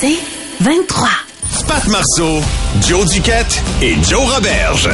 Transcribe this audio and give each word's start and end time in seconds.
C'est 0.00 0.18
23. 0.60 1.08
Pat 1.66 1.86
Marceau, 1.88 2.40
Joe 2.86 3.04
Duquette 3.10 3.62
et 3.82 3.96
Joe 4.02 4.26
Roberge. 4.34 4.88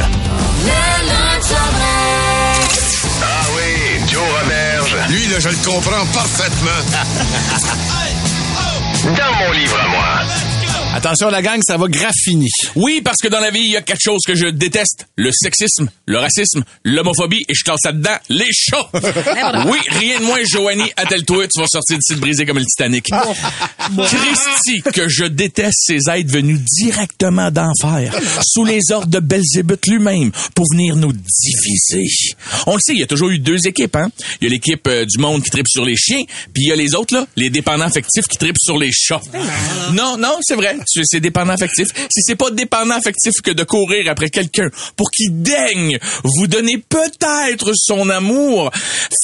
Ah 3.21 3.45
oui, 3.55 3.99
Joe 4.11 4.23
Roberge. 4.41 4.95
Lui, 5.09 5.27
là, 5.27 5.39
je 5.39 5.49
le 5.49 5.55
comprends 5.57 6.05
parfaitement. 6.13 6.81
Dans 9.15 9.33
mon 9.45 9.51
livre 9.51 9.77
à 9.79 9.87
moi. 9.87 10.54
Attention 10.95 11.29
la 11.29 11.41
gang, 11.41 11.59
ça 11.61 11.75
va 11.75 11.89
graffiner. 11.89 12.47
Oui, 12.77 13.01
parce 13.03 13.17
que 13.21 13.27
dans 13.27 13.41
la 13.41 13.51
vie, 13.51 13.59
il 13.65 13.71
y 13.71 13.75
a 13.75 13.81
quelque 13.81 14.01
chose 14.01 14.21
que 14.25 14.33
je 14.33 14.47
déteste. 14.47 15.07
Le 15.17 15.29
sexisme, 15.29 15.89
le 16.05 16.19
racisme, 16.19 16.63
l'homophobie, 16.85 17.43
et 17.49 17.53
je 17.53 17.65
classe 17.65 17.83
là-dedans 17.83 18.15
les 18.29 18.47
chats. 18.53 18.89
oui, 18.93 19.77
rien 19.89 20.19
de 20.21 20.23
moins, 20.23 20.39
Joanie, 20.45 20.89
attelle-toi, 20.95 21.47
tu 21.49 21.59
vas 21.59 21.67
sortir 21.67 21.97
d'ici 21.97 22.15
brisé 22.17 22.45
comme 22.45 22.59
le 22.59 22.65
Titanic. 22.65 23.09
Christy, 23.09 24.81
que 24.93 25.09
je 25.09 25.25
déteste 25.25 25.79
ces 25.85 26.09
êtres 26.09 26.31
venus 26.31 26.61
directement 26.61 27.51
d'enfer, 27.51 28.17
sous 28.41 28.63
les 28.63 28.79
ordres 28.93 29.07
de 29.07 29.19
Belzébuth 29.19 29.85
lui-même, 29.87 30.31
pour 30.55 30.65
venir 30.71 30.95
nous 30.95 31.11
diviser. 31.11 32.05
On 32.67 32.75
le 32.75 32.79
sait, 32.81 32.93
il 32.93 32.99
y 32.99 33.03
a 33.03 33.07
toujours 33.07 33.31
eu 33.31 33.39
deux 33.39 33.67
équipes, 33.67 33.97
hein. 33.97 34.09
Il 34.39 34.45
y 34.45 34.47
a 34.47 34.51
l'équipe 34.51 34.87
euh, 34.87 35.05
du 35.05 35.17
monde 35.17 35.43
qui 35.43 35.49
tripe 35.49 35.67
sur 35.67 35.83
les 35.83 35.97
chiens, 35.97 36.23
puis 36.53 36.63
il 36.63 36.69
y 36.69 36.71
a 36.71 36.77
les 36.77 36.95
autres, 36.95 37.13
là, 37.13 37.27
les 37.35 37.49
dépendants 37.49 37.85
affectifs 37.85 38.27
qui 38.27 38.37
tripent 38.37 38.59
sur 38.59 38.77
les 38.77 38.91
chats. 38.93 39.19
Non, 39.91 40.17
non, 40.17 40.37
c'est 40.41 40.55
vrai, 40.55 40.77
c'est 40.87 41.01
c'est 41.05 41.19
dépendant 41.19 41.53
affectif. 41.53 41.87
Si 41.95 42.21
c'est 42.21 42.35
pas 42.35 42.51
dépendant 42.51 42.95
affectif 42.95 43.33
que 43.43 43.51
de 43.51 43.63
courir 43.63 44.09
après 44.09 44.29
quelqu'un 44.29 44.69
pour 44.95 45.09
qu'il 45.11 45.41
daigne 45.41 45.97
vous 46.23 46.47
donner 46.47 46.77
peut-être 46.77 47.71
son 47.75 48.09
amour, 48.09 48.71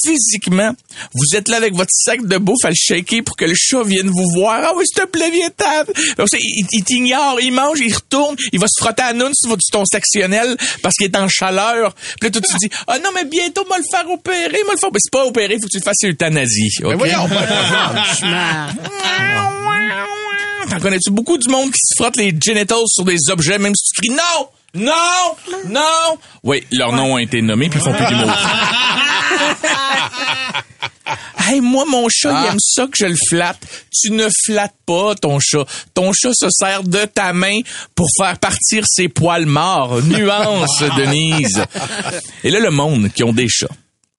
physiquement, 0.06 0.74
vous 1.14 1.36
êtes 1.36 1.48
là 1.48 1.58
avec 1.58 1.76
votre 1.76 1.92
sac 1.92 2.26
de 2.26 2.38
bouffe 2.38 2.64
à 2.64 2.70
le 2.70 2.76
shaker 2.76 3.24
pour 3.24 3.36
que 3.36 3.46
le 3.46 3.56
chat 3.56 3.84
vienne 3.84 4.10
vous 4.10 4.30
voir. 4.36 4.62
Ah 4.64 4.74
oui, 4.76 4.86
s'il 4.86 5.04
te 5.04 5.08
plaît, 5.08 5.30
viens 5.32 5.50
table. 5.50 5.94
Il, 6.34 6.66
il 6.72 6.84
t'ignore, 6.84 7.40
il 7.42 7.52
mange, 7.52 7.80
il 7.80 7.94
retourne, 7.94 8.36
il 8.52 8.60
va 8.60 8.68
se 8.68 8.82
frotter 8.82 9.04
à 9.04 9.14
noun 9.14 9.32
sur 9.34 9.56
ton 9.72 9.86
sectionnel 9.86 10.56
parce 10.82 10.96
qu'il 10.96 11.08
est 11.08 11.18
en 11.18 11.28
chaleur. 11.28 11.94
Puis 12.20 12.30
là, 12.30 12.32
toi, 12.32 12.42
tu 12.42 12.56
dis, 12.58 12.70
ah 12.88 13.00
non, 13.00 13.10
mais 13.14 13.26
bientôt, 13.26 13.66
moi 13.68 13.78
le 13.78 13.84
faire 13.90 14.10
opérer, 14.10 14.64
moi 14.66 14.74
le 14.74 14.80
faire. 14.80 14.90
Mais 14.92 15.00
c'est 15.00 15.12
pas 15.12 15.26
opérer, 15.26 15.56
faut 15.56 15.68
que 15.68 15.72
tu 15.72 15.78
le 15.78 15.84
fasses 15.84 16.04
euthanasie. 16.04 16.70
Mais 16.82 16.94
ok? 16.94 16.98
voyons, 16.98 17.28
T'en 20.70 20.80
connais-tu 20.80 21.12
beaucoup 21.12 21.38
du 21.38 21.50
monde 21.50 21.72
qui 21.72 21.80
se 21.84 21.96
frotte 21.96 22.18
les 22.18 22.36
genitals 22.40 22.78
sur 22.88 23.04
des 23.04 23.30
objets, 23.30 23.58
même 23.58 23.74
si 23.76 23.92
tu 23.94 24.02
cries 24.02 24.16
non! 24.16 24.48
Non! 24.74 25.36
Non! 25.68 26.18
Oui, 26.44 26.64
leurs 26.72 26.94
noms 26.94 27.14
ont 27.14 27.18
été 27.18 27.42
nommés 27.42 27.70
puis 27.70 27.80
ils 27.80 27.84
font 27.84 27.94
plus 27.94 28.06
d'humour. 28.06 28.32
hey, 31.50 31.60
moi, 31.60 31.86
mon 31.86 32.08
chat, 32.10 32.44
il 32.44 32.52
aime 32.52 32.60
ça 32.60 32.86
que 32.86 32.94
je 32.98 33.06
le 33.06 33.18
flatte. 33.30 33.60
Tu 33.92 34.12
ne 34.12 34.28
flattes 34.46 34.76
pas 34.86 35.16
ton 35.16 35.40
chat. 35.40 35.66
Ton 35.94 36.14
chat 36.14 36.32
se 36.34 36.48
sert 36.50 36.84
de 36.84 37.06
ta 37.06 37.34
main 37.34 37.60
pour 37.96 38.08
faire 38.18 38.38
partir 38.40 38.86
ses 38.88 39.10
poils 39.10 39.46
morts. 39.46 40.02
Nuance, 40.04 40.80
Denise. 40.98 41.64
Et 42.44 42.50
là, 42.50 42.60
le 42.60 42.72
monde 42.72 43.10
qui 43.14 43.24
ont 43.24 43.34
des 43.34 43.50
chats 43.50 43.68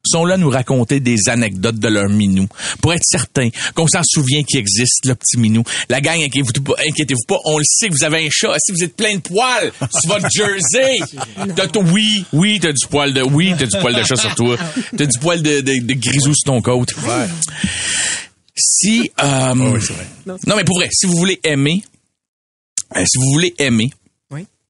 sont 0.04 0.24
là 0.24 0.34
à 0.34 0.36
nous 0.38 0.50
raconter 0.50 1.00
des 1.00 1.28
anecdotes 1.28 1.78
de 1.78 1.88
leur 1.88 2.08
minou. 2.08 2.48
Pour 2.80 2.92
être 2.92 3.04
certain 3.04 3.48
qu'on 3.74 3.86
s'en 3.86 4.02
souvient 4.04 4.42
qu'il 4.42 4.58
existe 4.58 5.06
le 5.06 5.14
petit 5.14 5.38
minou. 5.38 5.62
La 5.88 6.00
gang, 6.00 6.20
inquiétez-vous 6.20 6.62
pas, 6.62 6.74
inquiétez-vous 6.88 7.24
pas, 7.26 7.38
on 7.44 7.58
le 7.58 7.64
sait 7.64 7.88
que 7.88 7.94
vous 7.94 8.04
avez 8.04 8.26
un 8.26 8.30
chat. 8.30 8.54
Si 8.58 8.72
vous 8.72 8.82
êtes 8.82 8.96
plein 8.96 9.16
de 9.16 9.20
poils 9.20 9.72
sur 10.00 10.10
votre 10.10 10.28
jersey, 10.34 10.98
t'as 11.54 11.68
oui, 11.80 12.24
oui, 12.32 12.58
t'as 12.60 12.72
du 12.72 12.86
poil 12.88 13.12
de, 13.12 13.22
oui, 13.22 13.54
t'as 13.58 13.66
du 13.66 13.78
poil 13.78 13.94
de 13.94 14.02
chat 14.02 14.16
sur 14.16 14.34
toi, 14.34 14.56
t'as 14.96 15.06
du 15.06 15.18
poil 15.18 15.42
de, 15.42 15.60
de, 15.60 15.80
de 15.84 15.94
grisou 15.94 16.34
sur 16.34 16.44
ton 16.44 16.60
côte. 16.60 16.94
Si, 18.54 19.10
euh, 19.22 19.54
non 19.54 20.56
mais 20.56 20.64
pour 20.64 20.76
vrai, 20.76 20.88
si 20.92 21.06
vous 21.06 21.16
voulez 21.16 21.40
aimer, 21.42 21.82
euh, 22.96 23.04
si 23.06 23.18
vous 23.18 23.32
voulez 23.32 23.54
aimer, 23.58 23.90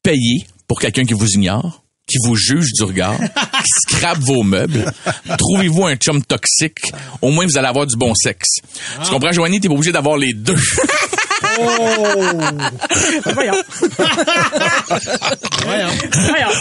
payez 0.03 0.47
pour 0.67 0.81
quelqu'un 0.81 1.05
qui 1.05 1.15
vous 1.15 1.29
ignore, 1.35 1.82
qui 2.13 2.19
vous 2.27 2.37
juge 2.37 2.73
du 2.73 2.83
regard, 2.85 3.17
qui 3.19 3.95
scrape 3.95 4.19
vos 4.19 4.43
meubles. 4.43 4.93
Trouvez-vous 5.39 5.87
un 5.87 5.97
chum 5.97 6.23
toxique? 6.23 6.93
Au 7.23 7.31
moins, 7.31 7.47
vous 7.47 7.57
allez 7.57 7.69
avoir 7.69 7.87
du 7.87 7.97
bon 7.97 8.15
sexe. 8.15 8.61
Tu 9.03 9.11
comprends, 9.11 9.33
Joanie? 9.33 9.61
T'es 9.61 9.69
pas 9.69 9.75
obligé 9.75 9.93
d'avoir 9.93 10.17
les 10.19 10.35
deux. 10.35 10.57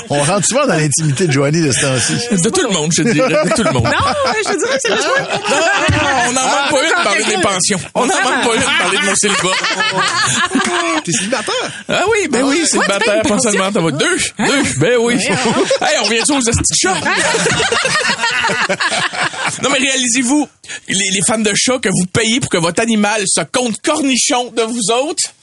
On 0.09 0.23
rentre 0.23 0.47
souvent 0.47 0.66
dans 0.67 0.75
l'intimité 0.75 1.28
de 1.28 1.31
Joanie 1.31 1.61
de 1.61 1.72
ce 1.72 1.81
temps-ci. 1.81 2.13
De 2.44 2.50
tout 2.50 2.67
le 2.67 2.73
monde, 2.73 2.91
je 2.95 3.03
te 3.03 3.09
dirais. 3.09 3.29
De 3.29 3.53
tout 3.56 3.63
le 3.63 3.72
monde. 3.72 3.84
Non, 3.84 3.91
je 3.91 4.57
dirais 4.57 4.75
que 4.75 4.79
c'est 4.81 4.90
le 4.90 4.97
choix. 4.97 5.19
Non, 5.19 6.07
on 6.28 6.31
n'en 6.34 6.41
manque 6.41 6.69
pas 6.72 6.81
une 6.81 6.90
de 6.90 7.03
parler 7.03 7.23
des 7.23 7.41
pensions. 7.41 7.79
On 7.95 8.06
n'en 8.06 8.16
manque 8.16 8.47
pas 8.47 8.56
une 8.56 8.61
de 8.61 8.79
parler 8.79 8.97
de 8.97 9.06
mon 9.06 9.16
célibat. 9.16 9.56
T'es 11.06 11.11
célibataire? 11.11 11.72
Ah 11.88 12.03
oui, 12.11 12.28
ben 12.29 12.44
oui, 12.44 12.63
c'est 12.66 12.78
le 12.78 12.81
Ouais, 12.81 12.88
tu 12.88 13.00
payes 13.00 13.07
bataire, 13.07 13.22
une 13.23 13.29
pas 13.29 13.40
seulement. 13.40 13.72
T'en 13.72 13.84
vas 13.84 13.91
deux, 13.91 14.17
deux, 14.40 14.63
ben 14.79 14.97
oui. 15.00 15.19
hey, 15.81 15.97
on 16.00 16.03
revient 16.03 16.22
aux 16.29 16.40
petits 16.40 16.79
chats. 16.79 16.94
non, 19.63 19.69
mais 19.69 19.79
réalisez-vous, 19.79 20.47
les, 20.88 21.09
les 21.12 21.22
fans 21.25 21.40
de 21.40 21.53
chats, 21.56 21.79
que 21.79 21.90
vous 21.90 22.06
payez 22.12 22.40
pour 22.40 22.50
que 22.50 22.57
votre 22.57 22.81
animal 22.81 23.24
se 23.28 23.41
compte 23.41 23.79
cornichon 23.81 24.52
de 24.52 24.63
vous 24.63 24.91
autres. 24.91 25.34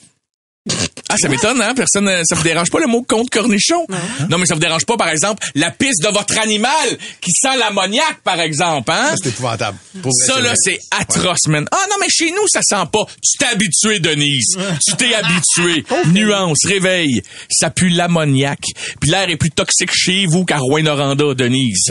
Ah, 1.09 1.15
ça 1.19 1.29
m'étonne, 1.29 1.61
hein? 1.63 1.75
Personne, 1.75 2.09
euh, 2.09 2.23
ça 2.25 2.35
vous 2.35 2.43
dérange 2.43 2.71
pas 2.71 2.81
le 2.81 2.87
mot 2.87 3.03
compte 3.03 3.31
cornichon? 3.31 3.87
Non. 4.29 4.39
mais 4.39 4.47
ça 4.47 4.55
vous 4.55 4.61
dérange 4.61 4.85
pas, 4.85 4.97
par 4.97 5.09
exemple, 5.09 5.47
la 5.55 5.71
piste 5.71 6.03
de 6.03 6.09
votre 6.09 6.39
animal 6.39 6.99
qui 7.21 7.31
sent 7.33 7.57
l'ammoniaque, 7.59 8.21
par 8.25 8.41
exemple, 8.41 8.91
hein? 8.91 9.11
Ça, 9.11 9.15
c'est 9.23 9.29
épouvantable. 9.31 9.79
Pour 10.03 10.13
vrai, 10.13 10.27
Ça, 10.35 10.41
là, 10.41 10.53
c'est 10.57 10.79
atroce, 10.91 11.47
man. 11.49 11.67
Ah 11.73 11.85
non, 11.91 11.97
mais 12.01 12.09
chez 12.11 12.31
nous, 12.31 12.47
ça 12.49 12.61
sent 12.63 12.85
pas. 12.93 13.05
Tu 13.23 13.39
t'es 13.39 13.47
habitué, 13.47 14.01
Denise. 14.01 14.57
Tu 14.87 14.97
t'es 14.97 15.15
habitué. 15.15 15.85
Nuance, 16.13 16.59
réveil. 16.67 17.23
Ça 17.51 17.71
pue 17.71 17.89
l'ammoniaque. 17.89 18.65
Puis 19.01 19.11
l'air 19.11 19.29
est 19.31 19.37
plus 19.37 19.51
toxique 19.51 19.91
chez 19.95 20.27
vous 20.27 20.45
qu'à 20.45 20.59
Rouen-Noranda, 20.59 21.35
Denise. 21.35 21.91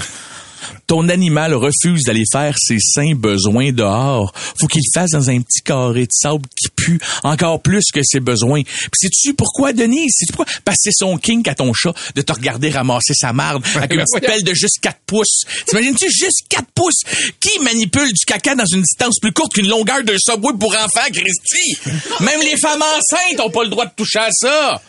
Ton 0.88 1.10
animal 1.10 1.54
refuse 1.54 2.04
d'aller 2.04 2.24
faire 2.32 2.56
ses 2.58 2.80
sains 2.80 3.14
besoins 3.16 3.72
dehors. 3.72 4.34
Faut 4.60 4.68
qu'il 4.68 4.82
le 4.82 5.00
fasse 5.00 5.12
dans 5.12 5.30
un 5.30 5.42
petit 5.42 5.62
carré 5.62 6.04
de 6.04 6.12
sable 6.12 6.46
qui 6.56 6.70
pue 6.70 7.00
encore 7.24 7.62
plus 7.62 7.86
que 7.94 8.02
ses 8.04 8.20
besoins. 8.20 8.64
Puis 8.64 8.90
sais-tu 8.96 9.34
pourquoi, 9.34 9.74
Denise? 9.74 10.12
Sais-tu 10.16 10.34
pourquoi? 10.34 10.54
Parce 10.64 10.78
que 10.78 10.84
c'est 10.86 10.98
son 10.98 11.18
kink 11.18 11.48
à 11.48 11.56
ton 11.56 11.74
chat 11.74 11.94
de 12.16 12.22
te 12.22 12.34
regarder 12.34 12.70
ramasser 12.70 13.14
sa 13.14 13.34
marde 13.34 13.66
avec 13.76 13.94
une 13.94 14.04
petite 14.04 14.26
pelle 14.28 14.44
de 14.44 14.54
juste 14.54 14.80
4 14.82 14.98
pouces. 15.06 15.44
T'imagines-tu 15.66 16.10
juste 16.12 16.44
4 16.50 16.66
pouces? 16.74 17.02
Qui 17.40 17.60
manipule 17.60 18.08
du 18.08 18.26
caca 18.26 18.56
dans 18.56 18.66
une 18.66 18.82
distance 18.82 19.20
plus 19.20 19.34
courte 19.34 19.54
qu'une 19.54 19.68
longueur 19.68 20.04
d'un 20.04 20.18
subway 20.18 20.54
pour 20.60 20.76
enfants, 20.76 21.10
Christy? 21.12 21.78
Même 22.22 22.42
les 22.42 22.58
femmes 22.58 22.82
enceintes 22.82 23.40
ont 23.40 23.50
pas 23.50 23.64
le 23.64 23.70
droit 23.70 23.86
de 23.86 23.92
toucher 23.96 24.20
à 24.20 24.30
ça. 24.32 24.82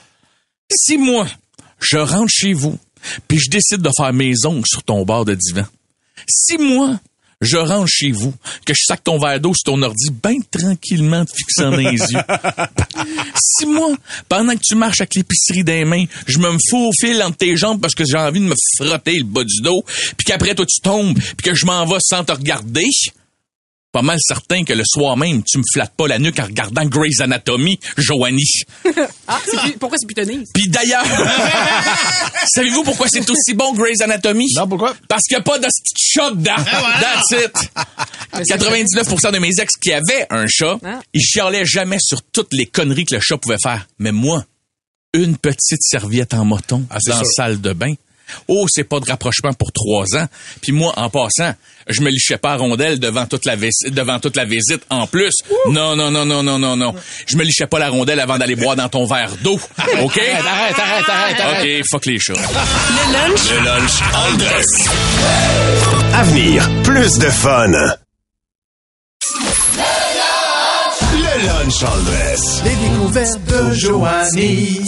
Si 0.70 0.98
moi, 0.98 1.26
je 1.80 1.96
rentre 1.96 2.30
chez 2.30 2.52
vous, 2.52 2.78
puis 3.26 3.38
je 3.38 3.50
décide 3.50 3.82
de 3.82 3.90
faire 3.96 4.12
mes 4.12 4.34
ongles 4.44 4.66
sur 4.66 4.82
ton 4.82 5.04
bord 5.04 5.24
de 5.24 5.34
divan, 5.34 5.64
si 6.26 6.58
moi, 6.58 6.98
je 7.40 7.56
rentre 7.56 7.88
chez 7.88 8.10
vous, 8.10 8.34
que 8.64 8.74
je 8.74 8.82
sac 8.84 9.04
ton 9.04 9.18
verre 9.18 9.40
d'eau 9.40 9.52
sur 9.54 9.72
ton 9.72 9.82
ordi 9.82 10.08
bien 10.10 10.38
tranquillement 10.50 11.24
te 11.24 11.32
fixant 11.36 11.70
dans 11.70 11.76
les 11.76 11.90
yeux. 11.90 12.20
Si 13.60 13.66
moi, 13.66 13.88
pendant 14.28 14.54
que 14.54 14.60
tu 14.62 14.76
marches 14.76 15.00
avec 15.00 15.16
l'épicerie 15.16 15.64
des 15.64 15.84
mains, 15.84 16.04
je 16.26 16.38
me 16.38 16.52
me 16.52 16.58
faufile 16.70 17.20
entre 17.22 17.38
tes 17.38 17.56
jambes 17.56 17.80
parce 17.80 17.94
que 17.94 18.04
j'ai 18.04 18.16
envie 18.16 18.38
de 18.38 18.44
me 18.44 18.54
frotter 18.76 19.18
le 19.18 19.24
bas 19.24 19.42
du 19.42 19.60
dos, 19.62 19.82
puis 20.16 20.24
qu'après 20.24 20.54
toi 20.54 20.64
tu 20.64 20.80
tombes, 20.80 21.18
puis 21.18 21.50
que 21.50 21.54
je 21.54 21.66
m'en 21.66 21.84
vais 21.84 21.98
sans 22.00 22.22
te 22.22 22.30
regarder, 22.30 22.86
pas 23.98 24.02
mal 24.02 24.18
certain 24.20 24.62
que 24.62 24.72
le 24.72 24.84
soir 24.86 25.16
même, 25.16 25.42
tu 25.42 25.58
me 25.58 25.64
flattes 25.72 25.92
pas 25.96 26.06
la 26.06 26.20
nuque 26.20 26.38
en 26.38 26.44
regardant 26.44 26.84
Grey's 26.84 27.20
Anatomy, 27.20 27.80
Joanie. 27.96 28.62
Ah, 29.26 29.40
c'est 29.44 29.76
pourquoi 29.76 29.98
c'est 29.98 30.06
plus 30.06 30.14
Denise? 30.14 30.48
Puis 30.54 30.68
d'ailleurs, 30.68 31.04
savez-vous 32.54 32.84
pourquoi 32.84 33.08
c'est 33.10 33.28
aussi 33.28 33.54
bon 33.54 33.72
Grey's 33.74 34.00
Anatomy? 34.00 34.46
Non, 34.54 34.68
pourquoi? 34.68 34.94
Parce 35.08 35.22
qu'il 35.24 35.36
n'y 35.36 35.40
a 35.40 35.42
pas 35.42 35.58
de 35.58 35.64
petit 35.66 36.12
chat 36.12 36.30
dedans. 36.30 36.54
That's 37.00 37.44
it. 37.44 37.70
99% 38.48 39.32
de 39.32 39.38
mes 39.38 39.50
ex 39.60 39.74
qui 39.76 39.92
avaient 39.92 40.26
un 40.30 40.46
chat, 40.46 40.78
Ah. 40.84 41.00
ils 41.12 41.20
chialaient 41.22 41.66
jamais 41.66 41.98
sur 42.00 42.22
toutes 42.22 42.52
les 42.54 42.66
conneries 42.66 43.04
que 43.04 43.16
le 43.16 43.20
chat 43.20 43.36
pouvait 43.36 43.56
faire. 43.60 43.84
Mais 43.98 44.12
moi, 44.12 44.44
une 45.12 45.36
petite 45.36 45.82
serviette 45.82 46.34
en 46.34 46.44
moton 46.44 46.84
Ah, 46.90 46.98
dans 47.04 47.16
la 47.18 47.24
salle 47.24 47.60
de 47.60 47.72
bain. 47.72 47.94
Oh, 48.48 48.66
c'est 48.68 48.84
pas 48.84 49.00
de 49.00 49.06
rapprochement 49.10 49.52
pour 49.52 49.72
trois 49.72 50.04
ans. 50.16 50.26
Puis 50.60 50.72
moi, 50.72 50.92
en 50.96 51.08
passant, 51.10 51.54
je 51.88 52.00
me 52.02 52.10
lichais 52.10 52.36
pas 52.38 52.52
à 52.52 52.56
rondelle 52.56 52.98
devant 53.00 53.26
toute 53.26 53.44
la 53.44 53.56
vis- 53.56 53.90
devant 53.90 54.18
toute 54.20 54.36
la 54.36 54.44
visite 54.44 54.82
en 54.90 55.06
plus. 55.06 55.32
Non, 55.70 55.96
non, 55.96 56.10
non, 56.10 56.24
non, 56.24 56.42
non, 56.42 56.58
non, 56.58 56.76
non. 56.76 56.94
Je 57.26 57.36
me 57.36 57.44
lichais 57.44 57.66
pas 57.66 57.78
la 57.78 57.88
rondelle 57.88 58.20
avant 58.20 58.38
d'aller 58.38 58.56
boire 58.56 58.76
dans 58.76 58.88
ton 58.88 59.06
verre 59.06 59.32
d'eau. 59.42 59.58
OK? 60.02 60.18
Arrête, 60.18 60.78
arrête, 60.78 61.08
arrête, 61.08 61.40
arrête. 61.40 61.80
OK, 61.80 61.86
fuck 61.90 62.06
les 62.06 62.18
chats. 62.18 62.32
Le 62.34 63.12
lunch? 63.12 63.50
Le 63.50 63.64
lunch 63.64 64.02
en 64.14 64.36
dress. 64.36 64.66
À 66.14 66.22
venir, 66.24 66.68
plus 66.84 67.18
de 67.18 67.30
fun. 67.30 67.68
Le 71.12 71.46
lunch 71.46 71.82
en 71.82 72.02
dress. 72.02 72.62
Les 72.64 72.74
découvertes 72.88 73.44
de 73.46 73.72
Joanie. 73.74 74.80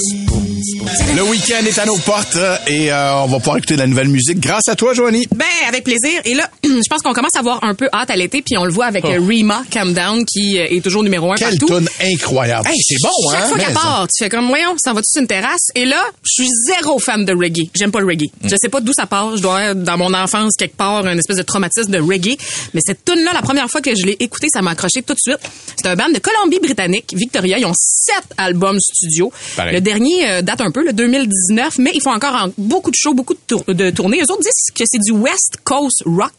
Le 1.17 1.23
week-end 1.23 1.65
est 1.67 1.79
à 1.79 1.87
nos 1.87 1.97
portes 1.97 2.37
euh, 2.37 2.57
et 2.67 2.93
euh, 2.93 3.23
on 3.23 3.27
va 3.27 3.39
pouvoir 3.39 3.57
écouter 3.57 3.75
de 3.75 3.79
la 3.81 3.87
nouvelle 3.87 4.09
musique 4.09 4.41
grâce 4.41 4.69
à 4.69 4.77
toi, 4.77 4.93
Joanie. 4.93 5.27
Ben, 5.35 5.47
avec 5.67 5.85
plaisir. 5.85 6.21
Et 6.27 6.35
là, 6.35 6.51
je 6.65 6.89
pense 6.89 7.01
qu'on 7.03 7.15
commence 7.15 7.35
à 7.35 7.39
avoir 7.39 7.65
un 7.65 7.75
peu 7.75 7.89
hâte 7.95 8.11
à 8.11 8.17
l'été, 8.17 8.43
puis 8.43 8.59
on 8.59 8.65
le 8.65 8.73
voit 8.73 8.87
avec 8.87 9.05
euh, 9.07 9.19
Rima 9.27 9.63
Calm 9.71 9.95
Down, 9.95 10.25
qui 10.27 10.59
est 10.59 10.83
toujours 10.83 11.03
numéro 11.03 11.33
un 11.33 11.37
Quelle 11.37 11.59
partout. 11.59 11.79
tune 11.79 11.89
incroyable. 12.13 12.69
Hey, 12.69 12.77
c'est 12.83 12.97
bon, 13.03 13.09
Chaque 13.31 13.43
hein? 13.43 13.47
fois 13.47 13.57
Mais 13.57 13.65
qu'elle 13.65 13.75
part, 13.75 14.07
tu 14.15 14.23
fais 14.25 14.29
comme, 14.29 14.49
voyons, 14.49 14.75
ça 14.77 14.93
va-tu 14.93 15.11
sur 15.11 15.23
une 15.23 15.29
terrasse? 15.29 15.69
Et 15.75 15.87
là, 15.87 16.03
je 16.25 16.43
suis 16.43 16.49
zéro 16.67 16.99
fan 16.99 17.25
de 17.25 17.33
reggae. 17.33 17.71
J'aime 17.75 17.91
pas 17.91 18.01
le 18.01 18.07
reggae. 18.07 18.31
Je 18.45 18.55
sais 18.61 18.69
pas 18.69 18.81
d'où 18.81 18.93
ça 18.93 19.07
part. 19.07 19.37
Je 19.37 19.43
dois 19.43 19.63
être 19.63 19.83
dans 19.83 19.97
mon 19.97 20.13
enfance, 20.13 20.53
quelque 20.59 20.77
part, 20.77 21.07
une 21.07 21.19
espèce 21.19 21.39
de 21.39 21.43
traumatisme 21.43 21.91
de 21.91 22.01
reggae. 22.01 22.37
Mais 22.75 22.81
cette 22.85 23.05
tune-là, 23.05 23.33
la 23.33 23.43
première 23.43 23.71
fois 23.71 23.81
que 23.81 23.95
je 23.95 24.05
l'ai 24.05 24.17
écoutée, 24.21 24.49
ça 24.53 24.61
m'a 24.61 24.73
accroché 24.73 25.03
tout 25.03 25.15
de 25.15 25.21
suite. 25.21 25.39
C'est 25.77 25.89
un 25.89 25.97
band 25.97 26.11
de 26.11 26.19
Colombie-Britannique, 26.19 27.15
Victoria. 27.17 27.59
Ils 27.59 27.65
ont 27.67 27.73
sept 27.75 28.25
albums 28.37 28.79
studio. 28.79 29.33
Pareil. 29.57 29.75
Le 29.75 29.81
dernier 29.81 30.29
euh, 30.29 30.43
date 30.51 30.61
un 30.63 30.71
peu, 30.73 30.85
le 30.85 30.93
2019, 30.93 31.79
mais 31.79 31.93
ils 31.95 32.01
font 32.01 32.11
encore 32.13 32.35
en- 32.35 32.49
beaucoup 32.59 32.91
de 32.91 32.97
shows, 32.97 33.15
beaucoup 33.15 33.35
de, 33.35 33.39
tour- 33.47 33.65
de 33.69 33.91
tournées. 33.91 34.19
Eux 34.19 34.31
autres 34.33 34.43
disent 34.43 34.75
que 34.75 34.83
c'est 34.85 34.99
du 35.01 35.13
West 35.13 35.59
Coast 35.65 36.03
Rock. 36.07 36.33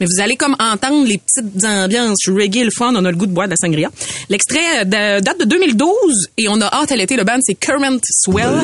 Mais 0.00 0.06
vous 0.06 0.20
allez 0.20 0.36
comme 0.36 0.56
entendre 0.58 1.06
les 1.06 1.18
petites 1.18 1.64
ambiances 1.64 2.26
reggae, 2.28 2.64
le 2.64 2.70
fun. 2.76 2.92
On 2.96 3.04
a 3.04 3.10
le 3.10 3.16
goût 3.16 3.26
de 3.26 3.32
boire 3.32 3.46
de 3.46 3.52
la 3.52 3.56
sangria. 3.56 3.88
L'extrait 4.28 4.80
euh, 4.80 4.84
de- 4.84 5.20
date 5.24 5.38
de 5.40 5.44
2012 5.44 6.28
et 6.38 6.48
on 6.48 6.60
a 6.60 6.66
hâte 6.74 6.90
à 6.92 6.96
l'été. 6.96 7.16
Le 7.16 7.24
band, 7.24 7.38
c'est 7.42 7.54
Current 7.54 7.98
Swell. 8.04 8.60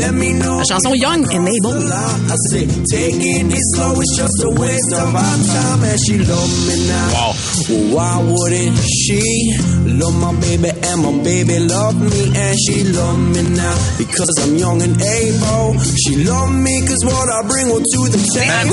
La 0.59 0.65
chanson 0.65 0.95
Young 0.95 1.25
and 1.33 1.47
Able. 1.47 1.93
I 2.31 2.35
say, 2.51 2.67
taking 2.91 3.51
it 3.51 3.59
slow 3.75 4.01
is 4.01 4.17
just 4.17 4.43
a 4.45 4.49
waste 4.51 4.93
of 4.93 5.15
our 5.15 5.37
time. 5.47 5.85
And 5.85 5.99
she 6.05 6.19
love 6.19 6.51
me 6.67 6.89
now. 6.89 7.35
Wow. 7.95 8.25
And 14.89 15.03
able. 15.03 15.77
She 15.97 16.17
love 16.25 16.51
me 16.51 16.81
cause 16.87 17.05
what 17.05 17.29
I 17.29 17.43
bring 17.47 17.69
will 17.69 17.83
to 17.83 18.09
the 18.09 18.17
table. 18.33 18.73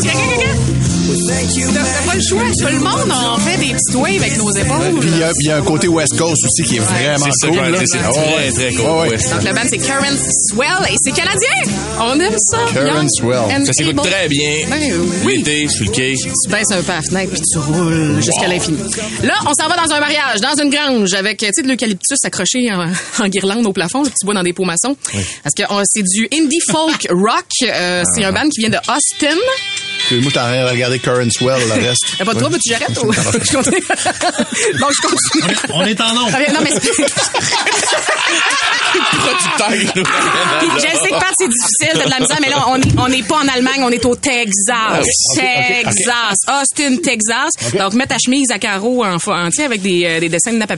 Thank 1.28 1.56
you, 1.56 1.68
T'as 1.74 1.84
pas 2.08 2.16
le 2.16 2.22
choix. 2.22 2.42
Tout 2.58 2.74
le 2.74 2.80
monde 2.80 3.12
en 3.12 3.38
fait 3.40 3.58
des 3.58 3.74
petites 3.74 3.96
waves 3.96 4.22
avec 4.22 4.38
nos 4.38 4.52
Puis 4.52 4.62
épaules. 4.62 5.04
il 5.04 5.20
y, 5.20 5.24
a- 5.24 5.32
il 5.40 5.48
y 5.48 5.52
a 5.52 5.58
un 5.58 5.62
côté 5.62 5.88
West 5.88 6.18
Coast 6.18 6.44
aussi 6.46 6.64
qui 6.64 6.78
est 6.78 6.80
vraiment 6.80 7.26
C'est 7.32 7.48
ça, 7.48 7.48
cool. 7.48 7.78
c'est 7.86 7.98
très, 8.00 8.52
très 8.52 8.74
cool, 8.74 8.86
Ouais, 8.86 9.02
ouais. 9.02 9.10
West. 9.12 9.32
Donc 9.34 9.44
le 9.44 9.54
band, 9.54 9.62
c'est 9.70 9.78
Current 9.78 10.18
Swell 10.50 10.92
et 10.92 10.96
c'est 11.04 11.12
canadien. 11.12 11.74
On 12.00 12.20
aime 12.20 12.34
ça. 12.38 12.58
Current 12.74 13.08
Swell. 13.10 13.66
Ça 13.66 13.74
s'écoute 13.74 13.98
très 14.04 14.28
bien. 14.28 14.52
Ben 14.70 14.78
oui. 15.26 15.38
L'été, 15.38 15.68
sur 15.68 15.86
le 15.86 15.92
quai. 15.92 16.16
tu 16.16 16.50
baisses 16.50 16.72
un 16.72 16.82
peu 16.82 16.92
à 16.92 16.96
la 16.96 17.02
fenêtre 17.02 17.32
puis 17.34 17.42
tu 17.42 17.58
roules 17.60 18.16
jusqu'à 18.22 18.48
l'infini. 18.48 18.78
Là, 19.24 19.34
on 19.48 19.54
s'en 19.54 19.68
va 19.70 19.76
dans 19.78 19.94
un 19.94 20.00
mariage, 20.00 20.42
dans 20.42 20.56
une 20.62 20.70
grange, 20.70 21.14
avec 21.14 21.40
de 21.42 21.68
l'eucalyptus 21.68 22.18
accroché 22.24 22.72
en, 22.72 22.88
en 23.24 23.28
guirlande 23.28 23.66
au 23.66 23.74
plafond, 23.74 24.04
le 24.04 24.10
petit 24.10 24.26
bois 24.26 24.34
dans 24.34 24.44
des 24.44 24.54
pots 24.54 24.66
maçons. 24.66 24.96
Parce 25.44 25.54
que 25.56 25.64
on- 25.72 25.82
c'est 25.86 26.02
du 26.14 26.28
indie 26.32 26.60
folk 26.72 27.08
rock. 27.10 27.46
Euh, 27.64 28.04
c'est 28.14 28.24
un 28.24 28.32
band 28.32 28.50
qui 28.50 28.62
vient 28.62 28.70
de 28.70 28.78
Austin. 28.78 29.38
Moi, 30.12 30.22
je 30.24 30.30
suis 30.30 30.40
en 30.40 30.44
train 30.44 30.64
de 30.66 30.70
regarder 30.70 31.00
Current 31.00 31.30
Swell, 31.32 31.60
le 31.68 31.88
reste. 31.88 32.04
Y 32.20 32.22
a 32.22 32.26
pas 32.26 32.34
de 32.34 32.40
trouble, 32.40 32.58
tu 32.64 32.72
j'arrête 32.72 32.98
ou 33.04 33.12
je 33.12 33.56
continue? 33.56 33.78
Donc 34.80 34.92
je 34.92 35.08
continue. 35.08 35.58
On 35.74 35.84
est 35.86 36.00
en 36.02 36.14
nombre. 36.14 36.32
Ah, 36.34 36.52
non 36.54 36.60
mais 36.64 36.72
c'est- 36.72 37.06
Producteur. 38.96 39.72
Je 39.72 40.82
sais 40.82 41.10
que 41.10 41.26
c'est 41.38 41.48
difficile, 41.48 41.90
t'as 41.94 42.06
de 42.06 42.10
la 42.10 42.20
misère, 42.20 42.38
mais 42.42 42.50
là, 42.50 42.64
on 42.68 42.78
est, 42.78 43.00
on 43.00 43.08
n'est 43.10 43.24
pas 43.24 43.38
en 43.38 43.48
Allemagne, 43.48 43.82
on 43.84 43.90
est 43.90 44.06
au 44.06 44.16
Texas. 44.16 45.06
Texas. 45.36 46.38
Austin, 46.48 46.98
Texas. 47.04 47.52
Donc, 47.78 47.94
mets 47.94 48.08
ta 48.08 48.18
chemise 48.24 48.52
à 48.52 48.60
carreaux 48.60 49.04
en, 49.04 49.16
en 49.16 49.46
tu 49.50 49.52
sais, 49.58 49.64
avec 49.66 49.82
des, 49.82 50.06
euh, 50.06 50.20
des 50.20 50.30
dessins 50.30 50.52
de 50.54 50.58
nappe 50.58 50.72
à, 50.72 50.76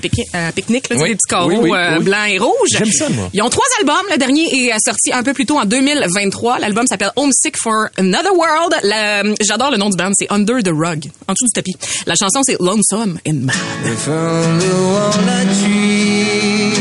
à 0.47 0.51
pique-nique, 0.51 0.89
des 0.89 0.95
petits 0.95 1.17
carreaux 1.29 1.49
Oui, 1.49 1.57
oui, 1.61 1.71
euh, 1.73 1.99
blancs 1.99 2.27
et 2.29 2.39
rouges. 2.39 2.53
J'aime 2.71 2.91
ça, 2.91 3.09
moi. 3.09 3.29
Ils 3.33 3.41
ont 3.43 3.49
trois 3.49 3.65
albums. 3.79 3.95
Le 4.11 4.17
dernier 4.17 4.65
est 4.65 4.73
euh, 4.73 4.77
sorti 4.83 5.13
un 5.13 5.21
peu 5.23 5.33
plus 5.33 5.45
tôt 5.45 5.59
en 5.59 5.65
2023. 5.65 6.59
L'album 6.59 6.87
s'appelle 6.87 7.11
Homesick 7.15 7.55
for 7.61 7.87
Another 7.97 8.33
World. 8.35 8.75
La- 9.23 9.33
J'adore 9.41 9.71
le 9.71 9.77
nom 9.77 9.89
du 9.89 9.97
band, 9.97 10.11
c'est 10.13 10.27
Under 10.31 10.61
the 10.61 10.69
Rug, 10.69 11.09
en 11.27 11.33
dessous 11.33 11.45
du 11.45 11.51
tapis. 11.53 11.75
La 12.05 12.13
chanson, 12.15 12.41
c'est 12.43 12.57
Lonesome 12.59 13.17
and 13.27 13.33
Mad. 13.45 13.55
From 13.99 14.59
the 14.59 14.73
walnut 14.85 15.47
tree, 15.63 16.73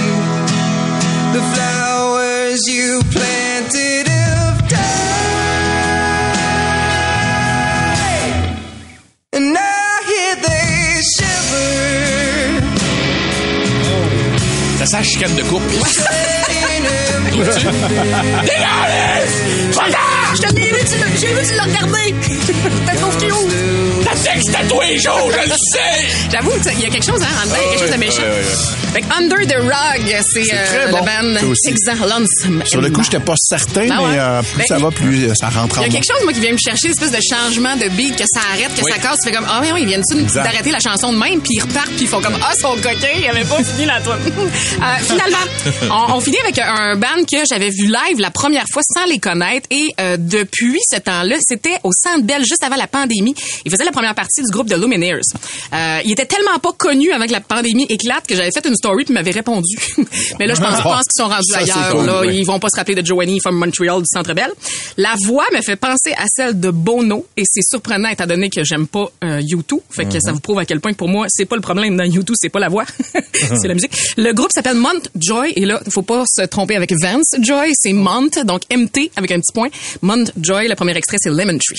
the 1.32 1.40
flowers 1.54 2.66
you 2.68 3.00
planted 3.10 4.08
have 4.08 4.68
died, 4.68 4.76
and 9.32 9.52
now 9.52 9.60
here 10.06 10.36
they 10.42 11.02
shiver. 11.02 12.60
Ça 14.78 14.86
sent 14.86 14.96
la 14.98 15.02
chicane 15.02 15.34
de 15.36 15.42
couple. 15.42 15.74
Je 20.36 20.42
te 20.42 20.54
l'ai 20.54 20.70
vu, 20.70 20.78
j'ai 21.18 21.26
vu, 21.28 21.46
tu 21.48 21.54
l'as 21.54 21.62
regardé. 21.64 22.14
T'es 22.86 22.96
trop 22.96 23.10
cute. 23.10 24.04
Ta 24.04 24.14
sexe 24.14 24.46
les 24.88 24.98
jours, 24.98 25.30
je 25.32 25.48
le 25.48 25.54
sais! 25.56 26.28
J'avoue, 26.30 26.52
tu 26.58 26.62
sais, 26.64 26.72
il 26.74 26.82
y 26.82 26.86
a 26.86 26.90
quelque 26.90 27.06
chose, 27.06 27.20
hein, 27.22 27.42
en 27.42 27.46
dedans, 27.46 27.56
il 27.58 27.64
y 27.64 27.66
a 27.66 27.70
quelque 27.70 27.80
chose 27.80 27.90
de 27.90 27.98
méchant. 27.98 28.22
Fait 28.92 29.00
que 29.00 29.06
Under 29.16 29.46
the 29.46 29.60
Rug, 29.60 30.22
c'est 30.32 30.54
euh, 30.54 30.86
le 30.86 30.92
band 30.92 32.06
Lonesome. 32.06 32.62
Sur 32.64 32.80
le 32.80 32.90
coup, 32.90 33.02
j'étais 33.02 33.20
pas 33.20 33.34
certain, 33.36 33.82
ouais. 33.82 33.88
mais 33.88 34.18
euh, 34.18 34.42
plus 34.42 34.58
Ben, 34.58 34.64
ça 34.68 34.78
va, 34.78 34.90
plus 34.90 35.24
euh, 35.24 35.34
ça 35.34 35.48
rentre 35.48 35.78
en 35.78 35.82
Il 35.82 35.86
y 35.86 35.90
a 35.90 35.92
quelque 35.92 36.06
chose, 36.06 36.22
moi, 36.24 36.32
qui 36.32 36.40
vient 36.40 36.52
me 36.52 36.58
chercher, 36.58 36.86
une 36.86 36.92
espèce 36.92 37.10
de 37.10 37.20
changement 37.20 37.76
de 37.76 37.88
beat, 37.88 38.16
que 38.16 38.24
ça 38.26 38.40
arrête, 38.52 38.74
que 38.74 38.82
Oui. 38.82 38.92
ça 38.92 38.98
casse. 38.98 39.18
Tu 39.22 39.30
fais 39.30 39.36
comme, 39.36 39.46
ah, 39.48 39.60
mais 39.62 39.72
oui, 39.72 39.80
ils 39.82 39.88
viennent-tu 39.88 40.22
d'arrêter 40.34 40.70
la 40.70 40.80
chanson 40.80 41.12
de 41.12 41.18
même, 41.18 41.40
puis 41.40 41.54
ils 41.56 41.62
repartent, 41.62 41.88
puis 41.88 42.02
ils 42.02 42.08
font 42.08 42.20
comme, 42.20 42.38
ah, 42.42 42.52
son 42.60 42.74
coquin, 42.76 43.08
il 43.18 43.26
avait 43.28 43.44
pas 43.44 43.62
fini 43.62 43.86
la 43.86 44.00
toile. 44.00 44.20
finalement, 45.02 45.90
on, 46.10 46.14
on 46.14 46.20
finit 46.20 46.38
avec 46.40 46.58
un 46.58 46.96
band 46.96 47.24
que 47.30 47.38
j'avais 47.48 47.70
vu 47.70 47.86
live 47.86 48.20
la 48.20 48.30
première 48.30 48.64
fois 48.72 48.82
sans 48.94 49.04
les 49.06 49.18
connaître, 49.18 49.66
et 49.70 49.94
euh, 50.00 50.16
depuis 50.26 50.78
ce 50.90 50.98
temps-là, 50.98 51.36
c'était 51.40 51.78
au 51.84 51.90
Centre 51.92 52.22
Bell, 52.24 52.44
juste 52.44 52.62
avant 52.64 52.76
la 52.76 52.86
pandémie. 52.86 53.34
Ils 53.64 53.70
faisaient 53.70 53.84
la 53.84 53.92
première 53.92 54.14
partie 54.14 54.42
du 54.42 54.50
groupe 54.50 54.68
de 54.68 54.76
Lumineers. 54.76 55.20
Euh, 55.72 56.00
ils 56.04 56.12
étaient 56.12 56.26
tellement 56.26 56.58
pas 56.58 56.72
connus 56.72 57.12
avec 57.12 57.30
la 57.30 57.40
pandémie 57.40 57.86
éclate 57.88 58.26
que 58.26 58.34
j'avais 58.34 58.50
fait 58.50 58.66
une 58.66 58.76
story, 58.76 59.04
puis 59.04 59.12
ils 59.12 59.14
m'avaient 59.14 59.30
répondu. 59.30 59.76
mais 60.38 60.46
là, 60.46 60.54
je 60.54 60.60
pense, 60.60 60.82
pense 60.82 61.04
qu'ils 61.04 61.22
sont 61.22 61.28
rendus 61.28 61.50
Ça, 61.50 61.58
ailleurs. 61.58 61.92
cool, 61.92 62.06
là. 62.06 62.20
oui. 62.22 62.36
Ils 62.38 62.44
vont 62.44 62.58
pas 62.58 62.68
se 62.68 62.76
rappeler 62.76 62.94
de 62.94 63.04
Joanie 63.04 63.40
from 63.40 63.56
Montreal 63.56 64.00
du 64.00 64.06
Centre 64.12 64.34
Bell. 64.34 64.50
La 64.96 65.14
voix 65.24 65.46
me 65.52 65.60
fait 65.62 65.76
penser 65.76 66.12
à 66.16 66.24
celle 66.34 66.58
de 66.60 66.70
Bono 66.70 67.26
et 67.36 67.44
c'est 67.50 67.62
surprenant 67.62 68.08
étant 68.08 68.26
donné 68.26 68.50
que 68.50 68.64
j'aime 68.64 68.86
pas 68.86 69.10
euh, 69.24 69.40
U2. 69.40 69.80
Fait 69.90 70.06
que 70.06 70.18
ça 70.20 70.32
vous 70.32 70.40
prouve 70.40 70.58
à 70.58 70.64
quel 70.64 70.80
point 70.80 70.92
que 70.92 70.96
pour 70.98 71.08
moi, 71.08 71.26
c'est 71.28 71.44
pas 71.46 71.56
le 71.56 71.62
problème 71.62 71.96
dans 71.96 72.04
U2, 72.04 72.32
c'est 72.34 72.48
pas 72.48 72.60
la 72.60 72.68
voix, 72.68 72.84
c'est 73.32 73.68
la 73.68 73.74
musique. 73.74 73.92
Le 74.16 74.32
groupe 74.32 74.50
s'appelle 74.52 74.76
Mont 74.76 74.88
Joy 75.16 75.52
et 75.56 75.64
là, 75.64 75.80
faut 75.90 76.02
pas 76.02 76.24
se 76.26 76.42
tromper 76.42 76.76
avec 76.76 76.92
Vance 76.92 77.34
Joy, 77.40 77.72
c'est 77.74 77.92
Mont 77.92 78.28
donc 78.44 78.62
MT 78.74 79.10
avec 79.16 79.30
un 79.32 79.40
petit 79.40 79.52
point. 79.52 79.68
Mont 80.06 80.30
Joy, 80.40 80.68
le 80.68 80.76
premier 80.76 80.96
extrait 80.96 81.16
c'est 81.20 81.30
Lemon 81.30 81.58
Tree. 81.58 81.76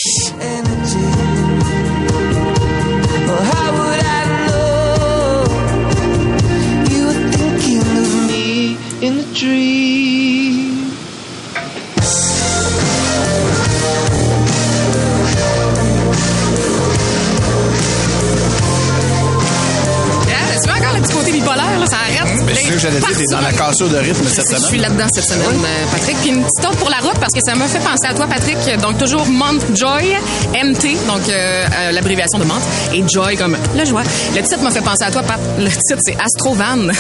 Le 20.98 21.04
petit 21.04 21.14
côté 21.14 21.32
bipolaire 21.32 21.80
là, 21.80 21.86
ça 21.88 21.98
arrête. 21.98 22.44
Mais 22.46 22.54
c'est 22.56 22.64
ça 22.68 22.72
que 22.74 22.80
j'allais 22.80 23.00
dire, 23.00 23.08
t'es 23.18 23.26
dans 23.32 23.42
la 23.42 23.54
cassure 23.54 23.90
de 23.90 23.98
rythme 23.98 24.26
cette 24.28 24.46
Je 24.52 24.56
suis 24.56 24.66
semaine. 24.68 24.82
là-dedans 24.82 25.06
cette 25.14 25.26
semaine, 25.26 25.62
euh, 25.66 25.86
Patrick. 25.92 26.18
Puis 26.18 26.30
une 26.30 26.44
petite 26.44 26.66
autre 26.66 26.78
pour 26.78 26.90
la 26.90 26.98
route 26.98 27.18
parce 27.20 27.34
que 27.34 27.40
ça 27.46 27.56
m'a 27.56 27.66
fait 27.68 27.80
penser 27.80 28.08
à 28.10 28.14
toi, 28.14 28.28
Patrick. 28.28 28.58
Donc 28.82 28.98
toujours 28.98 29.26
Montjoy, 29.28 30.16
MT, 30.54 30.84
donc 31.08 31.28
euh, 31.30 31.66
euh, 31.80 31.92
l'abréviation 31.92 32.40
de 32.40 32.46
Mont, 32.46 32.56
et 32.94 33.04
Joy 33.08 33.36
comme 33.38 33.58
la 33.76 33.86
joie. 33.86 34.04
Le 34.36 34.42
titre 34.42 34.62
m'a 34.64 34.72
fait 34.72 34.82
penser 34.82 35.04
à 35.04 35.12
toi, 35.12 35.24
Pat. 35.24 35.40
Le 35.60 35.70
titre 35.70 36.00
c'est 36.06 36.18
Astrovan. 36.20 36.92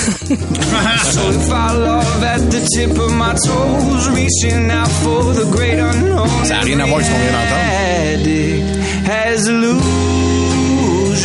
Ça 6.43 6.55
n'a 6.55 6.59
rien 6.61 6.79
à 6.79 6.85
voir 6.85 6.97
avec 6.97 7.07
ce 7.07 7.11
qu'on 7.11 7.19
vient 7.19 7.31
d'entendre. 7.31 7.87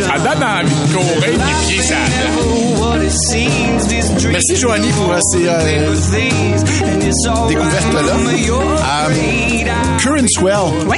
Ça 0.03 0.19
donne 0.19 0.43
envie 0.43 0.75
de 0.75 0.93
courir, 0.93 1.83
ça 1.83 1.95
Merci, 4.31 4.57
Joanie, 4.57 4.91
pour 4.93 5.13
euh, 5.13 5.19
ces 5.33 5.49
euh, 5.49 5.95
découvertes-là. 7.49 8.01
Euh, 8.15 9.99
Current 9.99 10.27
Swell. 10.29 10.73
Oui. 10.89 10.97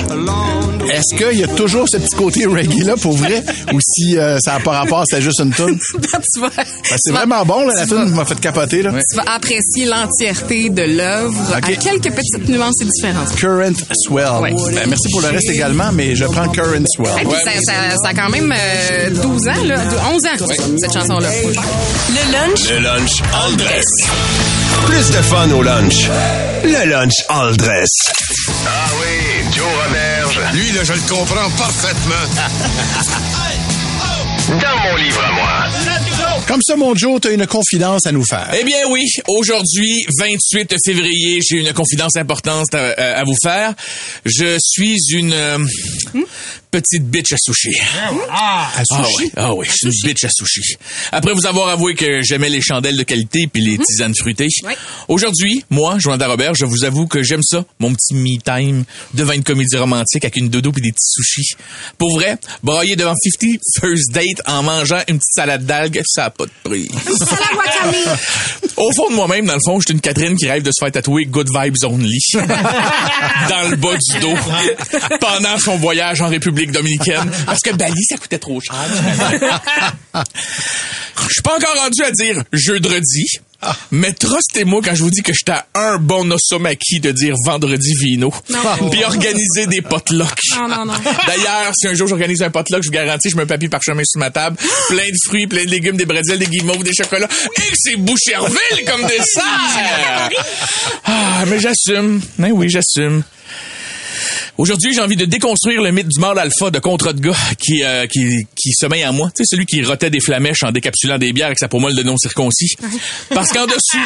Est-ce 0.91 1.17
qu'il 1.17 1.41
y 1.41 1.45
a 1.45 1.49
toujours 1.49 1.89
ce 1.89 1.97
petit 1.97 2.15
côté 2.15 2.45
reggae-là 2.45 2.97
pour 3.01 3.13
vrai? 3.17 3.43
Ou 3.73 3.79
si 3.81 4.19
euh, 4.19 4.39
ça 4.39 4.53
n'a 4.53 4.61
pas 4.61 4.73
rapport, 4.81 5.03
c'est 5.07 5.23
juste 5.23 5.41
une 5.41 5.51
vas, 6.41 6.51
Ben, 6.57 6.65
c'est 6.99 7.11
vraiment 7.13 7.45
bon, 7.45 7.67
là, 7.67 7.75
la 7.75 7.85
vas- 7.87 8.05
m'a 8.05 8.25
fait 8.27 8.39
capoter. 8.39 8.83
Là. 8.83 8.91
Tu 9.11 9.17
vas 9.17 9.25
apprécier 9.35 9.87
l'entièreté 9.87 10.69
de 10.71 10.83
l'œuvre 10.83 11.55
à 11.55 11.61
quelques 11.63 12.13
petites 12.13 12.49
nuances 12.49 12.81
et 12.83 12.85
différences. 12.85 13.31
Current 13.35 13.73
Swell. 13.93 14.41
Ouais. 14.43 14.53
Ben, 14.75 14.85
merci 14.89 15.09
pour 15.11 15.23
le 15.23 15.29
reste 15.29 15.49
également, 15.49 15.91
mais 15.93 16.15
je 16.15 16.27
prends 16.27 16.49
Current 16.49 16.85
Swell. 16.95 17.27
Puis 17.27 17.39
ça, 17.45 17.51
ça, 17.63 17.73
ça 18.03 18.09
a 18.11 18.15
quand 18.15 18.29
même 18.29 18.53
euh, 18.55 19.11
12 19.11 19.49
ans, 19.49 19.65
là, 19.67 19.77
11 20.13 20.23
ans, 20.27 20.47
cette 20.79 20.93
chanson-là. 20.93 21.29
Le 22.09 22.33
lunch 22.33 22.69
Le 22.71 22.79
lunch 22.81 23.11
en 23.33 23.51
dress. 23.53 23.85
Plus 24.87 25.11
de 25.11 25.23
fun 25.23 25.51
au 25.53 25.63
lunch. 25.63 26.09
Le 26.63 26.91
lunch 26.91 27.15
all 27.29 27.57
dress. 27.57 27.89
Ah 28.67 28.71
oui, 29.01 29.45
Joe 29.55 29.67
Roberge. 29.87 30.41
Lui, 30.55 30.73
là, 30.73 30.85
je 30.85 30.93
le 30.93 31.01
comprends 31.09 31.51
parfaitement. 31.57 32.15
Dans 34.49 34.79
mon 34.91 34.97
livre 34.97 35.23
à 35.25 35.33
moi. 35.33 35.65
Comme 36.47 36.61
ça, 36.63 36.77
mon 36.77 36.95
Joe, 36.95 37.21
t'as 37.23 37.33
une 37.33 37.47
confidence 37.47 38.07
à 38.07 38.13
nous 38.13 38.25
faire. 38.25 38.51
Eh 38.61 38.65
bien 38.65 38.77
oui, 38.91 39.03
aujourd'hui, 39.29 40.05
28 40.21 40.75
février, 40.85 41.39
j'ai 41.49 41.57
une 41.61 41.73
confidence 41.73 42.17
importante 42.17 42.75
à, 42.75 42.91
à 43.21 43.25
vous 43.25 43.37
faire. 43.43 43.73
Je 44.27 44.59
suis 44.61 44.99
une 45.13 45.33
euh, 45.33 45.59
petite 46.81 47.05
bitch 47.09 47.33
à 47.33 47.37
sushi. 47.39 47.71
À 48.31 48.69
Ah 48.77 48.83
sushi? 48.85 49.15
oui, 49.25 49.31
ah 49.37 49.55
oui, 49.55 49.67
je 49.69 49.73
suis 49.73 49.87
une 49.87 50.09
bitch 50.09 50.25
à 50.25 50.29
sushi. 50.29 50.77
Après 51.13 51.33
vous 51.33 51.47
avoir 51.47 51.69
avoué 51.69 51.95
que 51.95 52.21
j'aimais 52.23 52.49
les 52.49 52.61
chandelles 52.61 52.97
de 52.97 53.03
qualité 53.05 53.47
puis 53.53 53.63
les 53.65 53.79
tisanes 53.79 54.15
fruitées, 54.17 54.49
Ouais. 54.65 54.77
aujourd'hui, 55.09 55.65
moi, 55.71 55.97
Jonathan 55.99 56.29
Robert, 56.29 56.55
je 56.55 56.65
vous 56.65 56.85
avoue 56.85 57.07
que 57.07 57.23
j'aime 57.23 57.43
ça, 57.43 57.65
mon 57.79 57.93
petit 57.93 58.15
me 58.15 58.39
time 58.41 58.85
devant 59.15 59.33
une 59.35 59.45
comédie 59.45 59.77
romantique 59.77 60.25
avec 60.25 60.37
une 60.37 60.49
dodo 60.49 60.73
puis 60.73 60.83
des 60.83 60.91
petits 60.93 61.13
sushis. 61.23 61.55
Pour 61.99 62.13
vrai, 62.19 62.37
brailler 62.63 62.97
devant 62.97 63.15
50 63.15 63.59
first 63.81 64.11
date 64.13 64.43
en 64.47 64.63
mangeant 64.63 64.99
une 65.09 65.19
petite 65.19 65.33
salade 65.35 65.65
d'algues, 65.67 66.01
ça 66.07 66.25
a 66.27 66.31
pas 66.31 66.47
de 66.47 66.51
prix. 66.65 66.89
Au 68.77 68.91
fond 68.93 69.09
de 69.11 69.15
moi-même, 69.15 69.47
dans 69.47 69.55
le 69.55 69.61
fond, 69.65 69.79
je 69.81 69.85
suis 69.87 69.95
une 69.95 70.01
Catherine 70.01 70.37
qui 70.37 70.49
rêve 70.49 70.63
de 70.63 70.71
se 70.71 70.83
faire 70.85 70.91
tatouer 70.93 71.25
Good 71.27 71.49
Vibes 71.49 71.77
Only 71.85 72.19
dans 72.35 73.69
le 73.71 73.77
bas 73.77 73.97
du 73.97 74.19
dos 74.21 74.35
pendant 75.21 75.59
son 75.59 75.77
voyage 75.77 76.21
en 76.21 76.29
République 76.29 76.64
dominicaine 76.73 77.31
parce 77.47 77.61
que 77.61 77.71
Bali, 77.71 78.03
ça 78.09 78.17
coûtait 78.17 78.39
trop 78.39 78.61
cher. 78.61 78.77
Je 80.15 81.33
suis 81.33 81.43
pas 81.43 81.57
encore 81.57 81.75
rendu 81.77 82.03
à 82.03 82.11
dire 82.11 82.43
jeudi, 82.53 83.27
mais 83.91 84.13
trustez-moi 84.13 84.81
quand 84.85 84.95
je 84.95 85.03
vous 85.03 85.11
dis 85.11 85.23
que 85.23 85.33
j'étais 85.33 85.53
à 85.53 85.67
un 85.75 85.97
bon 85.97 86.31
osomaki 86.31 87.01
de 87.01 87.13
dire 87.13 87.35
vendredi 87.45 87.95
vino 87.95 88.33
puis 88.91 89.05
organiser 89.05 89.67
des 89.67 89.81
potlucks. 89.81 90.29
D'ailleurs, 91.27 91.73
si 91.75 91.89
un 91.89 91.95
jour 91.95 92.09
j'organise 92.09 92.43
un 92.43 92.51
potluck, 92.51 92.83
je 92.83 92.89
vous 92.89 92.93
garantis, 92.93 93.31
je 93.31 93.37
mets 93.37 93.45
un 93.45 93.47
papier 93.47 93.69
parchemin 93.69 94.03
sur 94.05 94.19
ma 94.19 94.31
table, 94.31 94.57
plein 94.89 95.09
de 95.09 95.17
fruits, 95.27 95.47
plein 95.47 95.65
de 95.65 95.71
légumes, 95.71 95.97
des 95.97 96.05
bretzels, 96.07 96.39
des 96.39 96.47
guimauves, 96.47 96.83
des 96.83 96.93
chocolats, 96.93 97.29
et 97.57 97.61
que 97.61 97.77
c'est 97.77 97.97
Boucherville 97.97 98.85
comme 98.87 99.03
dessert! 99.07 100.31
Ah, 101.05 101.45
mais 101.47 101.59
j'assume. 101.61 102.21
Mais 102.39 102.51
oui, 102.51 102.69
j'assume. 102.69 103.23
Aujourd'hui, 104.59 104.95
j'ai 104.95 105.01
envie 105.01 105.17
de 105.17 105.25
déconstruire 105.25 105.83
le 105.83 105.91
mythe 105.91 106.09
du 106.09 106.21
mâle 106.21 106.39
alpha 106.39 106.71
de 106.71 106.79
contrat 106.79 107.13
de 107.13 107.21
gars 107.21 107.37
qui, 107.59 107.83
euh, 107.83 108.07
qui, 108.07 108.47
qui 108.57 108.73
sommeille 108.73 109.07
en 109.07 109.13
moi. 109.13 109.29
Tu 109.35 109.45
sais, 109.45 109.55
celui 109.55 109.67
qui 109.67 109.83
rotait 109.83 110.11
des 110.11 110.21
flamèches 110.21 110.63
en 110.63 110.73
décapsulant 110.73 111.19
des 111.19 111.33
bières 111.33 111.47
avec 111.47 111.59
sa 111.59 111.69
peau 111.69 111.79
molle 111.79 111.95
de 111.95 112.03
non 112.03 112.17
circoncis. 112.17 112.75
Parce 113.31 113.53
qu'en 113.53 113.67
dessous, 113.67 113.99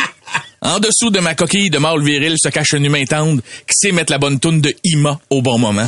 en 0.63 0.79
dessous 0.81 1.11
de 1.11 1.21
ma 1.21 1.35
coquille 1.35 1.71
de 1.71 1.79
mâle 1.79 2.03
viril 2.03 2.35
se 2.43 2.49
cache 2.49 2.75
un 2.75 2.83
humain 2.83 3.05
tendre 3.05 3.41
qui 3.43 3.75
sait 3.75 3.93
mettre 3.93 4.13
la 4.13 4.19
bonne 4.19 4.41
toune 4.41 4.61
de 4.61 4.75
Ima 4.85 5.21
au 5.31 5.43
bon 5.43 5.59
moment. 5.59 5.87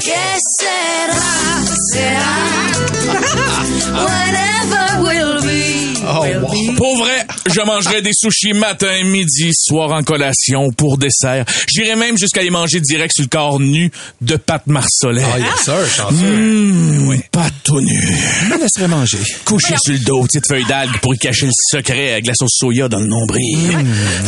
Pour 6.77 6.97
vrai, 6.99 7.27
je 7.47 7.61
mangerais 7.61 8.03
des 8.03 8.13
sushis 8.13 8.53
matin, 8.53 9.03
midi, 9.05 9.51
soir 9.55 9.93
en 9.93 10.03
collation 10.03 10.71
pour 10.73 10.99
dessert. 10.99 11.45
J'irais 11.69 11.97
même 11.97 12.19
jusqu'à 12.19 12.43
les 12.43 12.51
manger 12.51 12.81
direct 12.81 13.15
sur 13.15 13.25
le 13.25 13.29
corps 13.29 13.61
nu 13.61 13.91
de 14.21 14.37
Pat 14.37 14.63
Marsolet. 14.67 15.23
Ah, 15.33 15.39
yes, 15.39 15.49
sir, 15.65 15.87
chanceux. 15.95 16.17
Mmh, 16.37 17.21
Pas 17.33 17.49
tout 17.65 17.81
nu. 17.81 18.01
Je 18.45 18.49
me 18.55 18.59
laisserais 18.61 18.89
manger. 18.89 19.19
Couché 19.45 19.75
sur 19.83 19.93
le 19.93 19.99
dos, 20.01 20.23
petite 20.25 20.47
feuille 20.49 20.65
d'algue 20.67 20.99
pour 21.01 21.15
y 21.15 21.19
cacher 21.19 21.47
le 21.47 21.53
secret 21.71 22.13
avec 22.13 22.27
la 22.27 22.35
sauce 22.35 22.53
soya 22.59 22.89
dans 22.89 23.01
le 23.01 23.07
nombril. 23.07 23.59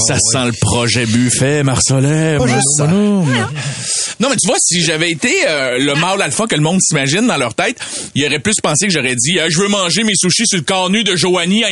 ça 0.07 0.17
sent 0.19 0.47
le 0.47 0.53
projet 0.61 1.07
buffet, 1.07 1.63
Marsolet. 1.63 2.39
Pas 2.39 2.47
juste 2.47 2.69
ça. 2.77 2.87
bonhomme. 2.87 3.49
Non, 4.21 4.29
mais 4.31 4.37
tu 4.37 4.47
vois, 4.47 4.57
si 4.61 4.83
j'avais 4.83 5.11
été 5.11 5.33
euh, 5.49 5.79
le 5.79 5.95
mâle 5.95 6.23
alpha 6.23 6.47
que 6.47 6.55
le 6.55 6.61
monde 6.61 6.79
s'imagine 6.81 7.27
dans 7.27 7.37
leur 7.37 7.55
tête, 7.55 7.77
il 8.15 8.25
aurait 8.25 8.39
plus 8.39 8.55
pensé 8.63 8.87
que 8.87 8.93
j'aurais 8.93 9.17
dit 9.17 9.39
euh, 9.39 9.49
je 9.51 9.59
veux 9.59 9.69
manger 9.69 10.05
mes 10.05 10.15
sushis 10.15 10.47
sur 10.47 10.59
le 10.59 10.65
corps 10.65 10.91
nu 10.91 11.03
de 11.03 11.17
Joanie 11.17 11.65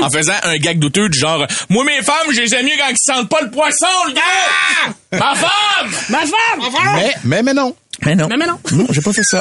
en 0.00 0.10
faisant 0.10 0.34
un 0.42 0.56
gag 0.56 0.78
douteux 0.78 1.08
du 1.08 1.18
genre 1.18 1.46
moi 1.68 1.84
mes 1.84 2.02
femmes, 2.02 2.32
je 2.32 2.40
les 2.40 2.54
aime 2.54 2.66
mieux 2.66 2.72
quand 2.78 2.88
ils 2.90 2.96
sentent 2.98 3.28
pas 3.28 3.40
le 3.42 3.50
poisson, 3.50 3.86
le 4.08 4.14
gars! 4.14 4.94
Ma 5.12 5.34
femme! 5.34 5.90
Ma 6.10 6.20
femme! 6.20 6.94
Mais, 6.96 7.14
mais, 7.24 7.42
mais 7.42 7.54
non. 7.54 7.74
Mais 8.04 8.14
non. 8.14 8.28
Mais, 8.28 8.36
mais 8.36 8.46
non. 8.46 8.58
Non, 8.72 8.86
j'ai 8.90 9.00
pas 9.00 9.12
fait 9.12 9.24
ça. 9.24 9.40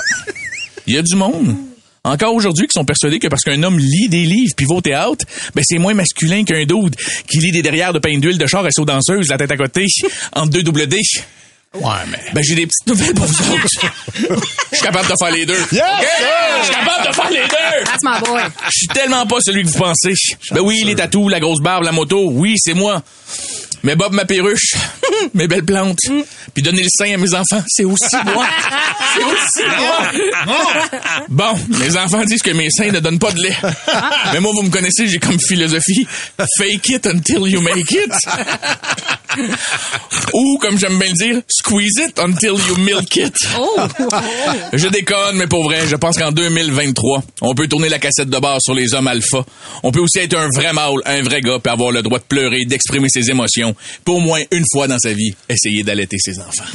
Il 0.88 0.96
y 0.96 0.98
a 0.98 1.02
du 1.02 1.16
monde. 1.16 1.56
Encore 2.04 2.36
aujourd'hui, 2.36 2.68
qui 2.68 2.74
sont 2.74 2.86
persuadés 2.86 3.18
que 3.18 3.28
parce 3.28 3.42
qu'un 3.42 3.62
homme 3.64 3.80
lit 3.80 4.10
des 4.10 4.26
livres 4.26 4.54
puis 4.56 4.68
va 4.70 4.76
au 4.76 4.82
théâtre, 4.82 5.26
ben 5.56 5.64
c'est 5.68 5.80
moins 5.80 5.96
masculin 5.96 6.44
qu'un 6.44 6.64
dude 6.66 6.96
qui 7.28 7.40
lit 7.40 7.52
des 7.52 7.64
derrières 7.64 7.94
de 7.94 8.00
pain 8.00 8.16
d'huile 8.20 8.38
de 8.38 8.46
char 8.46 8.66
et 8.66 8.70
danseuse, 8.86 9.28
la 9.28 9.38
tête 9.38 9.52
à 9.52 9.58
côté, 9.58 9.86
entre 10.34 10.52
deux 10.52 10.62
double 10.62 10.86
D. 10.86 11.00
Ouais, 11.80 11.94
mais. 12.10 12.20
Ben 12.34 12.44
j'ai 12.44 12.56
des 12.56 12.68
petites 12.68 12.88
nouvelles 12.88 13.14
pour 13.14 13.26
vous 13.26 13.52
autres. 13.54 13.68
Je 14.72 14.78
suis 14.78 14.86
capable 14.86 15.08
de 15.08 15.14
faire 15.20 15.32
les 15.32 15.46
deux. 15.46 15.60
Yes! 15.72 15.84
Je 16.62 16.66
suis 16.66 16.76
capable 16.76 17.08
de 17.08 17.14
faire 17.14 17.30
les 17.30 17.48
deux. 17.48 17.86
That's 17.86 18.04
my 18.04 18.20
boy. 18.22 18.42
Je 18.66 18.72
suis 18.72 18.88
tellement 18.88 19.26
pas 19.26 19.38
celui 19.42 19.64
que 19.64 19.70
vous 19.70 19.80
pensez. 19.80 20.14
Ben 20.52 20.62
oui, 20.62 20.84
les 20.86 20.96
tatous, 20.96 21.30
la 21.30 21.40
grosse 21.40 21.62
barbe, 21.62 21.84
la 21.84 21.92
moto, 21.92 22.30
oui, 22.32 22.56
c'est 22.58 22.74
moi. 22.74 23.02
Mais 23.86 23.96
Bob, 23.96 24.14
ma 24.14 24.26
perruche, 24.26 24.74
mes 25.36 25.48
belles 25.48 25.64
plantes, 25.64 26.00
puis 26.56 26.64
donner 26.64 26.82
le 26.82 26.90
sein 26.90 27.14
à 27.14 27.18
mes 27.18 27.36
enfants, 27.36 27.64
c'est 27.68 27.86
aussi 27.86 28.16
moi. 28.26 28.48
C'est 29.16 29.24
aussi 29.24 29.70
moi. 29.78 30.56
Bon, 31.30 31.54
mes 31.70 31.96
enfants 31.96 32.26
disent 32.26 32.42
que 32.42 32.52
mes 32.52 32.70
seins 32.70 32.92
ne 32.92 33.00
donnent 33.00 33.20
pas 33.20 33.32
de 33.32 33.42
lait. 33.42 33.56
Mais 34.34 34.42
moi, 34.42 34.52
vous 34.54 34.64
me 34.64 34.70
connaissez, 34.70 35.08
j'ai 35.08 35.20
comme 35.20 35.40
philosophie, 35.40 36.06
fake 36.58 36.90
it 36.90 37.06
until 37.08 37.48
you 37.48 37.62
make 37.62 37.92
it. 37.92 38.12
Ou, 40.34 40.58
comme 40.60 40.78
j'aime 40.78 40.98
bien 40.98 41.10
le 41.10 41.14
dire, 41.14 41.42
squeeze 41.48 41.98
it 42.08 42.20
until 42.20 42.56
you 42.68 42.78
milk 42.78 43.16
it. 43.16 43.36
Oh! 43.58 43.80
Je 44.74 44.88
déconne, 44.88 45.36
mais 45.36 45.48
pour 45.48 45.64
vrai, 45.64 45.88
je 45.88 45.96
pense 45.96 46.18
qu'en 46.18 46.32
2023, 46.32 47.24
on 47.42 47.54
peut 47.54 47.68
tourner 47.68 47.90
la 47.90 48.00
cassette 48.00 48.30
de 48.30 48.40
base 48.40 48.62
sur 48.64 48.74
les 48.74 48.94
hommes 48.94 49.08
alpha. 49.08 49.46
On 49.84 49.92
peut 49.92 50.00
aussi 50.00 50.20
être 50.20 50.38
un 50.38 50.50
vrai 50.54 50.74
mâle, 50.74 51.02
un 51.06 51.22
vrai 51.22 51.42
gars, 51.42 51.60
puis 51.62 51.72
avoir 51.72 51.92
le 51.92 52.02
droit 52.02 52.20
de 52.20 52.24
pleurer, 52.24 52.66
d'exprimer 52.66 53.10
ses 53.10 53.30
émotions. 53.30 53.75
Pour 54.04 54.18
au 54.18 54.20
moins 54.20 54.42
une 54.52 54.66
fois 54.72 54.88
dans 54.88 55.00
sa 55.00 55.14
vie, 55.14 55.36
essayer 55.50 55.84
d'allaiter 55.84 56.18
ses 56.20 56.40
enfants. 56.40 56.66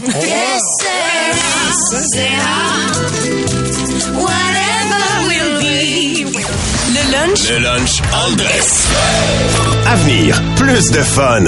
Le 6.92 7.12
lunch 7.12 7.48
Le 7.48 7.58
lunch 7.58 8.02
all 8.12 8.36
dress. 8.36 8.88
Avenir, 9.86 10.42
plus 10.56 10.90
de 10.90 11.02
fun. 11.02 11.44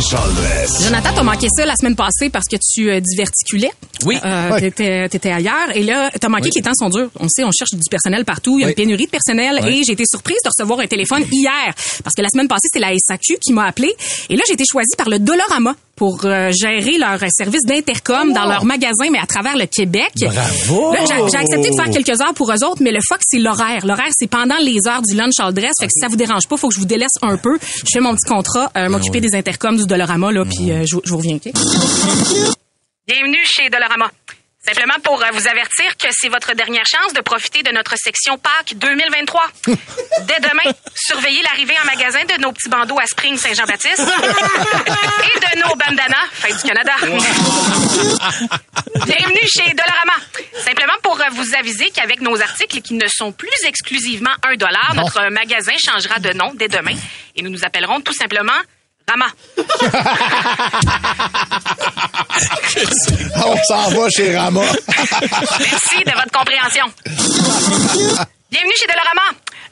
Jonathan, 0.00 1.10
t'as 1.14 1.22
manqué 1.22 1.48
ça 1.54 1.66
la 1.66 1.74
semaine 1.74 1.96
passée 1.96 2.30
parce 2.30 2.46
que 2.46 2.56
tu 2.56 2.88
euh, 2.90 3.00
diverticulais. 3.00 3.70
Oui. 4.06 4.16
Euh, 4.24 4.50
Ouais. 4.50 4.60
T'étais, 4.60 5.08
t'étais 5.08 5.30
ailleurs. 5.32 5.74
Et 5.74 5.82
là, 5.82 6.10
t'as 6.20 6.28
manqué 6.28 6.50
que 6.50 6.54
les 6.54 6.62
temps 6.62 6.72
sont 6.74 6.88
durs. 6.88 7.10
On 7.18 7.28
sait, 7.28 7.42
on 7.44 7.50
cherche 7.50 7.72
du 7.72 7.80
personnel 7.90 8.24
partout. 8.24 8.58
Il 8.58 8.62
y 8.62 8.64
a 8.64 8.66
Oui. 8.68 8.72
une 8.72 8.76
pénurie 8.76 9.06
de 9.06 9.10
personnel. 9.10 9.60
Et 9.66 9.82
j'ai 9.84 9.92
été 9.92 10.04
surprise 10.08 10.38
de 10.44 10.48
recevoir 10.48 10.80
un 10.80 10.86
téléphone 10.86 11.24
hier. 11.30 11.74
Parce 12.04 12.14
que 12.14 12.22
la 12.22 12.28
semaine 12.28 12.48
passée, 12.48 12.68
c'est 12.72 12.78
la 12.78 12.92
SAQ 12.96 13.38
qui 13.44 13.52
m'a 13.52 13.64
appelé. 13.66 13.92
Et 14.30 14.36
là, 14.36 14.42
j'ai 14.46 14.54
été 14.54 14.64
choisie 14.70 14.94
par 14.96 15.08
le 15.08 15.18
Dollarama 15.18 15.74
pour 15.98 16.24
euh, 16.24 16.50
gérer 16.52 16.96
leur 16.96 17.18
service 17.30 17.62
d'intercom 17.64 18.32
dans 18.32 18.46
leur 18.46 18.64
magasin, 18.64 19.10
mais 19.10 19.18
à 19.18 19.26
travers 19.26 19.56
le 19.56 19.66
Québec. 19.66 20.12
Bravo! 20.20 20.92
Là, 20.92 21.00
j'ai, 21.00 21.30
j'ai 21.30 21.36
accepté 21.36 21.70
de 21.70 21.74
faire 21.74 21.90
quelques 21.90 22.20
heures 22.20 22.34
pour 22.34 22.50
eux 22.52 22.64
autres, 22.64 22.80
mais 22.82 22.92
le 22.92 23.00
fuck, 23.06 23.18
c'est 23.22 23.38
l'horaire. 23.38 23.84
L'horaire, 23.84 24.10
c'est 24.12 24.28
pendant 24.30 24.58
les 24.58 24.78
heures 24.86 25.02
du 25.02 25.14
lunch 25.16 25.34
all 25.40 25.52
dress. 25.52 25.72
Fait 25.80 25.86
que 25.86 25.92
si 25.92 26.00
ça 26.00 26.08
vous 26.08 26.16
dérange 26.16 26.46
pas, 26.48 26.56
faut 26.56 26.68
que 26.68 26.74
je 26.74 26.80
vous 26.80 26.86
délaisse 26.86 27.18
un 27.22 27.36
peu. 27.36 27.58
Je 27.60 27.90
fais 27.92 28.00
mon 28.00 28.14
petit 28.14 28.28
contrat, 28.28 28.70
euh, 28.76 28.88
m'occuper 28.88 29.20
des 29.20 29.34
intercoms 29.34 29.76
du 29.76 29.86
Dollarama, 29.86 30.30
là, 30.32 30.44
puis 30.44 30.70
euh, 30.70 30.84
je, 30.86 30.96
je 31.04 31.10
vous 31.10 31.18
reviens, 31.18 31.36
OK? 31.36 31.52
Bienvenue 33.06 33.44
chez 33.44 33.68
Dollarama. 33.68 34.10
Simplement 34.68 35.00
pour 35.02 35.22
euh, 35.22 35.30
vous 35.32 35.48
avertir 35.48 35.96
que 35.96 36.08
c'est 36.10 36.28
votre 36.28 36.52
dernière 36.52 36.84
chance 36.84 37.14
de 37.14 37.22
profiter 37.22 37.62
de 37.62 37.70
notre 37.70 37.96
section 37.96 38.36
Pâques 38.36 38.74
2023. 38.74 39.40
Dès 39.64 40.40
demain, 40.40 40.74
surveillez 40.94 41.40
l'arrivée 41.42 41.72
en 41.82 41.86
magasin 41.86 42.22
de 42.26 42.42
nos 42.42 42.52
petits 42.52 42.68
bandeaux 42.68 42.98
à 42.98 43.06
Spring 43.06 43.38
Saint-Jean-Baptiste 43.38 44.00
et 44.00 45.40
de 45.40 45.60
nos 45.62 45.74
bandanas 45.74 46.26
Fête 46.32 46.56
du 46.56 46.68
Canada. 46.68 46.92
Bienvenue 49.06 49.48
chez 49.48 49.72
Dollarama. 49.72 50.16
Simplement 50.62 50.98
pour 51.02 51.18
euh, 51.18 51.30
vous 51.32 51.54
aviser 51.54 51.88
qu'avec 51.88 52.20
nos 52.20 52.38
articles 52.38 52.82
qui 52.82 52.92
ne 52.92 53.08
sont 53.08 53.32
plus 53.32 53.64
exclusivement 53.66 54.34
un 54.42 54.54
dollar, 54.56 54.92
notre 54.94 55.30
magasin 55.30 55.76
changera 55.78 56.18
de 56.18 56.34
nom 56.34 56.52
dès 56.54 56.68
demain 56.68 56.94
et 57.34 57.40
nous 57.40 57.48
nous 57.48 57.64
appellerons 57.64 58.02
tout 58.02 58.12
simplement 58.12 58.52
Rama. 59.08 59.26
On 63.44 63.56
s'en 63.64 63.90
va 63.90 64.10
chez 64.10 64.36
Rama. 64.36 64.60
Merci 64.60 66.04
de 66.04 66.12
votre 66.12 66.30
compréhension. 66.30 66.84
Bienvenue 68.50 68.74
chez 68.78 68.86
Dollarama. 68.86 69.22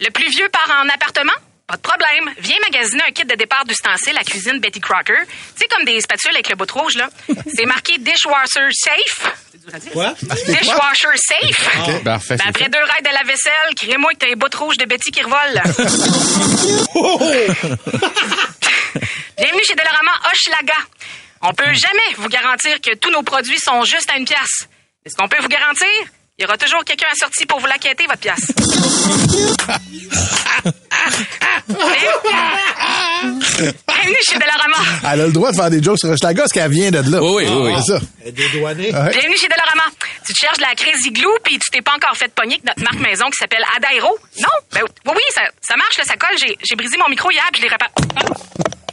Le 0.01 0.11
plus 0.11 0.31
vieux 0.31 0.49
part 0.51 0.71
en 0.83 0.89
appartement 0.89 1.33
Pas 1.67 1.77
de 1.77 1.81
problème. 1.83 2.31
Viens 2.39 2.57
magasiner 2.71 3.03
un 3.09 3.11
kit 3.11 3.25
de 3.25 3.35
départ 3.35 3.65
d'ustensiles 3.65 4.17
à 4.17 4.23
cuisine 4.23 4.61
Betty 4.61 4.79
Crocker. 4.81 5.19
Tu 5.27 5.63
sais, 5.63 5.67
comme 5.75 5.85
des 5.85 6.01
spatules 6.01 6.31
avec 6.33 6.49
le 6.49 6.55
bout 6.55 6.71
rouge, 6.71 6.95
là. 6.95 7.09
C'est 7.57 7.67
marqué 7.67 7.99
dishwasher 7.99 8.69
safe. 8.73 9.35
Quoi? 9.93 10.15
Dishwasher 10.47 11.17
safe. 11.17 11.69
OK, 11.89 12.05
parfait, 12.05 12.37
Ben, 12.37 12.39
c'est 12.39 12.49
après 12.49 12.65
fait. 12.65 12.71
deux 12.71 12.79
raids 12.85 13.03
de 13.03 13.13
la 13.13 13.25
vaisselle, 13.25 13.75
crée-moi 13.77 14.13
que 14.13 14.19
t'as 14.19 14.27
les 14.29 14.37
bouts 14.37 14.47
rouges 14.57 14.77
de 14.79 14.85
Betty 14.85 15.11
qui 15.11 15.23
revolent. 15.23 15.61
Bienvenue 19.37 19.65
chez 19.67 19.75
Dolorama 19.75 20.13
Hochelaga. 20.33 20.79
On 21.43 21.53
peut 21.53 21.73
jamais 21.75 22.15
vous 22.17 22.29
garantir 22.29 22.81
que 22.81 22.95
tous 22.95 23.11
nos 23.11 23.23
produits 23.25 23.59
sont 23.59 23.83
juste 23.83 24.09
à 24.11 24.17
une 24.19 24.25
pièce. 24.25 24.69
Mais 25.05 25.11
ce 25.11 25.17
qu'on 25.17 25.27
peut 25.29 25.41
vous 25.43 25.49
garantir, 25.49 25.89
il 26.39 26.43
y 26.43 26.45
aura 26.47 26.57
toujours 26.59 26.85
quelqu'un 26.85 27.09
assorti 27.13 27.45
pour 27.47 27.59
vous 27.59 27.67
l'acquitter, 27.67 28.07
votre 28.07 28.21
pièce. 28.21 28.53
Bienvenue 31.69 31.83
chez 34.29 34.39
Dolorama. 34.39 34.77
Elle 35.03 35.21
a 35.21 35.27
le 35.27 35.33
droit 35.33 35.51
de 35.51 35.57
faire 35.57 35.71
des 35.71 35.83
jokes 35.83 35.99
sur 35.99 36.09
Hochelaga 36.11 36.43
parce 36.43 36.53
qu'elle 36.53 36.71
vient 36.71 36.91
de 36.91 36.99
là. 37.11 37.21
Oui, 37.23 37.45
oui, 37.45 37.49
oui, 37.49 37.73
oui. 37.73 37.83
C'est 37.85 37.93
ça. 37.95 38.01
Dédouané. 38.31 38.95
Ouais. 38.95 39.11
Bienvenue 39.11 39.37
chez 39.37 39.49
Dolorama. 39.49 39.85
Tu 40.25 40.33
te 40.33 40.39
cherches 40.39 40.59
de 40.59 40.63
la 40.63 40.75
Crazy 40.75 41.11
Glue 41.11 41.27
puis 41.43 41.59
tu 41.59 41.71
t'es 41.71 41.83
pas 41.83 41.95
encore 41.97 42.17
fait 42.17 42.33
pogner 42.35 42.59
que 42.59 42.67
notre 42.67 42.83
marque 42.83 43.01
maison 43.01 43.25
qui 43.27 43.37
s'appelle 43.39 43.65
Adairo? 43.77 44.17
Non? 44.41 44.49
Ben 44.73 44.83
oui, 44.83 44.89
oui, 45.15 45.23
ça, 45.35 45.43
ça 45.61 45.77
marche, 45.77 45.97
là, 45.99 46.05
ça 46.05 46.17
colle. 46.17 46.37
J'ai, 46.39 46.57
j'ai 46.63 46.77
brisé 46.77 46.97
mon 46.99 47.09
micro 47.09 47.31
hier 47.31 47.43
puis 47.53 47.63
je 47.63 47.67
l'ai 47.67 47.73
réparé. 47.73 47.91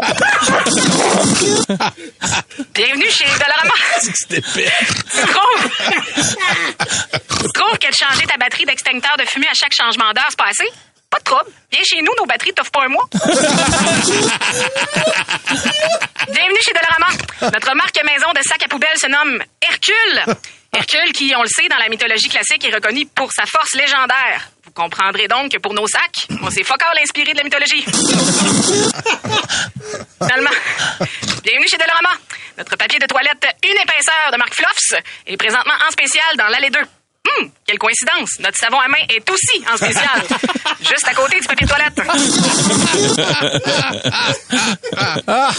Bienvenue 2.74 3.10
chez 3.12 3.26
Dolorama. 3.26 3.74
C'était. 4.02 4.42
Tu 4.42 5.28
trouves? 5.28 5.70
tu 6.16 7.48
trouves 7.54 7.78
que 7.78 7.88
de 7.90 7.96
changer 7.96 8.26
ta 8.28 8.38
batterie 8.38 8.66
d'extincteur 8.66 9.16
de 9.18 9.24
fumée 9.26 9.48
à 9.48 9.54
chaque 9.54 9.74
changement 9.74 10.12
d'heure, 10.14 10.26
c'est 10.30 10.38
pas 10.40 10.50
assez? 10.50 10.68
Pas 11.14 11.20
de 11.20 11.26
trouble. 11.26 11.52
Viens 11.72 11.84
chez 11.84 12.02
nous, 12.02 12.12
nos 12.18 12.26
batteries 12.26 12.54
t'offrent 12.54 12.72
pas 12.72 12.86
un 12.86 12.88
mois. 12.88 13.08
Bienvenue 13.14 13.30
chez 16.66 16.74
Dolorama. 16.74 17.10
Notre 17.54 17.76
marque 17.76 18.04
maison 18.04 18.34
de 18.34 18.42
sacs 18.42 18.64
à 18.66 18.68
poubelle 18.68 18.98
se 18.98 19.06
nomme 19.06 19.44
Hercule. 19.62 20.24
Hercule 20.76 21.12
qui, 21.14 21.32
on 21.38 21.44
le 21.44 21.48
sait, 21.48 21.68
dans 21.70 21.78
la 21.78 21.88
mythologie 21.88 22.30
classique, 22.30 22.66
est 22.66 22.74
reconnu 22.74 23.06
pour 23.06 23.32
sa 23.32 23.46
force 23.46 23.76
légendaire. 23.76 24.50
Vous 24.66 24.72
comprendrez 24.72 25.28
donc 25.28 25.52
que 25.52 25.60
pour 25.60 25.76
nos 25.76 25.86
sacs, 25.86 26.26
on 26.42 26.50
s'est 26.50 26.64
fuck 26.64 26.82
all 26.82 26.98
inspiré 27.04 27.34
de 27.34 27.38
la 27.38 27.44
mythologie. 27.44 27.84
Finalement, 30.20 30.50
bienvenue 31.44 31.68
chez 31.68 31.78
Dolorama. 31.78 32.18
Notre 32.58 32.76
papier 32.76 32.98
de 32.98 33.06
toilette 33.06 33.46
une 33.64 33.78
épaisseur 33.78 34.32
de 34.32 34.38
marque 34.38 34.56
Fluffs 34.56 35.00
est 35.28 35.38
présentement 35.38 35.76
en 35.88 35.92
spécial 35.92 36.36
dans 36.38 36.48
l'allée 36.48 36.72
2. 36.72 36.80
Hum, 37.26 37.50
quelle 37.66 37.80
coïncidence. 37.80 38.32
Notre 38.40 38.58
savon 38.58 38.78
à 38.80 38.88
main 38.90 38.98
est 39.10 39.28
aussi 39.30 39.64
en 39.72 39.78
spécial. 39.78 40.22
juste 40.82 41.08
à 41.08 41.14
côté 41.14 41.40
du 41.40 41.48
papier 41.48 41.66
toilette. 41.66 41.94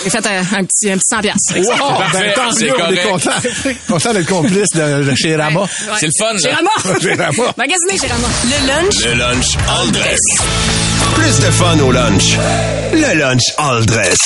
J'ai 0.05 0.11
fait 0.11 0.27
un, 0.27 0.41
un 0.41 0.65
petit, 0.65 0.91
un 0.91 0.99
petit 0.99 1.09
100 1.09 1.21
piastres. 1.23 1.57
Wow, 1.57 2.03
ben, 2.13 2.33
tant 2.35 2.53
c'est 2.53 2.67
mieux, 2.67 2.75
on 2.81 2.91
est 2.93 3.03
content, 3.03 3.31
content 3.89 4.13
d'être 4.13 4.29
complice 4.29 4.69
de, 4.75 5.05
de 5.05 5.15
chez 5.17 5.37
Rama. 5.37 5.63
C'est 5.99 6.07
le 6.07 6.13
fun, 6.19 6.37
Chez 6.39 6.51
là. 6.51 6.57
Rama. 6.57 6.71
Chez 7.01 7.15
Rama. 7.15 7.55
Magasiner 7.57 7.99
chez 7.99 8.09
Rama. 8.09 8.29
Le 8.45 8.67
lunch 8.67 8.95
Le 9.05 9.15
lunch 9.15 9.57
all 9.69 9.91
dress. 9.93 10.21
Plus 11.15 11.39
de 11.41 11.51
fun 11.51 11.79
au 11.81 11.91
lunch. 11.93 12.37
Le 12.93 13.15
lunch 13.19 13.43
all 13.57 13.87
dress. 13.87 14.19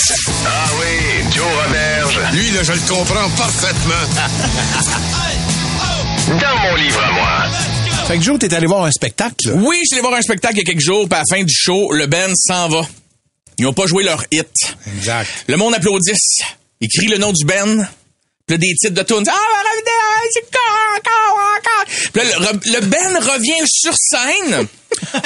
Ah 0.44 0.48
oui, 0.80 1.22
Joe 1.34 1.46
Roberge. 1.64 2.18
Lui, 2.32 2.50
là, 2.50 2.62
je 2.64 2.72
le 2.72 2.80
comprends 2.88 3.30
parfaitement. 3.30 4.04
Dans 6.28 6.56
mon 6.62 6.74
livre 6.76 7.02
à 7.02 7.12
moi. 7.12 7.46
Fait 8.06 8.18
que 8.18 8.22
Joe, 8.24 8.38
t'es 8.38 8.52
allé 8.54 8.66
voir 8.66 8.84
un 8.84 8.90
spectacle. 8.90 9.48
là. 9.48 9.52
Oui, 9.54 9.76
je 9.82 9.86
suis 9.86 9.94
allé 9.94 10.02
voir 10.02 10.14
un 10.14 10.22
spectacle 10.22 10.54
il 10.56 10.58
y 10.58 10.60
a 10.62 10.64
quelques 10.64 10.80
jours, 10.84 11.08
puis 11.08 11.16
à 11.18 11.22
la 11.28 11.36
fin 11.36 11.42
du 11.42 11.52
show, 11.54 11.92
le 11.92 12.06
band 12.06 12.32
s'en 12.34 12.68
va. 12.68 12.82
Ils 13.58 13.64
n'ont 13.64 13.72
pas 13.72 13.86
joué 13.86 14.04
leur 14.04 14.22
hit. 14.30 14.46
Exact. 14.98 15.28
Le 15.48 15.56
monde 15.56 15.74
applaudisse. 15.74 16.40
Ils 16.80 16.88
crient 16.88 17.08
le 17.08 17.18
nom 17.18 17.32
du 17.32 17.44
band. 17.44 17.84
Puis 18.46 18.54
là, 18.54 18.58
des 18.58 18.74
titres 18.78 18.94
de 18.94 19.02
tunes. 19.02 19.24
Ah, 19.28 19.32
revenez, 19.34 20.30
c'est 20.32 20.44
encore, 20.44 20.96
encore, 20.96 21.38
encore. 21.58 22.10
Puis 22.12 22.22
là, 22.22 22.38
le, 22.38 22.44
re- 22.58 22.72
le 22.72 22.86
band 22.86 23.32
revient 23.32 23.64
sur 23.66 23.94
scène 23.96 24.66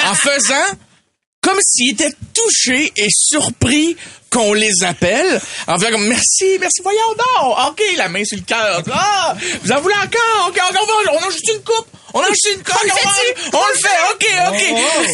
en 0.09 0.15
faisant 0.15 0.77
comme 1.41 1.59
s'il 1.61 1.91
était 1.91 2.13
touché 2.33 2.91
et 2.97 3.07
surpris 3.09 3.95
qu'on 4.33 4.53
les 4.53 4.83
appelle. 4.83 5.39
En 5.67 5.77
faisant 5.77 5.91
comme, 5.91 6.07
merci, 6.07 6.57
merci, 6.59 6.81
voyons 6.81 7.13
donc. 7.15 7.55
OK, 7.69 7.81
la 7.97 8.09
main 8.09 8.25
sur 8.25 8.37
le 8.37 8.43
cœur. 8.43 8.81
Ah, 8.91 9.35
vous 9.63 9.71
en 9.71 9.79
voulez 9.79 9.95
encore? 9.95 10.49
OK, 10.49 10.57
OK, 10.57 10.79
on, 10.81 10.85
va, 10.85 10.93
on 11.13 11.19
a 11.27 11.29
juste 11.29 11.47
une 11.53 11.63
coupe. 11.63 11.87
On 12.13 12.19
a 12.19 12.27
juste 12.29 12.49
une 12.55 12.63
coupe. 12.63 12.75
On, 12.81 12.87
on 13.57 13.63
le 13.69 13.75
fait, 13.79 13.99
OK, 14.11 14.25
OK. 14.49 14.63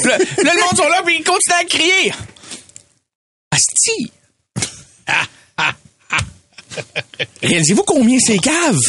Puis 0.02 0.10
là, 0.10 0.18
puis 0.18 0.46
là, 0.46 0.54
le 0.56 0.62
monde 0.62 0.78
sont 0.78 0.90
là, 0.90 1.02
puis 1.06 1.18
ils 1.18 1.24
continuent 1.24 1.60
à 1.60 1.66
crier. 1.66 2.12
Asti! 3.52 4.12
Réalisez-vous 7.44 7.84
combien 7.84 8.18
c'est 8.20 8.38
cave? 8.38 8.80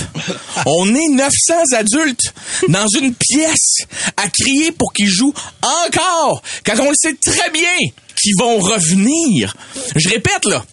On 0.66 0.94
est 0.94 1.08
900 1.08 1.74
adultes 1.76 2.32
dans 2.68 2.86
une 2.88 3.14
pièce 3.14 3.78
à 4.16 4.28
crier 4.28 4.72
pour 4.72 4.92
qu'ils 4.92 5.08
jouent 5.08 5.32
encore, 5.62 6.42
quand 6.64 6.78
on 6.80 6.90
le 6.90 6.96
sait 6.96 7.14
très 7.14 7.50
bien 7.50 7.78
qu'ils 8.22 8.36
vont 8.38 8.58
revenir. 8.58 9.54
Je 9.96 10.08
répète, 10.08 10.44
là, 10.46 10.64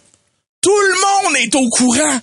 tout 0.60 0.70
le 0.70 1.24
monde 1.24 1.36
est 1.36 1.54
au 1.54 1.68
courant. 1.70 2.20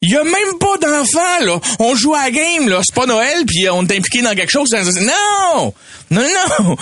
Il 0.00 0.10
y 0.10 0.16
a 0.16 0.22
même 0.22 0.58
pas 0.60 0.76
d'enfants, 0.78 1.44
là. 1.44 1.60
On 1.80 1.94
joue 1.96 2.14
à 2.14 2.24
la 2.24 2.30
game, 2.30 2.68
là. 2.68 2.80
C'est 2.84 2.94
pas 2.94 3.06
Noël, 3.06 3.44
puis 3.46 3.68
on 3.70 3.82
est 3.86 3.96
impliqué 3.96 4.22
dans 4.22 4.34
quelque 4.34 4.50
chose. 4.50 4.70
Non! 4.72 5.74
Non, 6.10 6.22
non! 6.58 6.76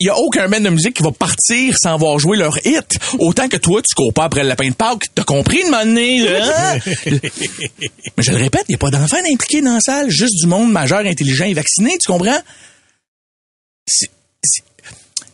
Il 0.00 0.06
y 0.06 0.10
a 0.10 0.16
aucun 0.16 0.48
band 0.48 0.60
de 0.60 0.68
musique 0.68 0.94
qui 0.94 1.02
va 1.02 1.10
partir 1.10 1.74
sans 1.76 1.94
avoir 1.94 2.18
joué 2.20 2.36
leur 2.36 2.56
hit. 2.64 2.98
Autant 3.18 3.48
que 3.48 3.56
toi, 3.56 3.80
tu 3.82 3.94
cours 3.96 4.12
pas 4.14 4.24
après 4.24 4.42
le 4.44 4.48
lapin 4.48 4.68
de 4.68 4.74
Pâques. 4.74 5.06
T'as 5.14 5.24
compris, 5.24 5.64
de 5.64 5.70
donné, 5.72 6.20
là, 6.20 6.74
hein? 6.76 6.78
Mais 7.10 8.22
je 8.22 8.30
le 8.30 8.36
répète, 8.36 8.66
il 8.68 8.72
n'y 8.72 8.74
a 8.76 8.78
pas 8.78 8.90
d'enfants 8.90 9.16
impliqués 9.32 9.60
dans 9.60 9.74
la 9.74 9.80
salle. 9.80 10.08
Juste 10.08 10.34
du 10.40 10.46
monde 10.46 10.70
majeur, 10.70 11.00
intelligent 11.00 11.46
et 11.46 11.54
vacciné, 11.54 11.96
tu 11.98 12.06
comprends? 12.12 12.38
C'est- 13.88 14.10
c'est- 14.44 14.62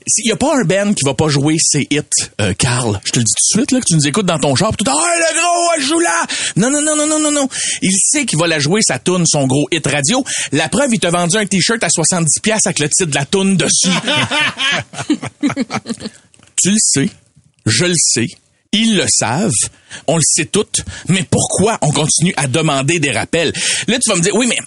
Il 0.07 0.27
n'y 0.27 0.33
a 0.33 0.37
pas 0.37 0.55
un 0.59 0.65
band 0.65 0.93
qui 0.93 1.05
va 1.05 1.15
pas 1.15 1.29
jouer 1.29 1.57
ses 1.59 1.87
hits, 1.91 2.01
euh, 2.41 2.53
Carl. 2.55 3.01
Je 3.05 3.13
te 3.13 3.19
le 3.19 3.25
dis 3.25 3.33
tout 3.33 3.57
de 3.57 3.61
suite, 3.61 3.73
là, 3.73 3.81
que 3.81 3.87
tu 3.87 3.95
nous 3.95 4.07
écoutes 4.07 4.27
dans 4.27 4.39
ton 4.39 4.55
char, 4.55 4.71
pis 4.77 4.85
tout, 4.85 4.91
ah, 4.91 4.95
le 4.95 5.41
gros, 5.41 5.71
elle 5.77 5.83
joue 5.83 6.01
là! 6.01 6.27
Non, 6.57 6.71
non, 6.71 6.83
non, 6.83 6.95
non, 6.95 7.07
non, 7.07 7.19
non, 7.19 7.31
non. 7.31 7.49
Il 7.81 7.93
sait 7.99 8.27
qu'il 8.27 8.39
va 8.39 8.47
la 8.47 8.59
jouer, 8.59 8.81
sa 8.83 8.99
toune, 8.99 9.25
son 9.27 9.47
gros 9.47 9.67
hit 9.73 9.87
radio. 9.87 10.23
La 10.53 10.69
preuve, 10.69 10.91
il 10.93 11.01
t'a 11.01 11.11
vendu 11.11 11.37
un 11.37 11.47
t-shirt 11.47 11.83
à 11.83 11.89
70$ 11.89 12.27
piastres 12.43 12.69
avec 12.69 12.81
le 12.81 12.89
titre 12.89 13.11
de 13.11 13.15
la 13.15 13.25
toune 13.25 13.57
dessus. 13.57 13.89
tu 16.63 16.71
le 16.71 16.79
sais. 16.79 17.09
Je 17.65 17.85
le 17.87 17.95
sais. 17.97 18.29
Ils 18.73 18.97
le 18.97 19.07
savent. 19.09 19.53
On 20.07 20.17
le 20.17 20.23
sait 20.25 20.47
toutes. 20.47 20.85
Mais 21.09 21.25
pourquoi 21.31 21.79
on 21.81 21.93
continue 21.93 22.35
à 22.37 22.47
demander 22.47 22.99
des 22.99 23.13
rappels? 23.13 23.53
Là, 23.87 23.99
tu 24.03 24.11
vas 24.11 24.17
me 24.17 24.21
dire, 24.21 24.35
oui, 24.35 24.47
mais 24.49 24.59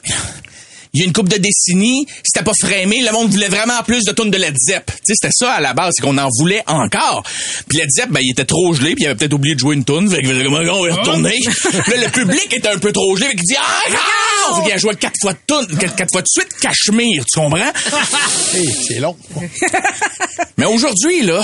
il 0.98 1.02
y 1.02 1.04
a 1.04 1.06
une 1.06 1.14
coupe 1.14 1.30
de 1.30 1.38
décennies, 1.38 2.08
c'était 2.24 2.44
pas 2.44 2.54
frémé, 2.60 3.02
le 3.02 3.12
monde 3.12 3.30
voulait 3.30 3.50
vraiment 3.50 3.84
plus 3.86 4.04
de 4.04 4.12
tunes 4.14 4.32
de 4.32 4.38
Led 4.38 4.56
Zepp. 4.58 4.88
Tu 4.88 4.94
sais, 5.04 5.14
c'était 5.14 5.32
ça 5.32 5.54
à 5.54 5.62
la 5.62 5.76
base, 5.76 5.94
c'est 5.96 6.02
qu'on 6.02 6.18
en 6.18 6.28
voulait 6.40 6.64
encore. 6.66 7.22
Puis 7.70 7.78
Led 7.78 7.90
Zepp, 7.92 8.10
ben, 8.10 8.20
il 8.24 8.32
était 8.32 8.46
trop 8.46 8.74
gelé, 8.74 8.96
puis 8.96 9.04
il 9.04 9.06
avait 9.06 9.16
peut-être 9.16 9.34
oublié 9.34 9.54
de 9.54 9.60
jouer 9.60 9.76
une 9.76 9.86
tune, 9.86 10.10
fait 10.10 10.22
qu'il 10.22 10.30
faisait 10.30 10.44
comme, 10.44 10.56
on 10.56 10.82
va 10.82 10.90
y 10.90 10.92
retourner. 10.92 11.38
Puis 11.40 11.72
là, 11.94 12.06
le 12.06 12.10
public 12.10 12.52
était 12.52 12.70
un 12.70 12.80
peu 12.80 12.92
trop 12.92 13.16
gelé, 13.16 13.28
fait 13.28 13.36
qu'il 13.36 13.46
dit, 13.46 13.56
encore! 13.56 14.58
Fait 14.58 14.64
qu'il 14.64 14.74
a 14.74 14.78
joué 14.78 14.96
quatre 14.96 15.18
fois 15.22 15.34
de 15.34 15.40
tune, 15.48 15.78
quatre, 15.78 15.96
quatre 15.96 16.12
fois 16.12 16.22
de 16.22 16.28
suite, 16.28 16.50
Cachemire, 16.60 17.24
tu 17.32 17.40
comprends? 17.40 17.60
Hey, 18.56 18.68
c'est 18.88 19.00
long. 19.00 19.16
Mais 20.58 20.66
aujourd'hui, 20.66 21.22
là, 21.22 21.44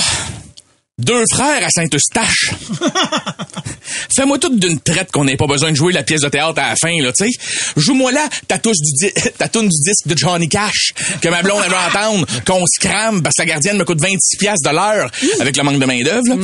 deux 1.00 1.24
frères 1.32 1.66
à 1.66 1.70
Saint-Eustache. 1.72 2.52
Fais-moi 4.16 4.38
tout 4.38 4.56
d'une 4.56 4.80
traite 4.80 5.12
qu'on 5.12 5.26
n'ait 5.26 5.38
pas 5.38 5.48
besoin 5.48 5.72
de 5.72 5.76
jouer 5.76 5.92
la 5.92 6.04
pièce 6.04 6.22
de 6.22 6.30
théâtre 6.30 6.60
à 6.60 6.70
la 6.70 6.76
fin, 6.76 7.02
là, 7.02 7.12
tu 7.12 7.26
sais. 7.26 7.32
Joue-moi 7.78 8.12
là 8.12 8.30
ta, 8.48 8.60
touche 8.60 8.78
du 8.78 9.08
di- 9.08 9.14
ta 9.38 9.48
toune 9.48 9.68
du 9.70 9.90
disque 9.90 10.06
de 10.08 10.16
Johnny 10.16 10.48
Cash, 10.48 10.94
que 11.20 11.30
ma 11.30 11.42
blonde 11.42 11.64
veut 11.64 11.76
entendre, 11.76 12.28
qu'on 12.46 12.64
se 12.68 12.80
crame 12.80 13.24
parce 13.24 13.36
que 13.36 13.42
la 13.42 13.48
gardienne 13.48 13.78
me 13.78 13.86
coûte 13.86 14.00
26 14.02 14.38
piastres 14.38 14.70
de 14.70 14.76
l'heure 14.76 15.10
avec 15.40 15.58
le 15.58 15.64
manque 15.64 15.80
de 15.80 15.86
main-d'œuvre, 15.86 16.22
là. 16.30 16.36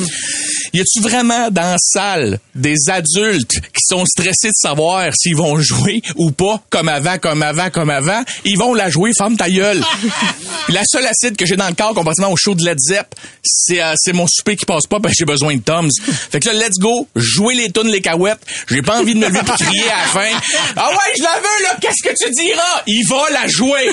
Y 0.73 0.81
a-tu 0.81 1.01
vraiment 1.01 1.49
dans 1.51 1.61
la 1.71 1.77
salle 1.79 2.39
des 2.55 2.75
adultes 2.89 3.51
qui 3.51 3.81
sont 3.87 4.05
stressés 4.05 4.49
de 4.49 4.53
savoir 4.55 5.11
s'ils 5.15 5.35
vont 5.35 5.59
jouer 5.59 6.01
ou 6.15 6.31
pas, 6.31 6.61
comme 6.69 6.89
avant, 6.89 7.17
comme 7.17 7.41
avant, 7.43 7.69
comme 7.69 7.89
avant? 7.89 8.23
Ils 8.45 8.57
vont 8.57 8.73
la 8.73 8.89
jouer, 8.89 9.11
ferme 9.17 9.35
ta 9.37 9.49
gueule. 9.49 9.83
la 10.69 10.81
seule 10.85 11.05
acide 11.07 11.35
que 11.37 11.45
j'ai 11.45 11.55
dans 11.55 11.67
le 11.67 11.73
corps 11.75 11.93
comparativement 11.93 12.31
au 12.31 12.37
show 12.37 12.53
de 12.55 12.63
Led 12.63 12.77
Zepp, 12.79 13.07
c'est 13.43 13.81
euh, 13.81 13.93
c'est 13.97 14.13
mon 14.13 14.27
souper 14.39 14.55
qui 14.55 14.65
passe 14.65 14.87
pas 14.89 14.99
parce 14.99 15.13
que 15.13 15.19
j'ai 15.19 15.25
besoin 15.25 15.55
de 15.55 15.61
Toms. 15.61 15.89
Fait 16.31 16.39
que 16.39 16.49
là, 16.49 16.53
let's 16.53 16.77
go, 16.79 17.07
jouer 17.15 17.55
les 17.55 17.71
tunes, 17.71 17.87
les 17.89 18.01
cahuètes. 18.01 18.39
J'ai 18.69 18.81
pas 18.81 18.99
envie 18.99 19.13
de 19.13 19.19
me 19.19 19.27
lever 19.27 19.39
et 19.39 19.63
crier 19.63 19.89
à 19.91 19.97
la 20.01 20.07
fin. 20.07 20.39
Ah 20.75 20.89
ouais, 20.89 21.13
je 21.17 21.23
la 21.23 21.35
veux, 21.35 21.63
là, 21.63 21.77
qu'est-ce 21.81 22.03
que 22.07 22.15
tu 22.23 22.31
diras? 22.31 22.83
Il 22.87 23.05
va 23.07 23.29
la 23.31 23.47
jouer. 23.47 23.89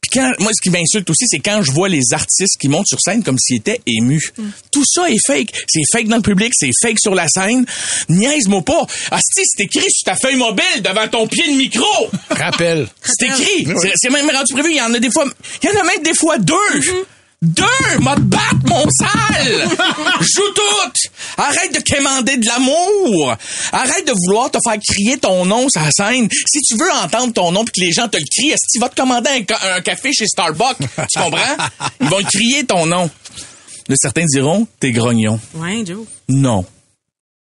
Puis 0.00 0.10
quand, 0.20 0.30
moi, 0.38 0.52
ce 0.54 0.62
qui 0.62 0.70
m'insulte 0.70 1.10
aussi, 1.10 1.24
c'est 1.26 1.40
quand 1.40 1.60
je 1.60 1.72
vois 1.72 1.88
les 1.88 2.00
artistes 2.12 2.56
qui 2.60 2.68
montent 2.68 2.86
sur 2.86 2.98
scène 3.00 3.22
comme 3.24 3.36
s'ils 3.38 3.56
étaient 3.58 3.80
émus. 3.86 4.32
Tout 4.70 4.84
ça 4.86 5.10
est 5.10 5.18
fake. 5.26 5.50
C'est 5.66 5.82
fake 5.92 6.06
dans 6.06 6.16
le 6.16 6.22
public, 6.22 6.52
c'est 6.56 6.70
fake 6.82 6.98
sur 7.00 7.14
la 7.14 7.26
scène. 7.28 7.66
Niaise-moi 8.08 8.62
pas. 8.62 8.86
Asti, 9.10 9.42
c'est 9.44 9.64
écrit 9.64 9.90
sur 9.90 10.04
ta 10.04 10.14
feuille 10.16 10.36
mobile 10.36 10.82
devant 10.82 11.08
ton 11.08 11.26
pied 11.26 11.48
de 11.50 11.56
micro. 11.56 11.84
Rappel. 12.30 12.86
C'est 13.04 13.26
écrit. 13.26 13.66
C'est- 13.82 13.92
C'est 13.96 14.10
même 14.10 14.30
rendu 14.30 14.52
prévu. 14.54 14.70
Il 14.70 14.76
y 14.76 14.80
en 14.80 14.94
a 14.94 14.98
des 15.00 15.10
fois, 15.10 15.24
il 15.62 15.68
y 15.68 15.72
en 15.76 15.80
a 15.80 15.84
même 15.84 16.02
des 16.02 16.14
fois 16.14 16.38
deux. 16.38 16.54
Deux, 17.40 17.64
m'a 18.00 18.16
te 18.16 18.20
battre, 18.20 18.56
mon 18.66 18.84
sale! 18.90 19.68
Joue 20.20 20.52
tout! 20.54 21.08
Arrête 21.36 21.72
de 21.72 21.78
quémander 21.80 22.36
de 22.36 22.44
l'amour! 22.46 23.36
Arrête 23.70 24.06
de 24.08 24.12
vouloir 24.26 24.50
te 24.50 24.58
faire 24.64 24.76
crier 24.84 25.18
ton 25.18 25.44
nom 25.44 25.68
sur 25.68 25.80
la 25.80 25.92
scène. 25.92 26.28
Si 26.46 26.60
tu 26.62 26.76
veux 26.76 26.90
entendre 27.04 27.32
ton 27.32 27.52
nom 27.52 27.64
puis 27.64 27.72
que 27.80 27.86
les 27.86 27.92
gens 27.92 28.08
te 28.08 28.16
le 28.16 28.24
crient, 28.28 28.50
est-ce 28.50 28.66
que 28.66 28.72
tu 28.72 28.80
vas 28.80 28.88
te 28.88 28.96
commander 29.00 29.30
un, 29.30 29.44
ca- 29.48 29.76
un 29.76 29.80
café 29.82 30.12
chez 30.12 30.26
Starbucks? 30.26 30.78
Tu 30.80 31.20
comprends? 31.20 31.56
Ils 32.00 32.08
vont 32.08 32.22
te 32.22 32.26
crier 32.36 32.64
ton 32.64 32.86
nom. 32.86 33.08
Là, 33.88 33.94
certains 33.96 34.24
diront, 34.26 34.66
t'es 34.80 34.90
grognon. 34.90 35.38
Ouais, 35.54 35.84
Joe. 35.86 36.06
Non. 36.28 36.64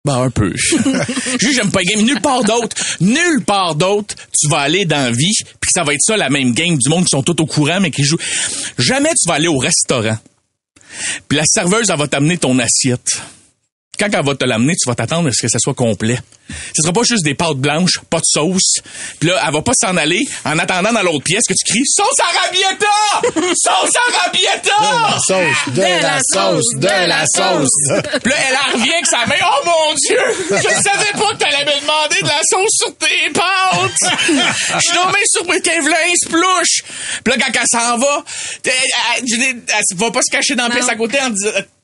Ben, 0.03 0.19
un 0.23 0.29
peu. 0.31 0.51
Juste, 1.39 1.53
j'aime 1.53 1.69
pas 1.69 1.81
les 1.81 1.93
games. 1.93 2.05
Nulle 2.05 2.21
part 2.21 2.43
d'autre, 2.43 2.75
nulle 3.01 3.43
part 3.45 3.75
d'autre, 3.75 4.15
tu 4.35 4.47
vas 4.49 4.59
aller 4.61 4.85
dans 4.85 4.97
la 5.03 5.11
vie, 5.11 5.35
ça 5.71 5.83
va 5.83 5.93
être 5.93 6.01
ça, 6.01 6.17
la 6.17 6.29
même 6.29 6.53
game 6.53 6.77
du 6.77 6.89
monde 6.89 7.05
qui 7.05 7.09
sont 7.11 7.23
tous 7.23 7.41
au 7.41 7.45
courant, 7.45 7.79
mais 7.79 7.91
qui 7.91 8.03
jouent. 8.03 8.19
Jamais 8.77 9.09
tu 9.09 9.27
vas 9.27 9.35
aller 9.35 9.47
au 9.47 9.57
restaurant. 9.57 10.17
Puis 11.27 11.37
la 11.37 11.43
serveuse, 11.45 11.89
elle 11.89 11.97
va 11.97 12.07
t'amener 12.07 12.37
ton 12.37 12.57
assiette. 12.59 13.21
Quand 13.97 14.09
elle 14.11 14.25
va 14.25 14.35
te 14.35 14.45
l'amener, 14.45 14.73
tu 14.75 14.89
vas 14.89 14.95
t'attendre 14.95 15.29
à 15.29 15.31
ce 15.31 15.41
que 15.41 15.47
ça 15.47 15.59
soit 15.59 15.73
complet. 15.73 16.19
Ce 16.75 16.81
sera 16.81 16.93
pas 16.93 17.03
juste 17.03 17.23
des 17.23 17.35
pâtes 17.35 17.57
blanches, 17.57 17.99
pas 18.09 18.17
de 18.17 18.25
sauce. 18.25 18.79
Puis 19.19 19.29
là, 19.29 19.41
elle 19.45 19.53
va 19.53 19.61
pas 19.61 19.73
s'en 19.79 19.95
aller 19.97 20.21
en 20.45 20.57
attendant 20.59 20.91
dans 20.93 21.01
l'autre 21.03 21.23
pièce 21.23 21.43
que 21.47 21.53
tu 21.53 21.71
cries 21.71 21.85
«Sauce 21.85 22.19
arabietta! 22.19 23.51
Sauce 23.55 23.91
arabietta! 24.13 25.19
Sauce, 25.27 25.73
de 25.75 25.81
la 25.81 26.19
sauce, 26.33 26.75
de 26.75 26.87
la 26.87 27.23
sauce. 27.25 27.69
Puis 28.23 28.31
là, 28.31 28.37
elle 28.49 28.55
en 28.55 28.77
revient 28.77 28.91
avec 28.93 29.07
sa 29.07 29.25
main. 29.25 29.35
Oh 29.41 29.65
mon 29.65 29.93
Dieu! 29.95 30.19
Je 30.49 30.55
savais 30.61 31.11
pas 31.13 31.31
que 31.33 31.37
t'allais 31.37 31.65
me 31.65 31.79
demander 31.81 32.21
de 32.21 32.27
la 32.27 32.41
sauce 32.49 32.71
sur 32.79 32.95
tes 32.97 33.29
pâtes! 33.33 34.11
Je 34.75 34.79
suis 34.79 34.97
tombé 34.97 35.19
surpris 35.25 35.61
qu'elle 35.61 35.81
voulait 35.81 35.95
un 35.95 36.15
splouche. 36.25 36.83
Puis 37.23 37.33
là, 37.33 37.43
quand 37.45 37.59
elle 37.61 37.67
s'en 37.67 37.97
va, 37.97 38.23
elle, 38.65 38.71
elle- 39.27 39.97
va 39.97 40.11
pas 40.11 40.21
se 40.21 40.31
cacher 40.31 40.55
dans 40.55 40.67
la 40.67 40.75
pièce 40.75 40.89
à 40.89 40.95
côté 40.95 41.19
en, 41.21 41.31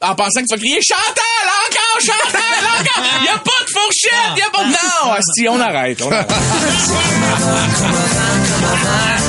en 0.10 0.16
pensant 0.16 0.42
que 0.42 0.46
tu 0.48 0.56
vas 0.56 0.58
crier 0.58 0.80
Chantal! 0.82 1.48
Encore! 1.68 2.02
Chantal! 2.02 2.42
Encore! 2.80 3.24
Y 3.24 3.28
a 3.30 3.38
pas 3.38 3.66
de 3.66 3.72
fourchette! 3.72 4.38
Y 4.38 4.42
a 4.42 4.50
pas 4.50 4.57
de... 4.57 4.57
Non! 4.66 5.16
Si, 5.36 5.48
on 5.48 5.60
arrête. 5.60 6.02
On. 6.02 6.10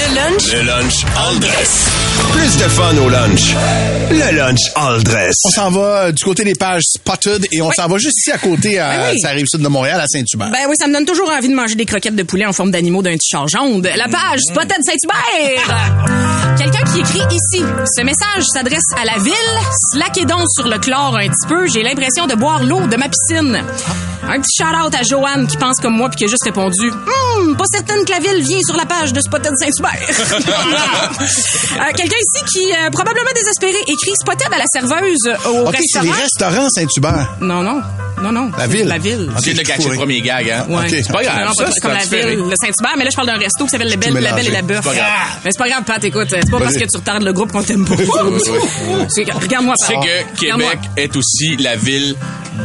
Le 0.00 0.14
lunch? 0.14 0.52
Le 0.52 0.62
lunch 0.62 1.04
all 1.16 1.38
dress. 1.40 1.88
Plus 2.32 2.56
de 2.56 2.68
fun 2.70 2.96
au 3.04 3.08
lunch. 3.10 3.54
Le 4.10 4.34
lunch 4.36 4.60
all 4.74 5.02
dress. 5.02 5.34
On 5.44 5.50
s'en 5.50 5.70
va 5.70 5.80
euh, 6.06 6.12
du 6.12 6.24
côté 6.24 6.42
des 6.44 6.54
pages 6.54 6.84
Spotted 6.84 7.46
et 7.52 7.60
on 7.60 7.70
s'en 7.70 7.86
va 7.86 7.98
juste 7.98 8.16
ici 8.18 8.32
à 8.32 8.38
côté, 8.38 8.78
à, 8.78 8.88
Ben 8.88 9.10
oui. 9.12 9.20
ça 9.20 9.28
arrive 9.28 9.46
sud 9.46 9.60
de 9.60 9.68
Montréal, 9.68 10.00
à 10.00 10.06
Saint-Hubert. 10.06 10.50
Ben 10.50 10.66
oui, 10.68 10.74
ça 10.78 10.86
me 10.86 10.94
donne 10.94 11.04
toujours 11.04 11.30
envie 11.30 11.48
de 11.48 11.54
manger 11.54 11.74
des 11.74 11.84
croquettes 11.84 12.16
de 12.16 12.22
poulet 12.22 12.46
en 12.46 12.52
forme 12.54 12.70
d'animaux 12.70 13.02
d'un 13.02 13.12
petit 13.12 13.28
char 13.30 13.46
jaune. 13.46 13.82
La 13.82 14.08
page 14.08 14.40
Spotted 14.48 14.78
Saint-Hubert! 14.84 16.56
Quelqu'un 16.56 16.84
qui 16.92 17.00
écrit 17.00 17.22
ici. 17.34 17.62
Ce 17.96 18.02
message 18.02 18.44
s'adresse 18.52 18.80
à 19.00 19.04
la 19.04 19.18
ville. 19.22 19.34
Slaquez 19.92 20.24
donc 20.24 20.46
sur 20.54 20.66
le 20.68 20.78
chlore 20.78 21.16
un 21.16 21.28
petit 21.28 21.46
peu. 21.48 21.66
J'ai 21.68 21.82
l'impression 21.82 22.26
de 22.26 22.34
boire 22.34 22.64
l'eau 22.64 22.86
de 22.86 22.96
ma 22.96 23.08
piscine. 23.08 23.62
Un 24.28 24.40
petit 24.40 24.62
shout-out 24.62 24.94
à 24.94 25.02
Joanne 25.02 25.46
qui 25.46 25.56
pense 25.56 25.76
comme 25.80 25.94
moi 25.96 26.08
puis 26.08 26.18
qui 26.18 26.24
a 26.24 26.28
juste 26.28 26.44
répondu 26.44 26.90
Hum, 27.36 27.56
pas 27.56 27.64
certaine 27.72 28.04
que 28.04 28.10
la 28.10 28.18
ville 28.18 28.42
vient 28.42 28.60
sur 28.64 28.76
la 28.76 28.84
page 28.84 29.12
de 29.12 29.20
Spotted 29.20 29.52
Saint-Hubert. 29.58 29.89
Euh, 29.92 31.92
Quelqu'un 31.96 32.16
ici 32.16 32.44
qui, 32.52 32.72
euh, 32.72 32.90
probablement 32.90 33.30
désespéré, 33.34 33.78
écrit 33.86 34.12
Spotted 34.20 34.52
à 34.52 34.58
la 34.58 34.64
serveuse 34.72 35.28
au 35.46 35.68
OK, 35.68 35.76
c'est 35.80 36.02
les 36.02 36.10
restaurant. 36.10 36.50
restaurants 36.62 36.68
Saint-Hubert. 36.70 37.36
Non, 37.40 37.62
non. 37.62 37.80
Non, 38.22 38.32
non. 38.32 38.50
La 38.58 38.66
ville. 38.66 38.86
La 38.86 38.98
ville. 38.98 39.30
Tu 39.42 39.50
viens 39.50 39.62
de 39.62 39.66
cacher 39.66 39.88
le 39.88 39.96
premier 39.96 40.20
gag, 40.20 40.50
hein? 40.50 40.66
Ouais. 40.68 40.82
OK. 40.84 40.88
C'est 40.90 41.10
pas 41.12 41.22
grave, 41.22 41.44
Non, 41.46 41.52
ça, 41.54 41.64
pas 41.64 41.70
c'est 41.72 41.80
comme 41.80 41.92
la 41.92 42.04
ville, 42.04 42.38
le 42.50 42.54
Saint-Hubert, 42.60 42.94
mais 42.98 43.04
là, 43.04 43.10
je 43.10 43.16
parle 43.16 43.28
d'un 43.28 43.38
resto 43.38 43.64
qui 43.64 43.70
s'appelle 43.70 43.90
Le 43.90 43.96
Belle, 43.96 44.12
La 44.14 44.32
Belle 44.32 44.48
et 44.48 44.50
la 44.50 44.62
Bœuf. 44.62 44.80
C'est 44.82 44.90
pas 44.90 44.94
grave. 44.96 45.08
Mais 45.44 45.50
c'est 45.52 45.58
pas 45.58 45.68
grave, 45.68 45.84
Pat, 45.84 46.04
écoute, 46.04 46.26
c'est 46.30 46.50
pas 46.50 46.58
parce 46.58 46.74
que 46.74 46.84
tu 46.84 46.96
retardes 46.96 47.22
le 47.22 47.32
groupe 47.32 47.52
qu'on 47.52 47.62
t'aime 47.62 47.84
pas. 47.86 47.94
C'est 49.08 49.24
Regarde-moi, 49.32 49.74
Tu 49.78 49.86
sais 49.86 49.94
Pat. 49.94 50.02
que 50.04 50.40
Regarde-moi. 50.40 50.70
Québec 50.72 50.90
est 50.96 51.16
aussi 51.16 51.56
la 51.58 51.76
ville 51.76 52.14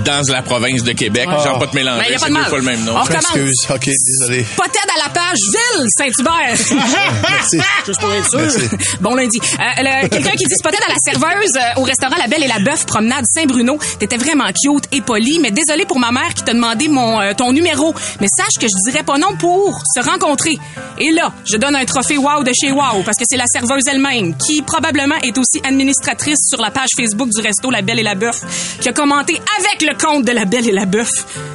dans 0.03 0.21
la 0.31 0.41
province 0.41 0.83
de 0.83 0.91
Québec. 0.91 1.27
Genre 1.43 1.57
pas 1.59 1.67
te 1.67 1.75
mélanger, 1.75 1.99
Ben, 1.99 2.05
y 2.11 2.15
a 2.15 2.19
pas 2.19 2.21
c'est 2.25 2.25
de 2.29 2.33
deux 2.35 2.39
mal. 2.41 2.49
fois 2.49 2.57
le 2.59 2.63
même 2.65 2.83
nom. 2.83 2.93
On 2.97 3.01
recommence. 3.01 3.23
Excuse. 3.23 3.67
OK, 3.69 3.85
désolé. 3.85 4.45
Poted 4.57 4.89
à 4.93 4.97
la 5.07 5.13
page 5.13 5.37
Ville 5.51 5.87
Saint-Hubert. 5.97 6.57
Merci. 7.21 7.57
Juste 7.85 7.99
pour 8.01 8.11
être 8.13 8.29
sûr. 8.29 8.39
Merci. 8.39 8.69
Bon 9.01 9.15
lundi. 9.15 9.39
Euh, 9.41 10.07
Quelqu'un 10.09 10.31
qui 10.31 10.45
dit 10.45 10.55
Spotted 10.57 10.79
à 10.85 10.89
la 10.89 10.95
serveuse 11.03 11.55
euh, 11.55 11.81
au 11.81 11.83
restaurant 11.83 12.15
La 12.17 12.27
Belle 12.27 12.43
et 12.43 12.47
la 12.47 12.59
Bœuf, 12.59 12.85
promenade 12.85 13.25
Saint-Bruno. 13.33 13.77
T'étais 13.99 14.17
vraiment 14.17 14.45
cute 14.45 14.85
et 14.91 15.01
poli, 15.01 15.39
mais 15.39 15.51
désolé 15.51 15.85
pour 15.85 15.99
ma 15.99 16.11
mère 16.11 16.33
qui 16.33 16.43
t'a 16.43 16.53
demandé 16.53 16.87
mon, 16.87 17.19
euh, 17.21 17.33
ton 17.33 17.51
numéro. 17.51 17.93
Mais 18.21 18.27
sache 18.35 18.55
que 18.59 18.67
je 18.67 18.91
dirais 18.91 19.03
pas 19.03 19.17
non 19.17 19.35
pour 19.37 19.81
se 19.95 20.01
rencontrer. 20.01 20.57
Et 20.99 21.11
là, 21.11 21.31
je 21.45 21.57
donne 21.57 21.75
un 21.75 21.85
trophée 21.85 22.17
Wow 22.17 22.43
de 22.43 22.51
chez 22.53 22.71
Wow 22.71 23.03
parce 23.05 23.17
que 23.17 23.25
c'est 23.27 23.37
la 23.37 23.45
serveuse 23.51 23.83
elle-même 23.87 24.35
qui 24.37 24.61
probablement 24.61 25.15
est 25.23 25.37
aussi 25.37 25.61
administratrice 25.63 26.39
sur 26.49 26.61
la 26.61 26.71
page 26.71 26.89
Facebook 26.97 27.29
du 27.29 27.41
resto 27.41 27.69
La 27.69 27.81
Belle 27.81 27.99
et 27.99 28.03
la 28.03 28.15
Bœuf 28.15 28.41
qui 28.79 28.89
a 28.89 28.93
commenté 28.93 29.39
avec 29.59 29.81
le 29.89 29.97
compte 29.97 30.25
de 30.25 30.31
La 30.31 30.45
Belle 30.45 30.67
et 30.67 30.71
la 30.71 30.85
Bœuf. 30.85 31.09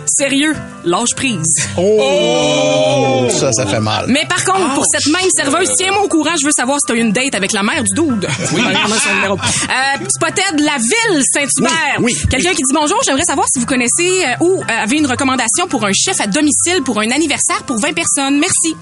Sérieux, 0.06 0.54
lâche 0.84 1.14
prise. 1.16 1.54
Oh! 1.78 3.26
Ça, 3.30 3.52
ça 3.52 3.66
fait 3.66 3.80
mal. 3.80 4.06
Mais 4.08 4.24
par 4.28 4.44
contre, 4.44 4.74
pour 4.74 4.84
cette 4.90 5.06
même 5.06 5.28
serveuse, 5.44 5.68
tiens-moi 5.76 6.02
au 6.02 6.08
courant, 6.08 6.34
je 6.40 6.46
veux 6.46 6.52
savoir 6.52 6.78
si 6.80 6.86
t'as 6.86 6.94
eu 6.94 7.00
une 7.00 7.12
date 7.12 7.34
avec 7.34 7.52
la 7.52 7.62
mère 7.62 7.82
du 7.82 7.94
dude. 7.94 8.28
Oui. 8.52 8.62
numéro. 9.14 9.34
Euh, 9.36 10.06
Spotted, 10.08 10.60
la 10.60 10.76
ville 10.76 11.22
Saint-Hubert. 11.32 11.98
Oui, 11.98 12.14
oui, 12.14 12.28
Quelqu'un 12.28 12.50
qui 12.50 12.62
dit 12.62 12.74
bonjour, 12.74 12.98
j'aimerais 13.04 13.24
savoir 13.24 13.46
si 13.52 13.58
vous 13.58 13.66
connaissez 13.66 14.24
euh, 14.24 14.44
ou 14.44 14.60
euh, 14.60 14.64
avez 14.68 14.98
une 14.98 15.06
recommandation 15.06 15.66
pour 15.68 15.84
un 15.84 15.92
chef 15.92 16.20
à 16.20 16.26
domicile 16.26 16.82
pour 16.84 16.98
un 17.00 17.10
anniversaire 17.10 17.62
pour 17.66 17.78
20 17.80 17.92
personnes. 17.92 18.38
Merci. 18.38 18.76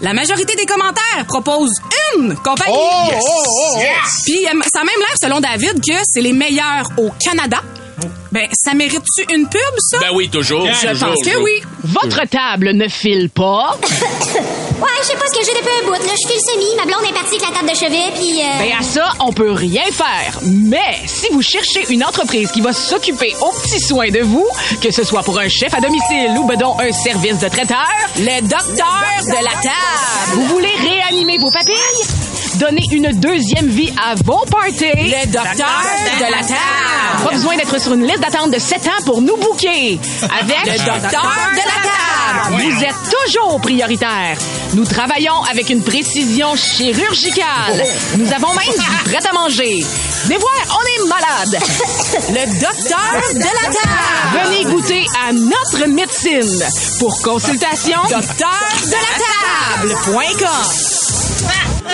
La 0.00 0.12
majorité 0.12 0.54
des 0.56 0.66
commentaires 0.66 1.24
proposent 1.26 1.80
une 2.16 2.34
compagnie. 2.36 2.74
Oh, 2.76 3.10
oh, 3.12 3.42
oh, 3.46 3.76
oh. 3.76 3.80
Puis 4.24 4.46
euh, 4.46 4.60
ça 4.72 4.80
a 4.80 4.84
même 4.84 4.94
l'air, 4.98 5.16
selon 5.20 5.40
David, 5.40 5.80
que 5.80 5.94
c'est 6.04 6.20
les 6.20 6.32
meilleurs 6.32 6.88
au 6.96 7.10
Canada. 7.22 7.60
Ben, 8.32 8.48
ça 8.52 8.74
mérite-tu 8.74 9.32
une 9.32 9.48
pub, 9.48 9.60
ça? 9.78 9.98
Ben 10.00 10.08
oui, 10.14 10.28
toujours. 10.28 10.66
Je 10.66 10.88
toujours, 10.88 11.10
pense 11.10 11.24
que 11.24 11.42
oui. 11.42 11.62
Votre 11.84 12.26
table 12.28 12.72
ne 12.72 12.88
file 12.88 13.30
pas. 13.30 13.78
Ouais, 14.80 14.88
je 15.02 15.06
sais 15.06 15.14
pas 15.16 15.24
ce 15.32 15.38
que 15.38 15.44
j'ai 15.44 15.52
depuis 15.52 15.70
un 15.82 15.86
bout. 15.86 15.92
Là, 15.92 16.12
je 16.20 16.28
file 16.28 16.40
semi. 16.40 16.74
Ma 16.76 16.84
blonde 16.84 17.04
est 17.08 17.12
partie 17.14 17.36
avec 17.36 17.42
la 17.48 17.56
table 17.56 17.70
de 17.70 17.76
chevet, 17.76 18.10
puis... 18.14 18.40
Euh... 18.42 18.58
Ben 18.58 18.72
à 18.78 18.82
ça, 18.82 19.12
on 19.20 19.32
peut 19.32 19.52
rien 19.52 19.84
faire. 19.92 20.38
Mais 20.42 20.98
si 21.06 21.28
vous 21.32 21.42
cherchez 21.42 21.84
une 21.90 22.04
entreprise 22.04 22.50
qui 22.50 22.60
va 22.60 22.72
s'occuper 22.72 23.34
aux 23.40 23.52
petits 23.60 23.80
soins 23.80 24.10
de 24.10 24.20
vous, 24.20 24.46
que 24.82 24.90
ce 24.90 25.04
soit 25.04 25.22
pour 25.22 25.38
un 25.38 25.48
chef 25.48 25.72
à 25.74 25.80
domicile 25.80 26.36
ou 26.38 26.54
donc 26.56 26.80
un 26.82 26.92
service 26.92 27.38
de 27.38 27.48
traiteur, 27.48 27.86
Le 28.18 28.40
docteur 28.40 29.04
de 29.28 29.44
la 29.44 29.52
table. 29.62 30.34
vous 30.34 30.44
voulez 30.46 30.72
réanimer 30.80 31.38
vos 31.38 31.50
papilles? 31.50 32.33
Donner 32.58 32.82
une 32.92 33.10
deuxième 33.20 33.66
vie 33.66 33.92
à 34.00 34.14
vos 34.14 34.44
parties. 34.46 34.84
Le 34.94 35.26
docteur 35.26 35.82
de 36.18 36.22
la 36.30 36.38
table. 36.38 37.24
Pas 37.24 37.30
besoin 37.32 37.56
d'être 37.56 37.80
sur 37.80 37.94
une 37.94 38.06
liste 38.06 38.20
d'attente 38.20 38.50
de 38.52 38.58
7 38.58 38.86
ans 38.86 39.02
pour 39.04 39.20
nous 39.20 39.36
booker. 39.36 39.98
Avec 40.22 40.64
Le 40.66 40.78
docteur 40.84 41.36
de 41.52 41.58
la 41.58 41.80
table. 41.82 42.62
Vous 42.62 42.84
êtes 42.84 42.94
toujours 43.26 43.60
prioritaire. 43.60 44.36
Nous 44.74 44.84
travaillons 44.84 45.42
avec 45.50 45.68
une 45.70 45.82
précision 45.82 46.54
chirurgicale. 46.54 47.84
Nous 48.18 48.32
avons 48.32 48.54
même 48.54 48.74
du 48.78 49.10
prêt 49.10 49.26
à 49.28 49.32
manger. 49.32 49.84
Venez 50.24 50.38
voir, 50.38 50.78
on 50.80 51.04
est 51.04 51.08
malade. 51.08 51.62
Le 52.28 52.60
docteur 52.60 53.20
de 53.34 53.40
la 53.40 53.72
table. 53.72 54.48
Venez 54.48 54.64
goûter 54.72 55.04
à 55.28 55.32
notre 55.32 55.88
médecine. 55.88 56.64
Pour 57.00 57.20
consultation, 57.22 58.00
Docteur 58.08 58.68
de 58.86 58.92
la 58.92 59.88
table.com. 59.88 61.03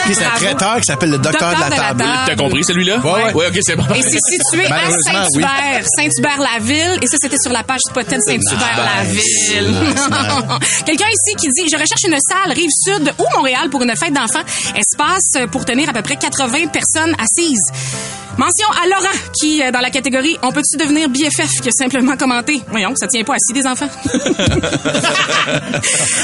Puis 0.04 0.14
c'est 0.14 0.24
un 0.24 0.30
traiteur 0.30 0.76
qui 0.76 0.84
s'appelle 0.84 1.10
le 1.10 1.18
docteur, 1.18 1.54
de 1.54 1.60
la 1.60 1.70
table. 1.70 2.04
T'as 2.26 2.36
compris 2.36 2.64
celui-là? 2.64 2.98
Ouais, 2.98 3.32
ouais. 3.34 3.48
ok, 3.48 3.58
c'est 3.60 3.76
bon. 3.76 3.84
Et 3.94 4.02
c'est 4.02 4.18
situé 4.18 4.66
à 4.66 4.88
oui. 4.88 4.96
Saint-Hubert, 5.04 5.84
Saint-Hubert-la-Ville. 5.96 6.98
Et 7.02 7.06
ça, 7.06 7.16
c'était 7.20 7.38
sur 7.38 7.52
la 7.52 7.62
page 7.62 7.80
Spotted 7.88 8.20
Saint-Hubert-la-Ville. 8.20 9.74
Quelqu'un 10.86 11.08
ici 11.08 11.36
qui 11.36 11.48
dit, 11.48 11.68
je 11.70 11.76
recherche 11.76 12.04
une 12.04 12.18
salle 12.20 12.52
Rive-Sud 12.52 13.14
ou 13.18 13.24
Montréal 13.36 13.70
pour 13.70 13.82
une 13.82 13.94
fête 13.96 14.12
d'enfants. 14.12 14.44
Espace 14.76 15.48
pour 15.50 15.64
tenir 15.64 15.88
à 15.88 15.92
peu 15.92 16.02
près 16.02 16.16
80 16.16 16.68
personnes 16.68 17.14
assises. 17.18 18.19
Mention 18.38 18.66
à 18.82 18.86
Laurent 18.86 19.16
qui, 19.38 19.62
euh, 19.62 19.70
dans 19.70 19.80
la 19.80 19.90
catégorie 19.90 20.36
On 20.42 20.52
peut-tu 20.52 20.76
devenir 20.78 21.08
BFF, 21.08 21.50
qui 21.62 21.68
a 21.68 21.72
simplement 21.72 22.16
commenté 22.16 22.60
Voyons, 22.70 22.94
ça 22.96 23.06
tient 23.06 23.22
pas 23.24 23.34
assis 23.34 23.52
des 23.52 23.66
enfants. 23.66 23.88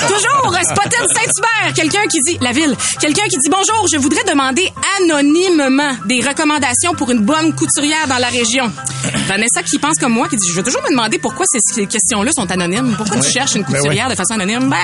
Toujours 0.08 0.54
euh, 0.54 0.62
Spotted 0.62 1.06
Saint-Hubert, 1.14 1.74
quelqu'un 1.74 2.02
qui 2.08 2.18
dit 2.26 2.38
la 2.40 2.52
ville, 2.52 2.74
quelqu'un 3.00 3.24
qui 3.24 3.36
dit 3.36 3.50
bonjour, 3.50 3.86
je 3.92 3.98
voudrais 3.98 4.24
demander 4.24 4.72
anonymement 5.00 5.92
des 6.06 6.20
recommandations 6.26 6.94
pour 6.94 7.10
une 7.10 7.20
bonne 7.20 7.54
couturière 7.54 8.06
dans 8.08 8.18
la 8.18 8.28
région. 8.28 8.72
Vanessa 9.26 9.62
qui 9.62 9.78
pense 9.78 9.96
comme 9.98 10.12
moi, 10.12 10.28
qui 10.28 10.36
dit, 10.36 10.48
je 10.48 10.54
vais 10.56 10.62
toujours 10.62 10.82
me 10.82 10.90
demander 10.90 11.18
pourquoi 11.18 11.44
ces, 11.48 11.86
questions-là 11.86 12.30
sont 12.34 12.50
anonymes. 12.50 12.94
Pourquoi 12.96 13.18
tu 13.20 13.30
cherches 13.30 13.54
une 13.54 13.62
Ben 13.64 13.76
couturière 13.78 14.08
de 14.08 14.14
façon 14.14 14.34
anonyme? 14.34 14.68
Ben, 14.68 14.76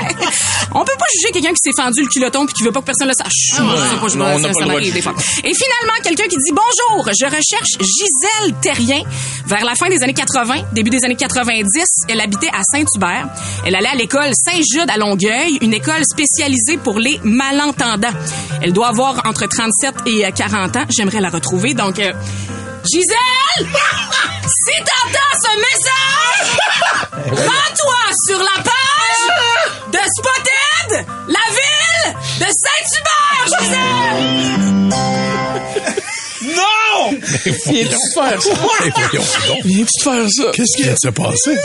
on 0.75 0.85
peut 0.85 0.93
pas 0.99 1.05
juger 1.17 1.33
quelqu'un 1.33 1.51
qui 1.51 1.61
s'est 1.71 1.73
fendu 1.77 2.03
le 2.03 2.09
culoton 2.09 2.47
puis 2.47 2.55
qui 2.55 2.63
veut 2.63 2.73
pas 2.73 2.81
que 2.81 2.87
personne 2.87 3.09
le 3.09 3.15
sache. 3.15 3.59
Ah 3.59 3.63
ouais. 3.65 3.71
Je 3.77 4.11
sais 4.11 4.19
pas, 4.19 4.25
Non, 4.25 4.37
on 4.37 4.41
ça- 4.43 4.49
pas 4.49 4.49
ça 4.49 4.49
le 4.49 4.53
droit 4.53 4.63
de 4.65 4.69
m'arrive 4.69 4.93
des 4.95 5.01
juger. 5.01 5.03
fois. 5.03 5.15
Et 5.45 5.53
finalement, 5.55 5.99
quelqu'un 6.03 6.25
qui 6.25 6.37
dit 6.37 6.53
bonjour, 6.53 7.09
je 7.19 7.25
recherche 7.27 7.71
Gisèle 7.79 8.55
Terrien. 8.61 9.03
Vers 9.47 9.65
la 9.65 9.75
fin 9.75 9.89
des 9.89 10.03
années 10.03 10.15
80, 10.15 10.55
début 10.73 10.91
des 10.91 11.05
années 11.05 11.17
90, 11.17 11.67
elle 12.09 12.21
habitait 12.21 12.49
à 12.49 12.63
Saint-Hubert. 12.63 13.29
Elle 13.67 13.75
allait 13.75 13.89
à 13.89 13.95
l'école 13.95 14.31
Saint-Jude 14.35 14.89
à 14.89 14.97
Longueuil, 14.97 15.59
une 15.61 15.75
école 15.75 16.05
spécialisée 16.05 16.79
pour 16.79 16.99
les 16.99 17.21
malentendants. 17.23 18.13
Elle 18.61 18.73
doit 18.73 18.89
avoir 18.89 19.27
entre 19.27 19.47
37 19.47 19.95
et 20.07 20.27
euh, 20.27 20.31
40 20.31 20.77
ans. 20.77 20.85
J'aimerais 20.89 21.21
la 21.21 21.31
retrouver. 21.31 21.75
Donc, 21.75 21.99
euh, 21.99 22.13
Gisèle! 22.91 23.69
si 24.47 24.77
t'entends 24.79 25.37
ce 25.41 25.53
message, 25.57 26.49
rends-toi 27.31 28.03
sur 28.27 28.39
la 28.39 28.63
page 28.63 29.25
de 29.93 29.99
Spotted, 30.17 31.07
la 31.29 31.47
ville 31.51 32.17
de 32.39 32.47
Saint-Hubert, 32.47 33.47
Gisèle! 33.61 34.73
Non! 36.45 37.11
Viens-tu 37.67 37.85
de 37.85 37.97
faire 38.15 38.43
ça? 38.43 38.51
Viens-tu 39.65 39.85
de 39.85 40.03
faire 40.03 40.29
ça? 40.29 40.45
Qu'est-ce 40.53 40.77
qui 40.77 40.83
vient 40.85 40.93
de 40.93 40.99
se 40.99 41.09
passer? 41.09 41.57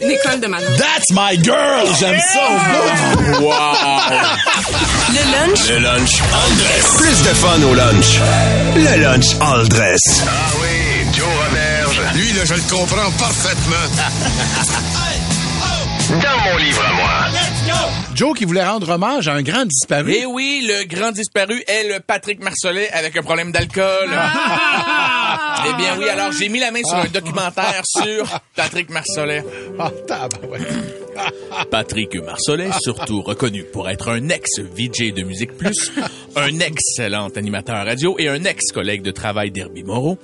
Une 0.00 0.10
école 0.12 0.40
de 0.40 0.46
malentendants. 0.46 0.78
That's 0.78 1.10
my 1.10 1.36
girl! 1.42 1.86
J'aime 1.98 2.20
ça! 2.32 3.40
Wow! 3.40 3.74
Le 5.10 5.22
lunch? 5.32 5.68
Le 5.68 5.78
lunch 5.78 6.20
all 6.20 6.56
dress. 6.56 6.96
Plus 6.96 7.22
de 7.22 7.34
fun 7.34 7.62
au 7.62 7.74
lunch. 7.74 8.20
Le 8.76 9.02
lunch 9.02 9.36
all 9.40 9.68
dress. 9.68 10.00
Ah 10.24 10.30
oui, 10.60 11.06
Joe 11.16 11.26
Roberge. 11.26 12.00
Lui, 12.14 12.32
là, 12.32 12.44
je 12.44 12.54
le 12.54 12.62
comprends 12.70 13.10
parfaitement. 13.18 13.86
Dans 16.08 16.50
mon 16.50 16.56
livre 16.56 16.82
à 16.84 16.92
moi. 16.94 17.08
Joe 18.14 18.36
qui 18.36 18.44
voulait 18.46 18.64
rendre 18.64 18.88
hommage 18.88 19.28
à 19.28 19.34
un 19.34 19.42
grand 19.42 19.66
disparu. 19.66 20.14
Eh 20.18 20.24
oui, 20.26 20.66
le 20.66 20.84
grand 20.86 21.12
disparu 21.12 21.62
est 21.68 21.86
le 21.86 22.00
Patrick 22.00 22.42
Marcelet 22.42 22.90
avec 22.92 23.16
un 23.16 23.22
problème 23.22 23.52
d'alcool. 23.52 24.08
eh 24.08 25.76
bien 25.76 25.98
oui, 25.98 26.08
alors 26.08 26.32
j'ai 26.32 26.48
mis 26.48 26.60
la 26.60 26.70
main 26.70 26.82
sur 26.82 26.96
un 26.96 27.08
documentaire 27.08 27.82
sur 27.84 28.40
Patrick 28.56 28.88
Marcelet. 28.90 29.44
Ah, 29.78 29.90
tabarouette. 30.06 30.66
Patrick 31.70 32.14
Marcelet, 32.24 32.70
surtout 32.80 33.20
reconnu 33.22 33.64
pour 33.64 33.88
être 33.90 34.08
un 34.08 34.28
ex-VJ 34.30 35.12
de 35.12 35.22
Musique 35.24 35.56
Plus, 35.56 35.92
un 36.36 36.58
excellent 36.60 37.28
animateur 37.36 37.84
radio 37.84 38.16
et 38.18 38.28
un 38.28 38.44
ex-collègue 38.44 39.02
de 39.02 39.10
travail 39.10 39.50
d'Herbie 39.50 39.82
Moreau, 39.84 40.18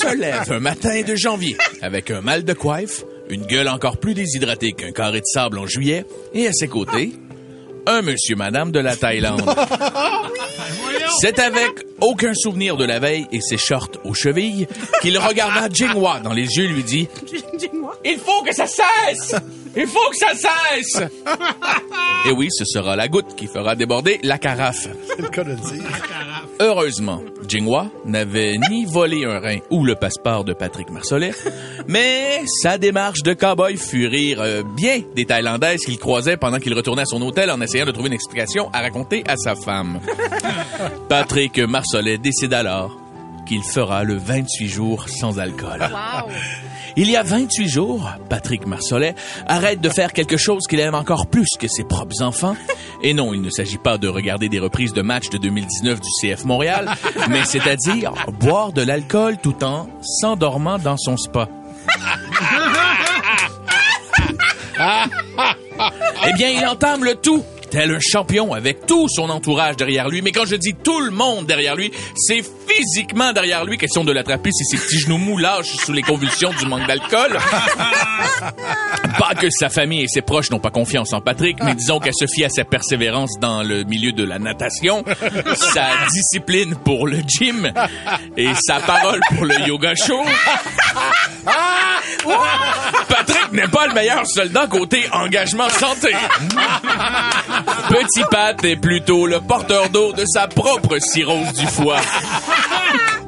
se 0.00 0.16
lève 0.16 0.50
un 0.50 0.60
matin 0.60 1.02
de 1.02 1.14
janvier 1.14 1.56
avec 1.82 2.10
un 2.10 2.20
mal 2.20 2.44
de 2.44 2.52
coiffe, 2.54 3.04
une 3.32 3.46
gueule 3.46 3.68
encore 3.68 3.96
plus 3.96 4.14
déshydratée 4.14 4.72
qu'un 4.72 4.92
carré 4.92 5.20
de 5.20 5.26
sable 5.26 5.58
en 5.58 5.66
juillet, 5.66 6.04
et 6.34 6.46
à 6.46 6.52
ses 6.52 6.68
côtés, 6.68 7.12
un 7.86 8.02
monsieur 8.02 8.36
madame 8.36 8.70
de 8.70 8.78
la 8.78 8.96
Thaïlande. 8.96 9.42
C'est 11.20 11.38
avec 11.38 11.70
aucun 12.00 12.34
souvenir 12.34 12.76
de 12.76 12.84
la 12.84 12.98
veille 12.98 13.26
et 13.32 13.40
ses 13.40 13.58
shorts 13.58 13.90
aux 14.04 14.14
chevilles 14.14 14.66
qu'il 15.02 15.18
regarda 15.18 15.68
Jinghua 15.72 16.20
dans 16.20 16.32
les 16.32 16.56
yeux 16.56 16.64
et 16.64 16.68
lui 16.68 16.84
dit 16.84 17.08
Il 18.04 18.18
faut 18.18 18.42
que 18.42 18.54
ça 18.54 18.66
cesse 18.66 19.34
Il 19.76 19.86
faut 19.86 20.10
que 20.10 20.16
ça 20.16 20.34
cesse 20.34 21.02
Et 22.26 22.32
oui, 22.32 22.48
ce 22.50 22.64
sera 22.64 22.96
la 22.96 23.08
goutte 23.08 23.34
qui 23.36 23.46
fera 23.46 23.74
déborder 23.74 24.20
la 24.22 24.38
carafe. 24.38 24.88
C'est 25.06 25.22
le 25.22 25.28
cas 25.28 25.44
de 25.44 25.50
le 25.50 25.56
dire. 25.56 25.82
Heureusement, 26.64 27.20
Jinghua 27.48 27.88
n'avait 28.04 28.56
ni 28.70 28.84
volé 28.84 29.24
un 29.24 29.40
rein 29.40 29.58
ou 29.70 29.84
le 29.84 29.96
passeport 29.96 30.44
de 30.44 30.52
Patrick 30.52 30.90
Marcelet, 30.90 31.32
mais 31.88 32.44
sa 32.46 32.78
démarche 32.78 33.24
de 33.24 33.32
cowboy 33.32 33.76
fut 33.76 34.06
rire 34.06 34.40
euh, 34.40 34.62
bien 34.76 35.00
des 35.16 35.24
Thaïlandaises 35.24 35.84
qu'il 35.84 35.98
croisait 35.98 36.36
pendant 36.36 36.60
qu'il 36.60 36.72
retournait 36.72 37.02
à 37.02 37.06
son 37.06 37.20
hôtel 37.20 37.50
en 37.50 37.60
essayant 37.60 37.84
de 37.84 37.90
trouver 37.90 38.10
une 38.10 38.14
explication 38.14 38.70
à 38.72 38.80
raconter 38.80 39.24
à 39.26 39.36
sa 39.36 39.56
femme. 39.56 39.98
Patrick 41.08 41.58
Marcelet 41.58 42.18
décide 42.18 42.54
alors 42.54 42.96
qu'il 43.44 43.64
fera 43.64 44.04
le 44.04 44.14
28 44.14 44.68
jours 44.68 45.08
sans 45.08 45.40
alcool. 45.40 45.80
Il 46.96 47.10
y 47.10 47.16
a 47.16 47.22
28 47.22 47.68
jours, 47.68 48.10
Patrick 48.28 48.66
Marcelet 48.66 49.14
arrête 49.46 49.80
de 49.80 49.88
faire 49.88 50.12
quelque 50.12 50.36
chose 50.36 50.66
qu'il 50.68 50.80
aime 50.80 50.94
encore 50.94 51.26
plus 51.26 51.48
que 51.58 51.68
ses 51.68 51.84
propres 51.84 52.22
enfants. 52.22 52.56
Et 53.02 53.14
non, 53.14 53.32
il 53.34 53.40
ne 53.40 53.50
s'agit 53.50 53.78
pas 53.78 53.98
de 53.98 54.08
regarder 54.08 54.48
des 54.48 54.58
reprises 54.58 54.92
de 54.92 55.02
matchs 55.02 55.30
de 55.30 55.38
2019 55.38 56.00
du 56.00 56.08
CF 56.20 56.44
Montréal, 56.44 56.90
mais 57.30 57.44
c'est-à-dire 57.44 58.12
boire 58.40 58.72
de 58.72 58.82
l'alcool 58.82 59.38
tout 59.42 59.64
en 59.64 59.88
s'endormant 60.02 60.78
dans 60.78 60.96
son 60.96 61.16
spa. 61.16 61.48
Eh 66.26 66.32
bien, 66.34 66.48
il 66.48 66.64
entame 66.66 67.04
le 67.04 67.14
tout 67.14 67.42
tel 67.72 67.90
un 67.90 67.98
champion 68.00 68.52
avec 68.52 68.84
tout 68.86 69.08
son 69.08 69.30
entourage 69.30 69.76
derrière 69.76 70.08
lui. 70.10 70.20
Mais 70.20 70.30
quand 70.30 70.44
je 70.44 70.56
dis 70.56 70.74
tout 70.74 71.00
le 71.00 71.10
monde 71.10 71.46
derrière 71.46 71.74
lui, 71.74 71.90
c'est 72.14 72.44
physiquement 72.68 73.32
derrière 73.32 73.64
lui, 73.64 73.78
question 73.78 74.04
de 74.04 74.12
l'attraper 74.12 74.50
si 74.52 74.64
ses 74.64 74.76
petits 74.76 75.00
genoux 75.00 75.16
mous 75.16 75.38
lâchent 75.38 75.76
sous 75.84 75.92
les 75.92 76.02
convulsions 76.02 76.50
du 76.58 76.66
manque 76.66 76.86
d'alcool. 76.86 77.38
Pas 79.18 79.34
que 79.34 79.48
sa 79.48 79.70
famille 79.70 80.02
et 80.02 80.08
ses 80.08 80.20
proches 80.20 80.50
n'ont 80.50 80.58
pas 80.58 80.70
confiance 80.70 81.12
en 81.12 81.20
Patrick, 81.20 81.62
mais 81.62 81.74
disons 81.74 81.98
qu'elle 81.98 82.14
se 82.14 82.26
fie 82.26 82.44
à 82.44 82.50
sa 82.50 82.64
persévérance 82.64 83.38
dans 83.40 83.62
le 83.62 83.84
milieu 83.84 84.12
de 84.12 84.24
la 84.24 84.38
natation, 84.38 85.04
sa 85.54 85.86
discipline 86.12 86.76
pour 86.76 87.06
le 87.06 87.18
gym 87.26 87.72
et 88.36 88.50
sa 88.60 88.80
parole 88.80 89.20
pour 89.34 89.44
le 89.44 89.66
yoga 89.66 89.94
show. 89.94 90.22
Patrick 93.08 93.52
n'est 93.52 93.68
pas 93.68 93.86
le 93.86 93.94
meilleur 93.94 94.26
soldat 94.26 94.66
côté 94.66 95.04
engagement 95.12 95.68
santé. 95.68 96.14
Petit 97.88 98.24
Pat 98.30 98.64
est 98.64 98.76
plutôt 98.76 99.26
le 99.26 99.40
porteur 99.40 99.88
d'eau 99.90 100.12
de 100.12 100.24
sa 100.26 100.46
propre 100.46 100.98
cirrhose 100.98 101.52
du 101.52 101.66
foie. 101.66 102.00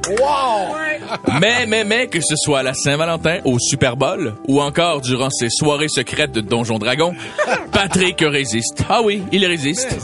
Mais, 1.39 1.65
mais, 1.65 1.83
mais, 1.83 2.07
que 2.07 2.19
ce 2.21 2.35
soit 2.35 2.59
à 2.59 2.63
la 2.63 2.73
Saint-Valentin, 2.73 3.39
au 3.45 3.59
Super 3.59 3.95
Bowl, 3.95 4.35
ou 4.47 4.61
encore 4.61 5.01
durant 5.01 5.29
ses 5.29 5.49
soirées 5.49 5.87
secrètes 5.89 6.31
de 6.31 6.41
Donjon 6.41 6.79
Dragon, 6.79 7.13
Patrick 7.71 8.19
résiste. 8.21 8.83
Ah 8.89 9.01
oui, 9.03 9.21
il 9.31 9.45
résiste. 9.45 9.97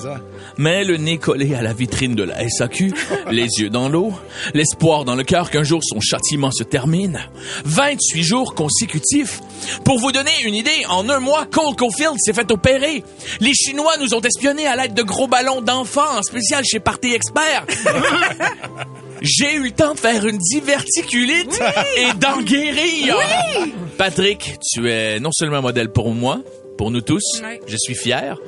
Mais 0.57 0.83
le 0.83 0.97
nez 0.97 1.17
collé 1.17 1.55
à 1.55 1.61
la 1.61 1.73
vitrine 1.73 2.15
de 2.15 2.23
la 2.23 2.47
SAQ, 2.47 2.93
les 3.31 3.47
yeux 3.59 3.69
dans 3.69 3.89
l'eau, 3.89 4.13
l'espoir 4.53 5.05
dans 5.05 5.15
le 5.15 5.23
cœur 5.23 5.49
qu'un 5.49 5.63
jour 5.63 5.81
son 5.83 5.99
châtiment 5.99 6.51
se 6.51 6.63
termine. 6.63 7.19
28 7.65 8.23
jours 8.23 8.53
consécutifs. 8.53 9.39
Pour 9.85 9.99
vous 9.99 10.11
donner 10.11 10.31
une 10.45 10.55
idée, 10.55 10.85
en 10.89 11.07
un 11.09 11.19
mois, 11.19 11.45
Cole 11.45 11.75
Caulfield 11.75 12.15
s'est 12.19 12.33
fait 12.33 12.51
opérer. 12.51 13.03
Les 13.39 13.53
Chinois 13.53 13.93
nous 13.99 14.13
ont 14.13 14.21
espionnés 14.21 14.67
à 14.67 14.75
l'aide 14.75 14.93
de 14.93 15.03
gros 15.03 15.27
ballons 15.27 15.61
d'enfants 15.61 16.17
en 16.17 16.21
spécial 16.21 16.63
chez 16.65 16.79
Party 16.79 17.13
Expert. 17.13 17.65
J'ai 19.21 19.53
eu 19.53 19.65
le 19.65 19.71
temps 19.71 19.93
de 19.93 19.99
faire 19.99 20.25
une 20.25 20.39
diverticulite 20.39 21.62
et 21.95 22.13
d'en 22.19 22.41
guérir. 22.41 23.15
Patrick, 23.97 24.57
tu 24.73 24.89
es 24.89 25.19
non 25.19 25.29
seulement 25.31 25.57
un 25.57 25.62
modèle 25.62 25.89
pour 25.89 26.12
moi, 26.12 26.41
pour 26.77 26.89
nous 26.89 27.01
tous, 27.01 27.41
je 27.67 27.77
suis 27.77 27.93
fier, 27.93 28.39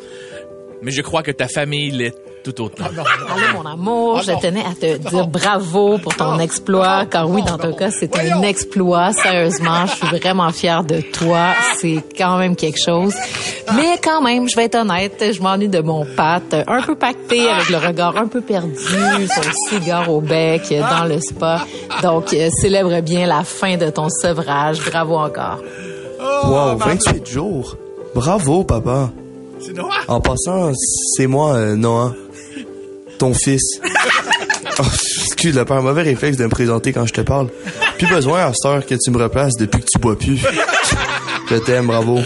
mais 0.81 0.91
je 0.91 1.01
crois 1.01 1.21
que 1.21 1.31
ta 1.31 1.47
famille 1.47 1.91
l'est 1.91 2.15
tout 2.43 2.61
autant. 2.61 2.85
Allô, 2.85 3.63
mon 3.63 3.69
amour, 3.69 4.21
je 4.21 4.33
tenais 4.41 4.63
à 4.63 4.73
te 4.75 4.97
dire 4.97 5.27
bravo 5.27 5.97
pour 5.97 6.15
ton 6.15 6.39
exploit, 6.39 7.05
car 7.05 7.29
oui, 7.29 7.41
dans 7.43 7.57
ton 7.57 7.73
cas, 7.73 7.89
c'est 7.91 8.15
un 8.17 8.41
exploit. 8.41 9.13
Sérieusement, 9.13 9.85
je 9.85 9.95
suis 9.95 10.19
vraiment 10.19 10.51
fière 10.51 10.83
de 10.83 11.01
toi. 11.01 11.53
C'est 11.77 12.03
quand 12.17 12.37
même 12.37 12.55
quelque 12.55 12.79
chose. 12.83 13.13
Mais 13.75 13.97
quand 14.03 14.21
même, 14.21 14.49
je 14.49 14.55
vais 14.55 14.65
être 14.65 14.75
honnête, 14.75 15.23
je 15.31 15.41
m'ennuie 15.41 15.69
de 15.69 15.79
mon 15.79 16.05
Pat, 16.05 16.43
un 16.67 16.81
peu 16.81 16.95
pacté, 16.95 17.49
avec 17.49 17.69
le 17.69 17.77
regard 17.77 18.17
un 18.17 18.27
peu 18.27 18.41
perdu, 18.41 18.77
son 18.77 19.69
cigare 19.69 20.11
au 20.11 20.19
bec 20.19 20.63
dans 20.69 21.05
le 21.05 21.19
spa. 21.19 21.65
Donc, 22.01 22.33
euh, 22.33 22.49
célèbre 22.49 23.01
bien 23.01 23.25
la 23.25 23.43
fin 23.43 23.77
de 23.77 23.89
ton 23.89 24.09
sevrage. 24.09 24.79
Bravo 24.85 25.15
encore. 25.15 25.59
Wow, 26.45 26.77
28 26.77 27.25
jours. 27.27 27.77
Bravo, 28.13 28.63
papa. 28.63 29.11
C'est 29.59 29.73
Noah? 29.73 29.89
En 30.07 30.19
passant, 30.19 30.71
c'est 31.15 31.27
moi, 31.27 31.53
euh, 31.53 31.75
Noah. 31.75 32.13
Ton 33.17 33.33
fils. 33.33 33.79
Oh, 34.79 34.83
excuse, 35.25 35.55
le 35.55 35.65
pas 35.65 35.75
un 35.75 35.81
mauvais 35.81 36.01
réflexe 36.01 36.35
de 36.35 36.45
me 36.45 36.49
présenter 36.49 36.93
quand 36.93 37.05
je 37.05 37.13
te 37.13 37.21
parle. 37.21 37.49
Plus 37.99 38.07
besoin 38.07 38.47
à 38.47 38.53
cette 38.53 38.65
heure 38.65 38.83
que 38.83 38.95
tu 38.95 39.11
me 39.11 39.21
replaces 39.21 39.53
depuis 39.59 39.81
que 39.81 39.85
tu 39.85 39.99
bois 39.99 40.17
plus. 40.17 40.39
Je 41.49 41.57
t'aime, 41.57 41.85
bravo. 41.85 42.19